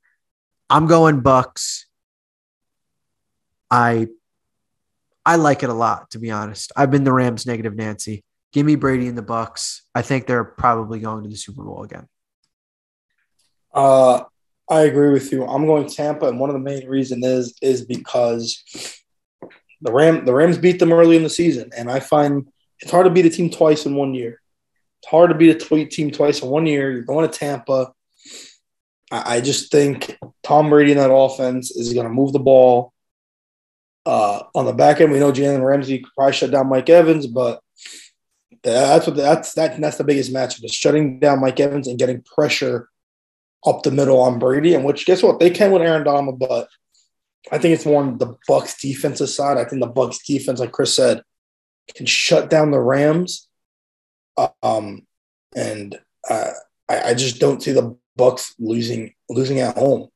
I'm 0.69 0.85
going 0.85 1.21
Bucks. 1.21 1.85
I 3.71 4.07
I 5.25 5.37
like 5.37 5.63
it 5.63 5.69
a 5.69 5.73
lot, 5.73 6.11
to 6.11 6.19
be 6.19 6.31
honest. 6.31 6.73
I've 6.75 6.91
been 6.91 7.05
the 7.05 7.13
Rams 7.13 7.45
negative 7.45 7.77
Nancy. 7.77 8.25
Give 8.51 8.65
me 8.65 8.75
Brady 8.75 9.07
and 9.07 9.17
the 9.17 9.21
Bucks. 9.21 9.83
I 9.95 10.01
think 10.01 10.27
they're 10.27 10.43
probably 10.43 10.99
going 10.99 11.23
to 11.23 11.29
the 11.29 11.37
Super 11.37 11.63
Bowl 11.63 11.83
again. 11.83 12.09
Uh, 13.73 14.23
I 14.69 14.81
agree 14.81 15.11
with 15.11 15.31
you. 15.31 15.45
I'm 15.45 15.65
going 15.65 15.87
Tampa, 15.87 16.27
and 16.27 16.41
one 16.41 16.49
of 16.49 16.55
the 16.55 16.59
main 16.59 16.85
reasons 16.89 17.25
is 17.25 17.57
is 17.61 17.85
because 17.85 18.61
the 19.81 19.91
Ram 19.91 20.25
the 20.25 20.33
Rams 20.33 20.57
beat 20.57 20.79
them 20.79 20.93
early 20.93 21.15
in 21.15 21.23
the 21.23 21.29
season, 21.29 21.71
and 21.75 21.89
I 21.89 21.99
find 21.99 22.47
it's 22.79 22.91
hard 22.91 23.05
to 23.05 23.11
beat 23.11 23.25
a 23.25 23.29
team 23.29 23.49
twice 23.49 23.85
in 23.85 23.95
one 23.95 24.13
year. 24.13 24.41
It's 25.01 25.09
hard 25.09 25.29
to 25.29 25.35
beat 25.35 25.61
a 25.61 25.85
team 25.85 26.11
twice 26.11 26.41
in 26.41 26.49
one 26.49 26.65
year. 26.65 26.91
You're 26.91 27.03
going 27.03 27.29
to 27.29 27.37
Tampa. 27.37 27.93
I, 29.11 29.35
I 29.35 29.41
just 29.41 29.71
think 29.71 30.17
Tom 30.43 30.69
Brady 30.69 30.91
in 30.91 30.97
that 30.97 31.13
offense 31.13 31.71
is 31.71 31.93
going 31.93 32.07
to 32.07 32.13
move 32.13 32.33
the 32.33 32.39
ball. 32.39 32.93
Uh, 34.05 34.43
on 34.55 34.65
the 34.65 34.73
back 34.73 35.01
end, 35.01 35.11
we 35.11 35.19
know 35.19 35.31
Jalen 35.31 35.63
Ramsey 35.63 36.03
probably 36.15 36.33
shut 36.33 36.51
down 36.51 36.69
Mike 36.69 36.89
Evans, 36.89 37.27
but 37.27 37.61
that's 38.63 39.07
what 39.07 39.15
that's 39.15 39.53
that, 39.53 39.79
that's 39.79 39.97
the 39.97 40.03
biggest 40.03 40.33
matchup 40.33 40.65
is 40.65 40.73
shutting 40.73 41.19
down 41.19 41.41
Mike 41.41 41.59
Evans 41.59 41.87
and 41.87 41.99
getting 41.99 42.21
pressure 42.23 42.89
up 43.65 43.83
the 43.83 43.91
middle 43.91 44.19
on 44.19 44.39
Brady. 44.39 44.73
And 44.73 44.83
which 44.83 45.05
guess 45.05 45.21
what? 45.21 45.39
They 45.39 45.49
can 45.49 45.71
with 45.71 45.81
Aaron 45.81 46.03
Donald, 46.03 46.39
but 46.39 46.67
I 47.51 47.57
think 47.57 47.73
it's 47.73 47.85
more 47.85 48.01
on 48.01 48.17
the 48.17 48.35
Bucks 48.47 48.79
defensive 48.79 49.29
side. 49.29 49.57
I 49.57 49.65
think 49.65 49.81
the 49.81 49.87
Bucks 49.87 50.19
defense, 50.19 50.59
like 50.59 50.71
Chris 50.71 50.93
said, 50.93 51.23
can 51.95 52.05
shut 52.05 52.49
down 52.49 52.71
the 52.71 52.79
Rams. 52.79 53.47
Um, 54.61 55.05
and 55.55 55.99
uh, 56.29 56.51
I, 56.87 57.09
I 57.09 57.13
just 57.13 57.39
don't 57.39 57.61
see 57.61 57.71
the 57.71 57.97
Bucks 58.15 58.53
losing 58.59 59.13
losing 59.29 59.59
at 59.59 59.77
home. 59.77 60.09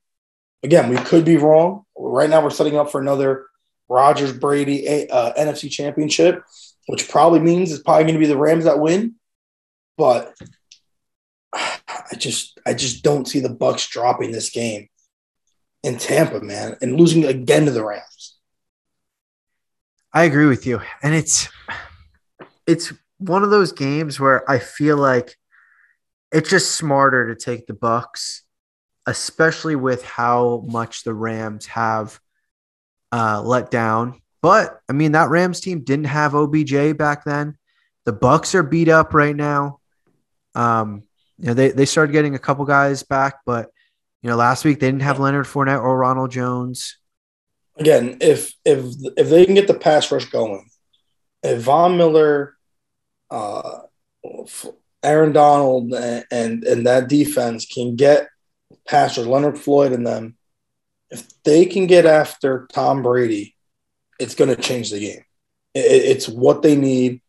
Again, 0.62 0.90
we 0.90 0.98
could 0.98 1.26
be 1.26 1.38
wrong. 1.38 1.86
Right 1.98 2.30
now, 2.30 2.44
we're 2.44 2.50
setting 2.50 2.78
up 2.78 2.92
for 2.92 3.02
another 3.02 3.48
Rodgers 3.90 4.34
Brady 4.34 5.10
uh, 5.10 5.34
NFC 5.34 5.70
Championship, 5.70 6.44
which 6.88 7.10
probably 7.10 7.40
means 7.40 7.72
it's 7.72 7.84
probably 7.84 8.04
going 8.04 8.16
to 8.16 8.20
be 8.20 8.28
the 8.28 8.38
Rams 8.38 8.66
that 8.66 8.80
win. 8.80 9.16
But 9.98 10.34
I 11.54 12.16
just 12.18 12.60
I 12.66 12.74
just 12.74 13.04
don't 13.04 13.28
see 13.28 13.40
the 13.40 13.50
Bucks 13.50 13.88
dropping 13.88 14.32
this 14.32 14.50
game 14.50 14.90
in 15.84 15.98
Tampa, 15.98 16.40
man, 16.40 16.78
and 16.82 16.98
losing 16.98 17.26
again 17.26 17.66
to 17.66 17.72
the 17.72 17.84
Rams. 17.84 18.38
I 20.14 20.24
agree 20.24 20.46
with 20.46 20.66
you. 20.66 20.82
And 21.02 21.14
it's 21.14 21.50
it's 22.66 22.94
one 23.18 23.44
of 23.44 23.50
those 23.50 23.72
games 23.72 24.20
where 24.20 24.50
I 24.50 24.60
feel 24.60 24.98
like 24.98 25.36
it's 26.32 26.50
just 26.50 26.74
smarter 26.74 27.34
to 27.34 27.36
take 27.36 27.68
the 27.68 27.74
Bucks, 27.74 28.44
especially 29.06 29.76
with 29.76 30.04
how 30.04 30.64
much 30.68 31.04
the 31.04 31.14
Rams 31.14 31.66
have 31.68 32.20
uh, 33.12 33.42
let 33.42 33.70
down. 33.72 34.22
But 34.42 34.80
I 34.90 34.94
mean, 34.94 35.14
that 35.14 35.30
Rams 35.30 35.62
team 35.62 35.84
didn't 35.84 36.06
have 36.06 36.36
OBJ 36.36 36.98
back 36.98 37.24
then. 37.24 37.58
The 38.06 38.14
Bucks 38.14 38.56
are 38.56 38.64
beat 38.64 38.90
up 38.90 39.14
right 39.14 39.36
now. 39.36 39.80
Um, 40.56 41.04
you 41.38 41.48
know, 41.48 41.54
they, 41.54 41.72
they 41.72 41.86
started 41.86 42.12
getting 42.12 42.36
a 42.36 42.40
couple 42.40 42.66
guys 42.66 43.04
back, 43.04 43.40
but 43.46 43.70
you 44.24 44.30
know, 44.30 44.36
last 44.36 44.66
week 44.66 44.80
they 44.80 44.88
didn't 44.88 45.04
have 45.04 45.20
Leonard 45.20 45.46
Fournette 45.46 45.84
or 45.84 45.98
Ronald 45.98 46.32
Jones. 46.32 46.98
Again, 47.78 48.18
if 48.22 48.54
if 48.66 48.96
if 49.18 49.30
they 49.30 49.46
can 49.46 49.56
get 49.56 49.68
the 49.68 49.74
pass 49.74 50.12
rush 50.12 50.26
going, 50.26 50.70
if 51.44 51.62
Von 51.62 51.98
Miller, 51.98 52.56
uh, 53.30 53.80
Aaron 55.04 55.34
Donald, 55.34 55.94
and, 55.94 56.26
and 56.32 56.64
and 56.64 56.88
that 56.88 57.10
defense 57.10 57.66
can 57.66 57.96
get 57.96 58.30
Pastor 58.88 59.22
Leonard 59.22 59.60
Floyd 59.60 59.92
and 59.92 60.08
them, 60.08 60.38
if 61.10 61.28
they 61.44 61.66
can 61.66 61.86
get 61.86 62.06
after 62.06 62.68
Tom 62.74 63.04
Brady, 63.04 63.56
it's 64.20 64.36
going 64.36 64.54
to 64.54 64.62
change 64.62 64.90
the 64.90 65.00
game. 65.00 65.24
It, 65.74 65.80
it's 65.80 66.28
what 66.28 66.62
they 66.62 66.76
need. 66.76 67.22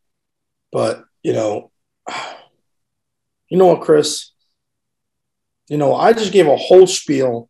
But, 0.73 1.05
you 1.23 1.33
know, 1.33 1.71
you 3.49 3.59
know 3.59 3.67
what, 3.67 3.83
Chris? 3.83 4.31
You 5.69 5.79
know, 5.79 5.95
I 5.95 6.13
just 6.13 6.33
gave 6.33 6.47
a 6.47 6.57
whole 6.57 6.87
spiel 6.87 7.49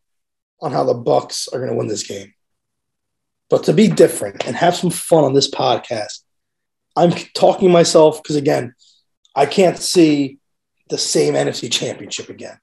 on 0.60 0.72
how 0.72 0.84
the 0.84 0.94
Bucks 0.94 1.48
are 1.48 1.58
going 1.58 1.70
to 1.70 1.76
win 1.76 1.88
this 1.88 2.06
game. 2.06 2.32
But 3.50 3.64
to 3.64 3.72
be 3.72 3.88
different 3.88 4.46
and 4.46 4.56
have 4.56 4.76
some 4.76 4.90
fun 4.90 5.24
on 5.24 5.34
this 5.34 5.50
podcast, 5.50 6.20
I'm 6.96 7.12
talking 7.34 7.70
myself 7.70 8.22
because 8.22 8.36
again, 8.36 8.74
I 9.34 9.46
can't 9.46 9.78
see 9.78 10.38
the 10.88 10.98
same 10.98 11.34
NFC 11.34 11.70
championship 11.70 12.28
again. 12.28 12.58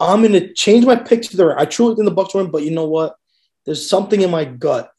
I'm 0.00 0.20
going 0.20 0.32
to 0.32 0.52
change 0.54 0.86
my 0.86 0.96
pick 0.96 1.22
to 1.22 1.36
the. 1.36 1.54
I 1.58 1.64
truly 1.64 1.96
think 1.96 2.08
the 2.08 2.14
Bucs 2.14 2.34
win, 2.34 2.50
but 2.50 2.62
you 2.62 2.70
know 2.70 2.86
what? 2.86 3.16
There's 3.66 3.88
something 3.88 4.20
in 4.20 4.30
my 4.30 4.44
gut 4.44 4.92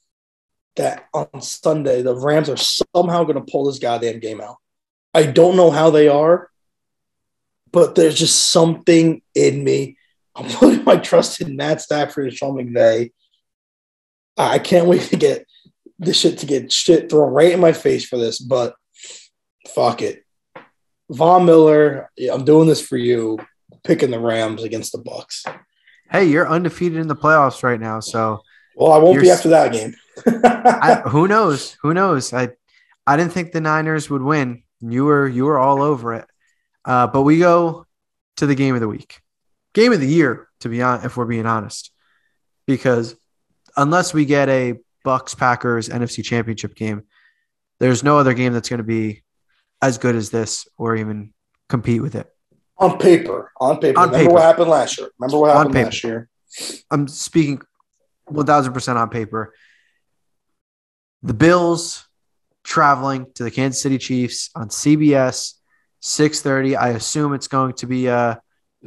that 0.75 1.05
on 1.13 1.41
Sunday 1.41 2.01
the 2.01 2.15
Rams 2.15 2.49
are 2.49 2.57
somehow 2.57 3.23
going 3.23 3.35
to 3.35 3.51
pull 3.51 3.65
this 3.65 3.79
goddamn 3.79 4.19
game 4.19 4.41
out. 4.41 4.57
I 5.13 5.23
don't 5.23 5.55
know 5.55 5.71
how 5.71 5.89
they 5.89 6.07
are, 6.07 6.49
but 7.71 7.95
there's 7.95 8.17
just 8.17 8.51
something 8.51 9.21
in 9.35 9.63
me. 9.63 9.97
I'm 10.35 10.49
putting 10.49 10.83
my 10.83 10.97
trust 10.97 11.41
in 11.41 11.55
Matt 11.55 11.81
Stafford 11.81 12.27
and 12.27 12.33
Sean 12.33 12.55
McVay. 12.55 13.11
I 14.37 14.59
can't 14.59 14.87
wait 14.87 15.01
to 15.09 15.17
get 15.17 15.45
this 15.97 16.17
shit 16.17 16.39
to 16.39 16.45
get 16.45 16.71
shit 16.71 17.09
thrown 17.09 17.33
right 17.33 17.51
in 17.51 17.59
my 17.59 17.73
face 17.73 18.05
for 18.05 18.17
this, 18.17 18.39
but 18.39 18.73
fuck 19.67 20.01
it. 20.01 20.23
Von 21.11 21.45
Miller, 21.45 22.09
I'm 22.31 22.45
doing 22.45 22.67
this 22.67 22.85
for 22.85 22.97
you. 22.97 23.39
Picking 23.83 24.11
the 24.11 24.19
Rams 24.19 24.63
against 24.63 24.91
the 24.91 24.97
Bucks. 24.97 25.45
Hey, 26.11 26.25
you're 26.25 26.47
undefeated 26.47 26.97
in 26.97 27.07
the 27.07 27.15
playoffs 27.15 27.63
right 27.63 27.79
now, 27.79 27.99
so 27.99 28.41
well, 28.75 28.93
I 28.93 28.97
won't 28.97 29.21
be 29.21 29.29
after 29.29 29.49
that 29.49 29.71
game. 29.71 29.95
I, 30.25 31.01
who 31.07 31.27
knows? 31.27 31.77
Who 31.81 31.93
knows? 31.93 32.33
I 32.33 32.49
I 33.05 33.17
didn't 33.17 33.31
think 33.31 33.51
the 33.51 33.61
Niners 33.61 34.09
would 34.09 34.21
win. 34.21 34.63
You 34.81 35.05
were 35.05 35.27
you 35.27 35.45
were 35.45 35.59
all 35.59 35.81
over 35.81 36.13
it. 36.13 36.25
Uh, 36.89 37.05
but 37.05 37.21
we 37.21 37.37
go 37.37 37.85
to 38.37 38.47
the 38.47 38.55
game 38.55 38.73
of 38.73 38.81
the 38.81 38.87
week, 38.87 39.21
game 39.75 39.93
of 39.93 39.99
the 39.99 40.07
year, 40.07 40.49
to 40.61 40.69
be 40.69 40.81
honest, 40.81 41.05
if 41.05 41.17
we're 41.17 41.25
being 41.25 41.45
honest, 41.45 41.91
because 42.65 43.15
unless 43.77 44.11
we 44.11 44.25
get 44.25 44.49
a 44.49 44.73
Bucks 45.03 45.35
Packers 45.35 45.87
NFC 45.87 46.23
Championship 46.23 46.73
game, 46.73 47.03
there's 47.79 48.03
no 48.03 48.17
other 48.17 48.33
game 48.33 48.53
that's 48.53 48.69
going 48.69 48.79
to 48.79 48.83
be 48.83 49.21
as 49.83 49.99
good 49.99 50.15
as 50.15 50.31
this 50.31 50.67
or 50.79 50.95
even 50.95 51.31
compete 51.67 52.01
with 52.01 52.15
it. 52.15 52.27
On 52.79 52.97
paper, 52.97 53.51
on 53.61 53.77
paper. 53.79 53.99
On 53.99 54.07
Remember 54.07 54.23
paper. 54.23 54.33
what 54.33 54.41
happened 54.41 54.69
last 54.71 54.97
year. 54.97 55.11
Remember 55.19 55.37
what 55.37 55.55
happened 55.55 55.75
last 55.75 56.03
year. 56.03 56.27
I'm 56.89 57.07
speaking 57.07 57.61
1000% 58.31 58.95
on 58.95 59.09
paper. 59.09 59.53
The 61.21 61.35
Bills 61.35 62.07
traveling 62.63 63.27
to 63.35 63.43
the 63.43 63.51
Kansas 63.51 63.79
City 63.79 63.99
Chiefs 63.99 64.49
on 64.55 64.69
CBS 64.69 65.53
6:30. 66.01 66.77
I 66.77 66.89
assume 66.89 67.33
it's 67.33 67.47
going 67.47 67.73
to 67.73 67.87
be 67.87 68.09
uh 68.09 68.35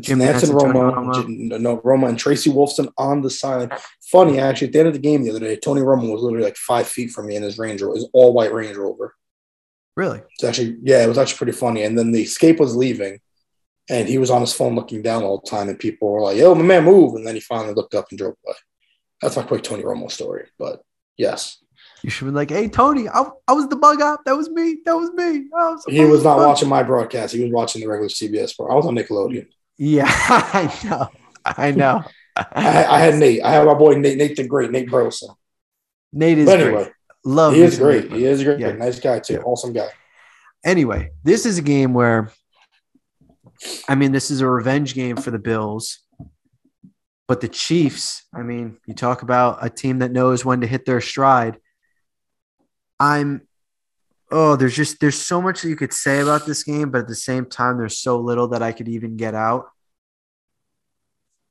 Jim 0.01 0.21
Nantz 0.21 0.45
and 0.45 0.53
Romo. 0.53 1.61
No, 1.61 1.79
Romo 1.79 2.09
and 2.09 2.19
Tracy 2.19 2.51
Wolfson 2.51 2.91
on 2.97 3.21
the 3.21 3.31
side. 3.31 3.73
Funny, 4.11 4.39
actually, 4.39 4.69
at 4.69 4.73
the 4.73 4.79
end 4.79 4.89
of 4.89 4.95
the 4.95 5.01
game 5.01 5.23
the 5.23 5.31
other 5.31 5.41
day, 5.41 5.57
Tony 5.57 5.83
Romo 5.83 6.13
was 6.13 6.23
literally 6.23 6.45
like 6.45 6.57
five 6.57 6.89
feet 6.89 7.11
from 7.11 7.27
me 7.27 7.37
in 7.37 7.43
his 7.43 7.59
Range 7.59 7.81
Rover, 7.83 7.97
his 7.97 8.09
all 8.13 8.33
white 8.33 8.55
Range 8.55 8.77
Rover. 8.77 9.15
Really? 9.95 10.23
It's 10.31 10.45
actually, 10.45 10.79
yeah, 10.83 11.05
it 11.05 11.09
was 11.09 11.19
actually 11.19 11.37
pretty 11.37 11.53
funny. 11.53 11.83
And 11.83 11.99
then 11.99 12.13
the 12.13 12.23
escape 12.23 12.59
was 12.59 12.75
leaving, 12.75 13.21
and 13.91 14.09
he 14.09 14.17
was 14.17 14.31
on 14.31 14.41
his 14.41 14.55
phone 14.55 14.75
looking 14.75 15.03
down 15.03 15.23
all 15.23 15.43
the 15.45 15.51
time, 15.51 15.69
and 15.69 15.79
people 15.79 16.11
were 16.11 16.23
like, 16.23 16.39
"Yo, 16.39 16.55
my 16.55 16.63
man, 16.63 16.85
move!" 16.85 17.15
And 17.15 17.27
then 17.27 17.35
he 17.35 17.41
finally 17.41 17.75
looked 17.75 17.95
up 17.95 18.07
and 18.11 18.19
drove 18.19 18.35
away. 18.47 18.57
That's 19.21 19.37
not 19.37 19.49
quite 19.49 19.63
Tony 19.63 19.83
Romo 19.83 20.11
story, 20.11 20.49
but 20.59 20.83
yes. 21.19 21.59
You 22.03 22.11
should 22.11 22.25
be 22.25 22.31
like, 22.33 22.51
"Hey, 22.51 22.69
Tony, 22.69 23.09
I, 23.09 23.25
I 23.47 23.53
was 23.53 23.69
the 23.69 23.77
bug 23.77 24.01
out. 24.01 24.25
That 24.25 24.37
was 24.37 24.51
me. 24.51 24.79
That 24.85 24.97
was 24.97 25.13
me." 25.13 25.47
Was, 25.53 25.85
he 25.89 26.05
was 26.05 26.25
not 26.25 26.39
watching 26.39 26.69
my 26.69 26.83
broadcast. 26.83 27.35
He 27.35 27.43
was 27.43 27.53
watching 27.53 27.81
the 27.81 27.89
regular 27.89 28.09
CBS. 28.09 28.57
Part. 28.57 28.71
I 28.73 28.75
was 28.75 28.87
on 28.87 28.97
Nickelodeon. 28.97 29.47
Yeah, 29.79 30.07
I 30.09 30.81
know. 30.85 31.09
I 31.45 31.71
know. 31.71 32.03
I, 32.37 32.85
I, 32.85 33.01
had 33.01 33.17
Nate. 33.17 33.43
I 33.45 33.53
had 33.53 33.67
my 33.67 33.75
boy 33.75 33.95
Nate, 33.95 34.17
Nate 34.17 34.37
the 34.37 34.47
Great, 34.47 34.71
Nate 34.71 34.91
Burleson. 34.91 35.35
Nate 36.13 36.39
is 36.39 36.47
but 36.47 36.61
anyway. 36.61 36.85
Great. 36.85 36.93
Love. 37.25 37.55
He 37.55 37.63
is 37.63 37.79
great. 37.79 38.11
Nate, 38.11 38.19
he 38.19 38.27
is 38.27 38.43
great. 38.43 38.59
Yeah. 38.59 38.73
Nice 38.73 38.99
guy 38.99 39.19
too. 39.19 39.35
Yeah. 39.35 39.41
Awesome 39.41 39.73
guy. 39.73 39.89
Anyway, 40.65 41.11
this 41.25 41.47
is 41.47 41.59
a 41.59 41.63
game 41.63 41.93
where, 41.93 42.33
I 43.89 43.95
mean, 43.95 44.13
this 44.13 44.31
is 44.31 44.41
a 44.41 44.47
revenge 44.47 44.95
game 44.95 45.17
for 45.17 45.31
the 45.31 45.39
Bills. 45.39 45.99
But 47.29 47.41
the 47.41 47.49
Chiefs, 47.49 48.25
I 48.35 48.43
mean, 48.43 48.79
you 48.87 48.95
talk 48.95 49.23
about 49.23 49.65
a 49.65 49.71
team 49.71 50.01
that 50.01 50.13
knows 50.13 50.45
when 50.45 50.61
to 50.61 50.67
hit 50.67 50.85
their 50.85 51.01
stride. 51.01 51.59
I'm 53.03 53.43
oh, 54.31 54.55
there's 54.55 54.77
just 54.77 55.01
there's 55.01 55.21
so 55.21 55.43
much 55.43 55.63
that 55.63 55.69
you 55.69 55.75
could 55.75 55.93
say 55.93 56.21
about 56.21 56.47
this 56.47 56.63
game, 56.63 56.91
but 56.91 57.01
at 57.01 57.09
the 57.09 57.17
same 57.17 57.47
time, 57.47 57.77
there's 57.77 57.99
so 57.99 58.17
little 58.17 58.47
that 58.49 58.63
I 58.63 58.71
could 58.71 58.89
even 58.89 59.17
get 59.17 59.35
out. 59.35 59.67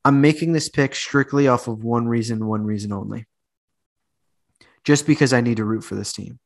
I'm 0.02 0.22
making 0.22 0.52
this 0.52 0.70
pick 0.70 0.94
strictly 0.94 1.48
off 1.48 1.68
of 1.68 1.84
one 1.84 2.08
reason, 2.08 2.46
one 2.46 2.64
reason 2.64 2.90
only. 2.90 3.26
Just 4.82 5.06
because 5.06 5.34
I 5.34 5.42
need 5.42 5.58
to 5.58 5.64
root 5.64 5.84
for 5.84 5.94
this 5.94 6.14
team. 6.14 6.38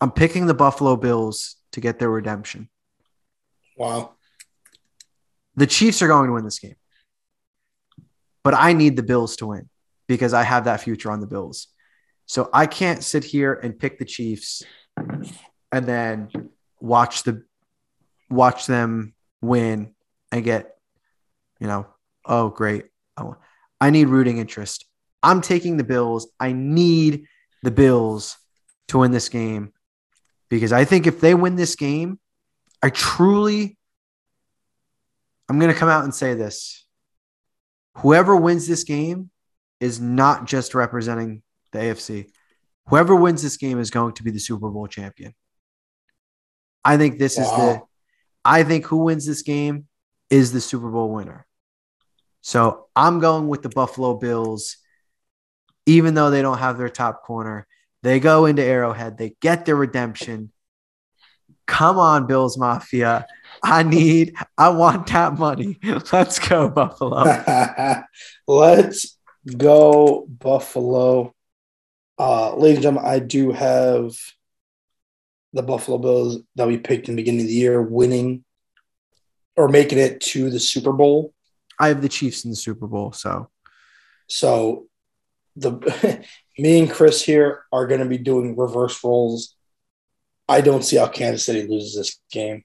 I'm 0.00 0.12
picking 0.12 0.46
the 0.46 0.54
Buffalo 0.54 0.96
Bills 0.96 1.56
to 1.72 1.80
get 1.80 1.98
their 1.98 2.08
redemption. 2.08 2.70
Wow. 3.76 4.12
The 5.56 5.66
Chiefs 5.66 6.02
are 6.02 6.08
going 6.08 6.28
to 6.28 6.32
win 6.32 6.44
this 6.44 6.60
game. 6.60 6.76
But 8.44 8.54
I 8.54 8.74
need 8.74 8.96
the 8.96 9.02
Bills 9.02 9.36
to 9.36 9.48
win 9.48 9.68
because 10.06 10.32
I 10.32 10.44
have 10.44 10.64
that 10.64 10.80
future 10.80 11.10
on 11.10 11.20
the 11.20 11.26
Bills. 11.26 11.66
So 12.30 12.48
I 12.52 12.66
can't 12.66 13.02
sit 13.02 13.24
here 13.24 13.54
and 13.54 13.76
pick 13.76 13.98
the 13.98 14.04
Chiefs 14.04 14.62
and 14.96 15.84
then 15.84 16.28
watch 16.78 17.24
the 17.24 17.42
watch 18.30 18.66
them 18.66 19.14
win 19.42 19.96
and 20.30 20.44
get, 20.44 20.76
you 21.58 21.66
know, 21.66 21.88
oh 22.24 22.50
great. 22.50 22.84
Oh, 23.16 23.34
I 23.80 23.90
need 23.90 24.06
rooting 24.06 24.38
interest. 24.38 24.84
I'm 25.24 25.40
taking 25.40 25.76
the 25.76 25.82
Bills. 25.82 26.28
I 26.38 26.52
need 26.52 27.24
the 27.64 27.72
Bills 27.72 28.36
to 28.86 28.98
win 28.98 29.10
this 29.10 29.28
game 29.28 29.72
because 30.48 30.72
I 30.72 30.84
think 30.84 31.08
if 31.08 31.20
they 31.20 31.34
win 31.34 31.56
this 31.56 31.74
game, 31.74 32.20
I 32.80 32.90
truly 32.90 33.76
I'm 35.48 35.58
going 35.58 35.72
to 35.72 35.76
come 35.76 35.88
out 35.88 36.04
and 36.04 36.14
say 36.14 36.34
this. 36.34 36.86
Whoever 37.96 38.36
wins 38.36 38.68
this 38.68 38.84
game 38.84 39.30
is 39.80 40.00
not 40.00 40.46
just 40.46 40.76
representing 40.76 41.42
the 41.72 41.78
AFC. 41.78 42.30
Whoever 42.86 43.14
wins 43.14 43.42
this 43.42 43.56
game 43.56 43.78
is 43.78 43.90
going 43.90 44.14
to 44.14 44.22
be 44.22 44.30
the 44.30 44.40
Super 44.40 44.68
Bowl 44.68 44.86
champion. 44.86 45.34
I 46.84 46.96
think 46.96 47.18
this 47.18 47.36
wow. 47.36 47.44
is 47.44 47.50
the 47.50 47.82
I 48.44 48.62
think 48.62 48.86
who 48.86 49.04
wins 49.04 49.26
this 49.26 49.42
game 49.42 49.86
is 50.30 50.52
the 50.52 50.60
Super 50.60 50.90
Bowl 50.90 51.12
winner. 51.12 51.46
So 52.40 52.86
I'm 52.96 53.20
going 53.20 53.48
with 53.48 53.62
the 53.62 53.68
Buffalo 53.68 54.16
Bills, 54.16 54.76
even 55.86 56.14
though 56.14 56.30
they 56.30 56.42
don't 56.42 56.58
have 56.58 56.78
their 56.78 56.88
top 56.88 57.22
corner. 57.22 57.66
They 58.02 58.18
go 58.18 58.46
into 58.46 58.62
Arrowhead, 58.62 59.18
they 59.18 59.36
get 59.40 59.66
their 59.66 59.76
redemption. 59.76 60.52
Come 61.66 61.98
on, 61.98 62.26
Bills 62.26 62.56
Mafia. 62.56 63.26
I 63.62 63.82
need, 63.82 64.34
I 64.56 64.70
want 64.70 65.06
that 65.08 65.38
money. 65.38 65.78
Let's 66.12 66.38
go, 66.38 66.68
Buffalo. 66.68 67.24
Let's 68.48 69.18
go, 69.56 70.26
Buffalo. 70.28 71.34
Uh, 72.20 72.54
ladies 72.54 72.76
and 72.76 72.82
gentlemen, 72.82 73.10
I 73.10 73.18
do 73.18 73.50
have 73.50 74.14
the 75.54 75.62
Buffalo 75.62 75.96
Bills 75.96 76.42
that 76.54 76.68
we 76.68 76.76
picked 76.76 77.08
in 77.08 77.16
the 77.16 77.22
beginning 77.22 77.40
of 77.40 77.46
the 77.46 77.54
year 77.54 77.80
winning 77.80 78.44
or 79.56 79.68
making 79.68 79.96
it 79.96 80.20
to 80.20 80.50
the 80.50 80.60
Super 80.60 80.92
Bowl. 80.92 81.32
I 81.78 81.88
have 81.88 82.02
the 82.02 82.10
Chiefs 82.10 82.44
in 82.44 82.50
the 82.50 82.58
Super 82.58 82.86
Bowl, 82.86 83.12
so 83.12 83.48
so 84.26 84.86
the 85.56 86.22
me 86.58 86.80
and 86.80 86.90
Chris 86.90 87.24
here 87.24 87.64
are 87.72 87.86
going 87.86 88.00
to 88.00 88.06
be 88.06 88.18
doing 88.18 88.54
reverse 88.54 89.02
roles. 89.02 89.56
I 90.46 90.60
don't 90.60 90.84
see 90.84 90.96
how 90.96 91.08
Kansas 91.08 91.46
City 91.46 91.66
loses 91.66 91.96
this 91.96 92.20
game. 92.30 92.64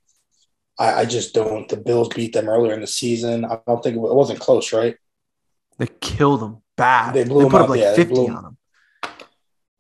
I, 0.78 0.94
I, 0.96 1.06
just 1.06 1.34
don't. 1.34 1.70
The 1.70 1.78
Bills 1.78 2.10
beat 2.10 2.34
them 2.34 2.50
earlier 2.50 2.74
in 2.74 2.82
the 2.82 2.88
season. 2.88 3.46
I 3.46 3.60
don't 3.66 3.82
think 3.82 3.96
it, 3.96 4.00
it 4.00 4.16
wasn't 4.16 4.42
close, 4.42 4.74
right? 4.74 4.98
They 5.78 5.88
killed 6.02 6.42
them 6.42 6.58
bad. 6.76 7.14
They, 7.14 7.24
blew 7.24 7.44
they 7.44 7.50
put 7.50 7.62
up, 7.62 7.64
up 7.64 7.70
like 7.70 7.80
yeah, 7.80 7.96
50 7.96 8.16
on 8.18 8.44
them. 8.44 8.55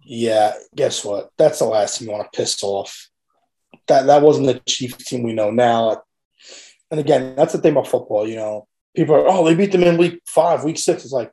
Yeah, 0.07 0.53
guess 0.75 1.03
what? 1.03 1.31
That's 1.37 1.59
the 1.59 1.65
last 1.65 1.97
team 1.97 2.07
you 2.07 2.13
want 2.13 2.31
to 2.31 2.37
piss 2.37 2.63
off. 2.63 3.09
That 3.87 4.05
that 4.05 4.21
wasn't 4.21 4.47
the 4.47 4.59
Chiefs 4.59 5.03
team 5.03 5.23
we 5.23 5.33
know 5.33 5.49
now. 5.49 6.03
And 6.91 6.99
again, 6.99 7.35
that's 7.35 7.53
the 7.53 7.59
thing 7.59 7.71
about 7.71 7.87
football. 7.87 8.27
You 8.27 8.35
know, 8.35 8.67
people 8.95 9.15
are, 9.15 9.27
oh, 9.27 9.43
they 9.43 9.55
beat 9.55 9.71
them 9.71 9.83
in 9.83 9.97
week 9.97 10.21
five, 10.27 10.63
week 10.63 10.77
six. 10.77 11.03
It's 11.03 11.13
like 11.13 11.31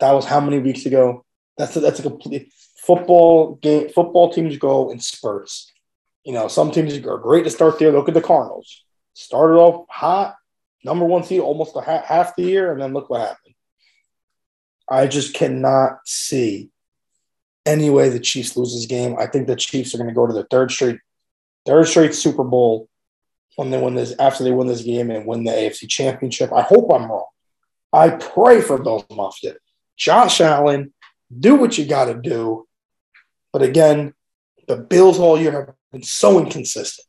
that 0.00 0.12
was 0.12 0.26
how 0.26 0.40
many 0.40 0.58
weeks 0.58 0.84
ago? 0.84 1.24
That's 1.56 1.76
a, 1.76 1.80
that's 1.80 2.00
a 2.00 2.02
complete 2.02 2.52
football 2.76 3.54
game. 3.56 3.88
Football 3.88 4.32
teams 4.32 4.58
go 4.58 4.90
in 4.90 5.00
spurts. 5.00 5.72
You 6.24 6.34
know, 6.34 6.48
some 6.48 6.70
teams 6.70 6.94
are 6.96 7.18
great 7.18 7.44
to 7.44 7.50
start 7.50 7.78
there. 7.78 7.92
Look 7.92 8.08
at 8.08 8.14
the 8.14 8.20
Cardinals. 8.20 8.84
Started 9.14 9.54
off 9.54 9.86
hot, 9.88 10.36
number 10.84 11.06
one 11.06 11.22
seed 11.22 11.40
almost 11.40 11.76
a 11.76 11.80
ha- 11.80 12.04
half 12.04 12.36
the 12.36 12.42
year, 12.42 12.72
and 12.72 12.82
then 12.82 12.92
look 12.92 13.08
what 13.08 13.20
happened. 13.20 13.54
I 14.88 15.06
just 15.06 15.32
cannot 15.32 16.00
see 16.04 16.70
any 17.66 17.90
way 17.90 18.08
the 18.08 18.20
Chiefs 18.20 18.56
lose 18.56 18.74
this 18.74 18.86
game. 18.86 19.16
I 19.18 19.26
think 19.26 19.46
the 19.46 19.56
Chiefs 19.56 19.94
are 19.94 19.98
going 19.98 20.08
to 20.08 20.14
go 20.14 20.26
to 20.26 20.32
the 20.32 20.46
third 20.50 20.70
straight, 20.70 20.98
third 21.66 21.86
straight 21.86 22.14
Super 22.14 22.44
Bowl 22.44 22.88
when 23.56 23.70
they 23.70 23.80
win 23.80 23.94
this 23.94 24.14
after 24.18 24.44
they 24.44 24.50
win 24.50 24.66
this 24.66 24.82
game 24.82 25.10
and 25.10 25.26
win 25.26 25.44
the 25.44 25.52
AFC 25.52 25.88
Championship. 25.88 26.52
I 26.52 26.62
hope 26.62 26.90
I'm 26.92 27.10
wrong. 27.10 27.26
I 27.92 28.10
pray 28.10 28.60
for 28.60 28.82
Bills 28.82 29.04
Mafia. 29.10 29.54
Josh 29.96 30.40
Allen, 30.40 30.92
do 31.36 31.54
what 31.54 31.78
you 31.78 31.86
got 31.86 32.06
to 32.06 32.14
do. 32.14 32.66
But 33.52 33.62
again, 33.62 34.14
the 34.66 34.76
Bills 34.76 35.18
all 35.18 35.38
year 35.38 35.52
have 35.52 35.74
been 35.92 36.02
so 36.02 36.38
inconsistent, 36.38 37.06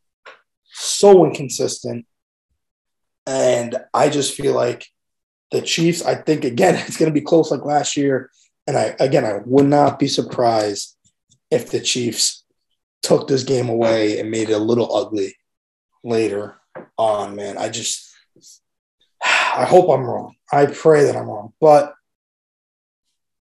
so 0.72 1.26
inconsistent. 1.26 2.06
And 3.26 3.76
I 3.93 4.10
just 4.10 4.36
feel 4.36 4.53
like 4.53 4.86
the 5.51 5.62
Chiefs, 5.62 6.03
I 6.03 6.16
think, 6.16 6.43
again, 6.45 6.76
it's 6.88 6.97
going 6.97 7.12
to 7.12 7.20
be 7.20 7.26
close 7.26 7.51
like 7.51 7.66
last 7.66 7.97
year. 7.97 8.30
And 8.68 8.78
I, 8.78 8.95
again, 8.99 9.26
I 9.26 9.41
would 9.45 9.68
not 9.68 9.99
be 9.99 10.07
surprised 10.07 10.95
if 11.51 11.70
the 11.70 11.80
Chiefs 11.80 12.43
took 13.03 13.28
this 13.28 13.43
game 13.43 13.70
away 13.70 14.20
and 14.20 14.32
made 14.32 14.49
it 14.49 14.53
a 14.53 14.57
little 14.57 14.93
ugly 14.95 15.36
later 16.03 16.55
on, 16.97 17.36
man. 17.36 17.57
I 17.57 17.70
just, 17.70 18.11
I 19.24 19.66
hope 19.66 19.89
I'm 19.89 20.05
wrong. 20.05 20.36
I 20.51 20.66
pray 20.66 21.05
that 21.05 21.16
I'm 21.16 21.28
wrong. 21.28 21.53
But 21.61 21.93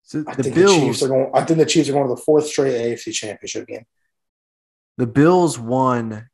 So 0.03 0.23
I 0.27 0.35
the 0.35 0.43
think 0.43 0.55
the 0.55 0.65
Chiefs 0.67 1.03
are 1.03 1.07
going, 1.07 1.31
I 1.33 1.43
think 1.43 1.59
the 1.59 1.65
Chiefs 1.65 1.89
are 1.89 1.93
going 1.93 2.07
to 2.07 2.15
the 2.15 2.21
fourth 2.21 2.47
straight 2.47 2.73
AFC 2.73 3.13
championship 3.13 3.67
game. 3.67 3.85
the 4.97 5.07
Bills 5.07 5.59
won 5.59 6.27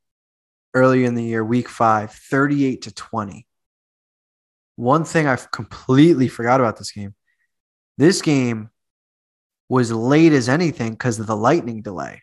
earlier 0.73 1.05
in 1.05 1.15
the 1.15 1.23
year, 1.23 1.43
week 1.43 1.67
five, 1.69 2.11
38 2.11 2.83
to 2.83 2.93
20. 2.93 3.45
One 4.77 5.03
thing 5.03 5.27
I've 5.27 5.51
completely 5.51 6.27
forgot 6.27 6.59
about 6.59 6.77
this 6.77 6.91
game. 6.91 7.15
This 7.97 8.21
game 8.21 8.69
was 9.70 9.91
late 9.91 10.34
as 10.34 10.49
anything 10.49 10.91
because 10.91 11.20
of 11.20 11.28
the 11.28 11.36
lightning 11.36 11.82
delay. 11.82 12.22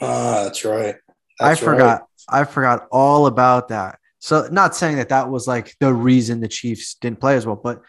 Ah, 0.00 0.44
that's 0.44 0.64
right. 0.64 0.96
I 1.40 1.48
That's 1.48 1.62
right. 1.62 1.72
forgot. 1.72 2.06
I 2.28 2.44
forgot 2.44 2.86
all 2.90 3.26
about 3.26 3.68
that. 3.68 3.98
So, 4.20 4.48
not 4.50 4.76
saying 4.76 4.96
that 4.96 5.08
that 5.08 5.28
was 5.28 5.46
like 5.46 5.74
the 5.80 5.92
reason 5.92 6.40
the 6.40 6.48
Chiefs 6.48 6.94
didn't 6.94 7.20
play 7.20 7.36
as 7.36 7.46
well, 7.46 7.56
but 7.56 7.82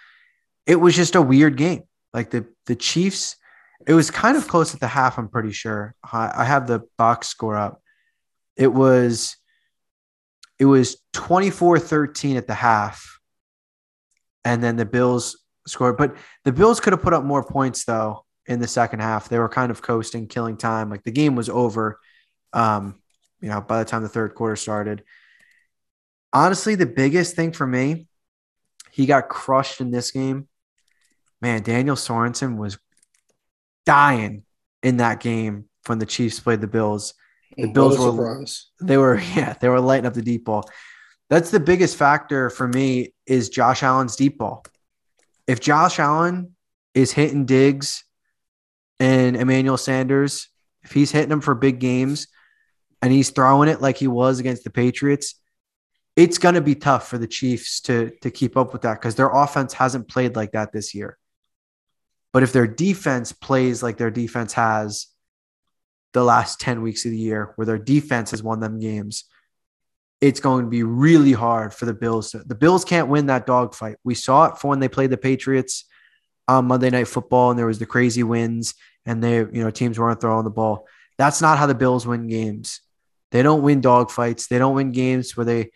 it 0.65 0.75
was 0.75 0.95
just 0.95 1.15
a 1.15 1.21
weird 1.21 1.57
game. 1.57 1.83
Like 2.13 2.31
the 2.31 2.47
the 2.65 2.75
Chiefs, 2.75 3.35
it 3.87 3.93
was 3.93 4.09
kind 4.11 4.37
of 4.37 4.47
close 4.47 4.73
at 4.73 4.79
the 4.79 4.87
half. 4.87 5.17
I'm 5.17 5.27
pretty 5.29 5.51
sure. 5.51 5.95
I, 6.03 6.31
I 6.37 6.43
have 6.45 6.67
the 6.67 6.81
box 6.97 7.27
score 7.27 7.57
up. 7.57 7.81
It 8.55 8.71
was, 8.71 9.35
it 10.59 10.65
was 10.65 10.97
24-13 11.15 12.37
at 12.37 12.45
the 12.45 12.53
half, 12.53 13.19
and 14.45 14.63
then 14.63 14.75
the 14.75 14.85
Bills 14.85 15.39
scored. 15.67 15.97
But 15.97 16.15
the 16.45 16.51
Bills 16.51 16.79
could 16.79 16.93
have 16.93 17.01
put 17.01 17.13
up 17.13 17.23
more 17.23 17.43
points 17.43 17.85
though 17.85 18.22
in 18.45 18.59
the 18.59 18.67
second 18.67 18.99
half. 18.99 19.29
They 19.29 19.39
were 19.39 19.49
kind 19.49 19.71
of 19.71 19.81
coasting, 19.81 20.27
killing 20.27 20.57
time. 20.57 20.89
Like 20.89 21.03
the 21.03 21.11
game 21.11 21.35
was 21.35 21.49
over. 21.49 21.99
Um, 22.51 22.99
you 23.41 23.49
know, 23.49 23.61
by 23.61 23.79
the 23.79 23.85
time 23.85 24.03
the 24.03 24.09
third 24.09 24.35
quarter 24.35 24.55
started. 24.55 25.03
Honestly, 26.31 26.75
the 26.75 26.85
biggest 26.85 27.35
thing 27.35 27.51
for 27.51 27.67
me, 27.67 28.07
he 28.91 29.05
got 29.05 29.29
crushed 29.29 29.81
in 29.81 29.91
this 29.91 30.11
game. 30.11 30.47
Man, 31.41 31.61
Daniel 31.61 31.95
Sorensen 31.95 32.57
was 32.57 32.77
dying 33.85 34.43
in 34.81 34.97
that 34.97 35.19
game 35.19 35.65
when 35.87 35.99
the 35.99 36.05
Chiefs 36.05 36.39
played 36.39 36.61
the 36.61 36.67
Bills. 36.67 37.13
The 37.57 37.67
What 37.67 37.73
Bills 37.73 37.99
were 37.99 38.11
surprise. 38.11 38.67
they 38.81 38.97
were 38.97 39.19
yeah, 39.35 39.53
they 39.59 39.69
were 39.69 39.81
lighting 39.81 40.05
up 40.05 40.13
the 40.13 40.21
deep 40.21 40.45
ball. 40.45 40.63
That's 41.29 41.51
the 41.51 41.59
biggest 41.59 41.97
factor 41.97 42.49
for 42.49 42.67
me 42.67 43.13
is 43.25 43.49
Josh 43.49 43.83
Allen's 43.83 44.15
deep 44.15 44.37
ball. 44.37 44.63
If 45.47 45.59
Josh 45.59 45.99
Allen 45.99 46.55
is 46.93 47.11
hitting 47.11 47.45
Diggs 47.45 48.03
and 49.03 49.35
Emmanuel 49.35 49.75
Sanders, 49.75 50.47
if 50.83 50.93
he's 50.93 51.11
hitting 51.11 51.29
them 51.29 51.41
for 51.41 51.53
big 51.53 51.79
games 51.79 52.27
and 53.01 53.11
he's 53.11 53.31
throwing 53.31 53.67
it 53.67 53.81
like 53.81 53.97
he 53.97 54.07
was 54.07 54.39
against 54.39 54.63
the 54.63 54.69
Patriots, 54.69 55.35
it's 56.15 56.37
going 56.37 56.55
to 56.55 56.61
be 56.61 56.75
tough 56.75 57.09
for 57.09 57.17
the 57.17 57.27
Chiefs 57.27 57.81
to 57.81 58.11
to 58.21 58.31
keep 58.31 58.55
up 58.55 58.71
with 58.71 58.83
that 58.83 58.93
because 58.93 59.15
their 59.15 59.29
offense 59.29 59.73
hasn't 59.73 60.07
played 60.07 60.37
like 60.37 60.53
that 60.53 60.71
this 60.71 60.95
year. 60.95 61.17
But 62.31 62.43
if 62.43 62.53
their 62.53 62.65
defense 62.65 63.33
plays 63.33 63.83
like 63.83 63.97
their 63.97 64.09
defense 64.09 64.53
has 64.53 65.07
the 66.13 66.23
last 66.23 66.61
10 66.61 66.81
weeks 66.81 67.03
of 67.03 67.11
the 67.11 67.17
year, 67.17 67.51
where 67.55 67.65
their 67.65 67.77
defense 67.77 68.31
has 68.31 68.41
won 68.41 68.61
them 68.61 68.79
games, 68.79 69.25
it's 70.21 70.39
going 70.39 70.63
to 70.63 70.69
be 70.69 70.83
really 70.83 71.33
hard 71.33 71.73
for 71.73 71.85
the 71.85 71.93
Bills. 71.93 72.31
The 72.31 72.55
Bills 72.55 72.85
can't 72.85 73.09
win 73.09 73.25
that 73.25 73.45
dogfight. 73.45 73.97
We 74.05 74.15
saw 74.15 74.45
it 74.45 74.59
for 74.59 74.69
when 74.69 74.79
they 74.79 74.87
played 74.87 75.09
the 75.09 75.17
Patriots 75.17 75.85
on 76.47 76.65
Monday 76.65 76.89
Night 76.89 77.07
Football, 77.07 77.49
and 77.49 77.59
there 77.59 77.67
was 77.67 77.79
the 77.79 77.85
crazy 77.85 78.23
wins, 78.23 78.75
and 79.05 79.23
they, 79.23 79.37
you 79.37 79.63
know, 79.63 79.71
teams 79.71 79.99
weren't 79.99 80.21
throwing 80.21 80.43
the 80.43 80.49
ball. 80.49 80.87
That's 81.17 81.41
not 81.41 81.57
how 81.57 81.65
the 81.65 81.75
Bills 81.75 82.07
win 82.07 82.27
games. 82.27 82.81
They 83.31 83.41
don't 83.41 83.63
win 83.63 83.81
dogfights. 83.81 84.47
They 84.47 84.59
don't 84.59 84.75
win 84.75 84.91
games 84.91 85.35
where 85.35 85.45
they, 85.45 85.71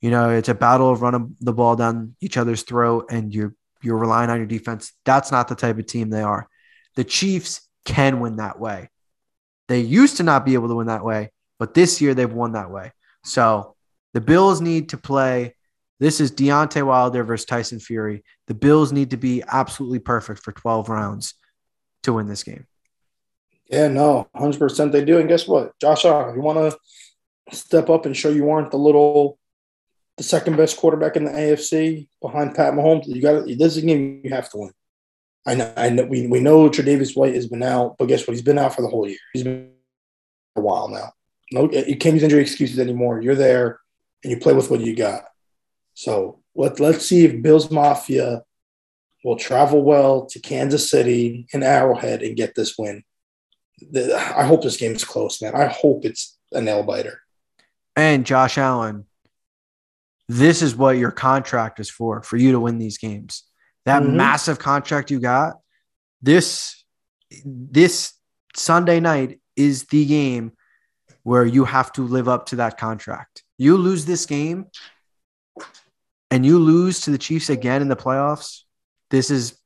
you 0.00 0.10
know, 0.10 0.30
it's 0.30 0.48
a 0.48 0.54
battle 0.54 0.90
of 0.90 1.02
running 1.02 1.36
the 1.40 1.52
ball 1.52 1.76
down 1.76 2.16
each 2.20 2.36
other's 2.36 2.62
throat, 2.62 3.06
and 3.10 3.34
you're 3.34 3.54
you're 3.82 3.98
relying 3.98 4.30
on 4.30 4.38
your 4.38 4.46
defense. 4.46 4.92
That's 5.04 5.32
not 5.32 5.48
the 5.48 5.54
type 5.54 5.78
of 5.78 5.86
team 5.86 6.10
they 6.10 6.22
are. 6.22 6.48
The 6.94 7.04
Chiefs 7.04 7.68
can 7.84 8.20
win 8.20 8.36
that 8.36 8.60
way. 8.60 8.88
They 9.68 9.80
used 9.80 10.18
to 10.18 10.22
not 10.22 10.44
be 10.44 10.54
able 10.54 10.68
to 10.68 10.76
win 10.76 10.86
that 10.86 11.04
way, 11.04 11.32
but 11.58 11.74
this 11.74 12.00
year 12.00 12.14
they've 12.14 12.32
won 12.32 12.52
that 12.52 12.70
way. 12.70 12.92
So 13.24 13.74
the 14.14 14.20
Bills 14.20 14.60
need 14.60 14.90
to 14.90 14.96
play. 14.96 15.56
This 15.98 16.20
is 16.20 16.32
Deontay 16.32 16.84
Wilder 16.84 17.24
versus 17.24 17.46
Tyson 17.46 17.80
Fury. 17.80 18.24
The 18.46 18.54
Bills 18.54 18.92
need 18.92 19.10
to 19.10 19.16
be 19.16 19.42
absolutely 19.46 20.00
perfect 20.00 20.42
for 20.42 20.52
12 20.52 20.88
rounds 20.88 21.34
to 22.02 22.12
win 22.12 22.26
this 22.28 22.42
game. 22.42 22.66
Yeah, 23.70 23.88
no, 23.88 24.28
100% 24.36 24.92
they 24.92 25.04
do. 25.04 25.18
And 25.18 25.28
guess 25.28 25.48
what? 25.48 25.78
Josh 25.80 26.04
Allen, 26.04 26.34
you 26.34 26.42
want 26.42 26.58
to 26.58 27.56
step 27.56 27.88
up 27.88 28.06
and 28.06 28.16
show 28.16 28.28
you 28.28 28.50
aren't 28.50 28.70
the 28.70 28.76
little, 28.76 29.38
the 30.16 30.22
second 30.22 30.56
best 30.56 30.76
quarterback 30.76 31.16
in 31.16 31.24
the 31.24 31.30
AFC 31.30 32.08
behind 32.20 32.54
Pat 32.54 32.74
Mahomes. 32.74 33.06
You 33.06 33.22
got 33.22 33.46
this 33.46 33.76
is 33.76 33.76
a 33.78 33.82
game 33.82 34.20
you 34.24 34.30
have 34.30 34.50
to 34.50 34.58
win. 34.58 34.72
I 35.46 35.54
know, 35.54 35.72
I 35.76 35.88
know 35.88 36.04
we, 36.04 36.26
we 36.26 36.40
know 36.40 36.68
Tre'Davious 36.68 37.16
White 37.16 37.34
has 37.34 37.48
been 37.48 37.62
out, 37.62 37.96
but 37.98 38.06
guess 38.06 38.26
what? 38.26 38.34
He's 38.34 38.42
been 38.42 38.58
out 38.58 38.74
for 38.74 38.82
the 38.82 38.88
whole 38.88 39.08
year. 39.08 39.18
He's 39.32 39.42
been 39.42 39.72
a 40.54 40.60
while 40.60 40.88
now. 40.88 41.12
No, 41.50 41.70
you 41.70 41.96
can't 41.96 42.14
use 42.14 42.22
injury 42.22 42.42
excuses 42.42 42.78
anymore. 42.78 43.20
You're 43.20 43.34
there 43.34 43.80
and 44.22 44.30
you 44.30 44.38
play 44.38 44.52
with 44.52 44.70
what 44.70 44.80
you 44.80 44.94
got. 44.94 45.24
So 45.94 46.40
let, 46.54 46.80
let's 46.80 47.06
see 47.06 47.24
if 47.24 47.42
Bills 47.42 47.70
Mafia 47.70 48.42
will 49.24 49.36
travel 49.36 49.82
well 49.82 50.26
to 50.26 50.40
Kansas 50.40 50.90
City 50.90 51.46
and 51.52 51.62
Arrowhead 51.62 52.22
and 52.22 52.36
get 52.36 52.54
this 52.54 52.76
win 52.78 53.04
the, 53.90 54.14
I 54.16 54.44
hope 54.44 54.62
this 54.62 54.76
game's 54.76 55.04
close, 55.04 55.42
man. 55.42 55.54
I 55.54 55.66
hope 55.66 56.04
it's 56.04 56.38
a 56.52 56.60
nail 56.60 56.82
biter. 56.82 57.20
And 57.96 58.24
Josh 58.24 58.58
Allen, 58.58 59.06
this 60.28 60.62
is 60.62 60.76
what 60.76 60.98
your 60.98 61.10
contract 61.10 61.80
is 61.80 61.90
for, 61.90 62.22
for 62.22 62.36
you 62.36 62.52
to 62.52 62.60
win 62.60 62.78
these 62.78 62.98
games. 62.98 63.44
That 63.84 64.02
Mhm. 64.02 64.14
massive 64.14 64.58
contract 64.58 65.10
you 65.10 65.20
got, 65.20 65.58
this 66.20 66.84
this 67.44 68.12
Sunday 68.54 69.00
night 69.00 69.40
is 69.56 69.84
the 69.84 70.04
game 70.04 70.52
where 71.22 71.46
you 71.46 71.64
have 71.64 71.90
to 71.92 72.06
live 72.06 72.28
up 72.28 72.44
to 72.46 72.56
that 72.56 72.76
contract. 72.78 73.42
You 73.56 73.78
lose 73.78 74.04
this 74.04 74.26
game 74.26 74.66
and 76.30 76.44
you 76.44 76.58
lose 76.58 77.00
to 77.00 77.10
the 77.10 77.16
Chiefs 77.18 77.48
again 77.48 77.80
in 77.80 77.88
the 77.88 77.96
playoffs. 77.96 78.64
This 79.12 79.30
is 79.30 79.56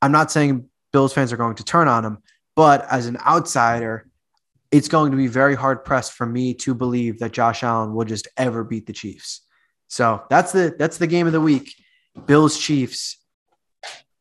I'm 0.00 0.12
not 0.12 0.30
saying 0.30 0.66
Bills 0.92 1.12
fans 1.12 1.32
are 1.32 1.36
going 1.36 1.56
to 1.56 1.64
turn 1.64 1.88
on 1.88 2.04
them, 2.04 2.22
but 2.56 2.86
as 2.90 3.06
an 3.06 3.18
outsider, 3.18 4.08
it's 4.70 4.88
going 4.88 5.10
to 5.10 5.16
be 5.16 5.26
very 5.26 5.56
hard 5.56 5.84
pressed 5.84 6.12
for 6.12 6.24
me 6.24 6.54
to 6.54 6.72
believe 6.72 7.18
that 7.18 7.32
Josh 7.32 7.64
Allen 7.64 7.94
will 7.94 8.04
just 8.06 8.28
ever 8.36 8.62
beat 8.62 8.86
the 8.86 8.92
Chiefs. 8.92 9.44
So 9.88 10.22
that's 10.30 10.52
the 10.52 10.74
that's 10.78 10.98
the 10.98 11.08
game 11.08 11.26
of 11.26 11.32
the 11.32 11.40
week. 11.40 11.74
Bills 12.26 12.56
Chiefs. 12.56 13.18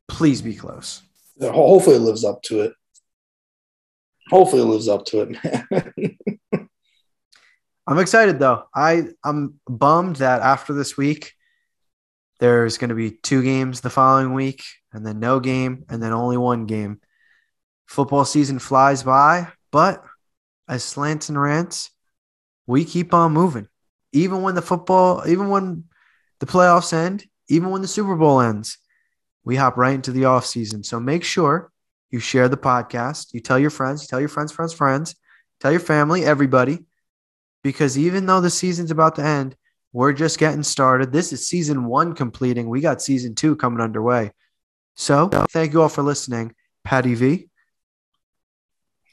Please 0.08 0.42
be 0.42 0.56
close. 0.56 1.04
Ho- 1.40 1.52
Hopefully, 1.52 1.98
it 1.98 2.00
lives 2.00 2.26
up 2.26 2.42
to 2.44 2.62
it. 2.62 2.74
Hopefully, 4.32 4.64
it 4.64 4.66
lives 4.66 4.88
up 4.88 5.06
to 5.06 5.22
it, 5.22 5.44
man. 5.44 6.18
I'm 7.88 8.00
excited 8.00 8.40
though. 8.40 8.64
I 8.74 9.10
I'm 9.24 9.60
bummed 9.68 10.18
that 10.18 10.42
after 10.42 10.74
this 10.74 10.98
week 10.98 11.34
there's 12.40 12.78
going 12.78 12.90
to 12.90 12.96
be 12.96 13.12
two 13.12 13.44
games 13.44 13.82
the 13.82 13.90
following 13.90 14.34
week 14.34 14.64
and 14.94 15.06
then 15.06 15.20
no 15.20 15.40
game 15.40 15.86
and 15.90 16.02
then 16.02 16.14
only 16.14 16.38
one 16.38 16.66
game. 16.66 17.00
Football 17.86 18.26
season 18.26 18.60
flies 18.60 19.04
by, 19.04 19.48
but 19.72 20.04
as 20.68 20.84
slants 20.84 21.30
and 21.30 21.42
rants, 21.42 21.92
we 22.68 22.86
keep 22.86 23.14
on 23.14 23.34
moving. 23.34 23.68
Even 24.12 24.42
when 24.42 24.56
the 24.56 24.62
football, 24.62 25.24
even 25.28 25.50
when 25.50 25.86
the 26.40 26.46
playoffs 26.46 26.94
end, 26.94 27.26
even 27.50 27.70
when 27.72 27.82
the 27.82 27.88
Super 27.88 28.16
Bowl 28.16 28.42
ends, 28.42 28.78
we 29.44 29.56
hop 29.56 29.78
right 29.78 29.96
into 29.96 30.12
the 30.12 30.26
off 30.26 30.46
season. 30.46 30.84
So 30.84 31.00
make 31.00 31.24
sure 31.24 31.72
you 32.12 32.20
share 32.20 32.48
the 32.48 32.58
podcast, 32.58 33.34
you 33.34 33.40
tell 33.40 33.60
your 33.60 33.70
friends, 33.70 34.04
you 34.04 34.08
tell 34.08 34.20
your 34.20 34.30
friends, 34.30 34.52
friends, 34.52 34.74
friends, 34.74 35.16
tell 35.60 35.72
your 35.72 35.80
family, 35.80 36.24
everybody 36.24 36.86
because 37.64 37.98
even 37.98 38.26
though 38.26 38.42
the 38.42 38.50
season's 38.50 38.92
about 38.92 39.16
to 39.16 39.24
end, 39.24 39.56
we're 39.92 40.14
just 40.14 40.38
getting 40.38 40.64
started. 40.64 41.12
This 41.12 41.34
is 41.34 41.48
season 41.48 41.86
one 41.86 42.14
completing. 42.14 42.70
We 42.70 42.82
got 42.82 43.02
season 43.02 43.36
two 43.36 43.56
coming 43.56 43.82
underway. 43.82 44.32
So 44.96 45.30
thank 45.52 45.74
you 45.74 45.82
all 45.82 45.90
for 45.90 46.04
listening. 46.04 46.54
Patty 46.84 47.16
V. 47.16 47.50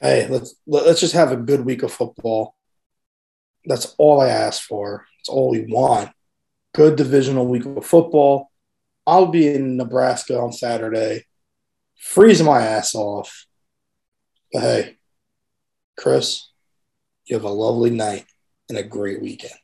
Hey, 0.01 0.29
let's 0.29 0.55
let's 0.67 1.01
just 1.01 1.15
have 1.15 1.33
a 1.33 1.37
good 1.37 1.65
week 1.65 1.83
of 1.83 1.93
football. 1.93 2.55
That's 3.65 3.95
all 3.99 4.21
I 4.21 4.29
ask 4.29 4.63
for. 4.63 5.07
It's 5.21 5.29
all 5.29 5.51
we 5.51 5.65
want. 5.69 6.11
Good 6.75 6.97
divisional 6.97 7.47
week 7.47 7.65
of 7.65 7.87
football. 7.87 8.51
I'll 9.07 9.27
be 9.27 9.49
in 9.49 9.77
Nebraska 9.77 10.39
on 10.39 10.53
Saturday, 10.53 11.25
freezing 11.99 12.47
my 12.47 12.61
ass 12.61 12.95
off. 12.95 13.47
But 14.53 14.63
hey, 14.63 14.97
Chris, 15.97 16.51
you 17.25 17.37
have 17.37 17.45
a 17.45 17.51
lovely 17.51 17.91
night 17.91 18.27
and 18.69 18.77
a 18.77 18.83
great 18.83 19.23
weekend. 19.23 19.55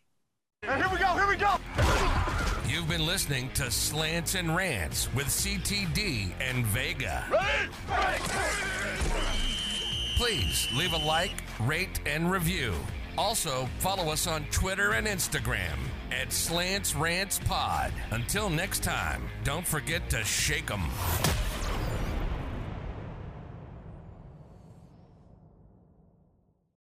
Here 0.65 0.89
we 0.93 0.99
go, 0.99 1.09
here 1.15 1.27
we 1.27 1.35
go. 1.35 1.57
You've 2.69 2.89
been 2.89 3.05
listening 3.05 3.51
to 3.55 3.69
Slants 3.69 4.37
and 4.37 4.55
Rants 4.55 5.13
with 5.13 5.27
CTD 5.27 6.31
and 6.41 6.65
Vega. 6.67 7.25
Please 10.17 10.69
leave 10.73 10.93
a 10.93 10.99
like, 10.99 11.43
rate, 11.59 11.99
and 12.07 12.31
review. 12.31 12.75
Also, 13.19 13.69
follow 13.81 14.13
us 14.13 14.29
on 14.29 14.45
Twitter 14.53 14.93
and 14.93 15.05
Instagram 15.09 15.77
at 16.13 16.33
Slants 16.33 16.95
Rants 16.95 17.41
Pod. 17.41 17.93
Until 18.13 18.49
next 18.49 18.85
time, 18.85 19.29
don't 19.43 19.67
forget 19.67 20.09
to 20.11 20.23
shake 20.23 20.71
'em. 20.71 20.85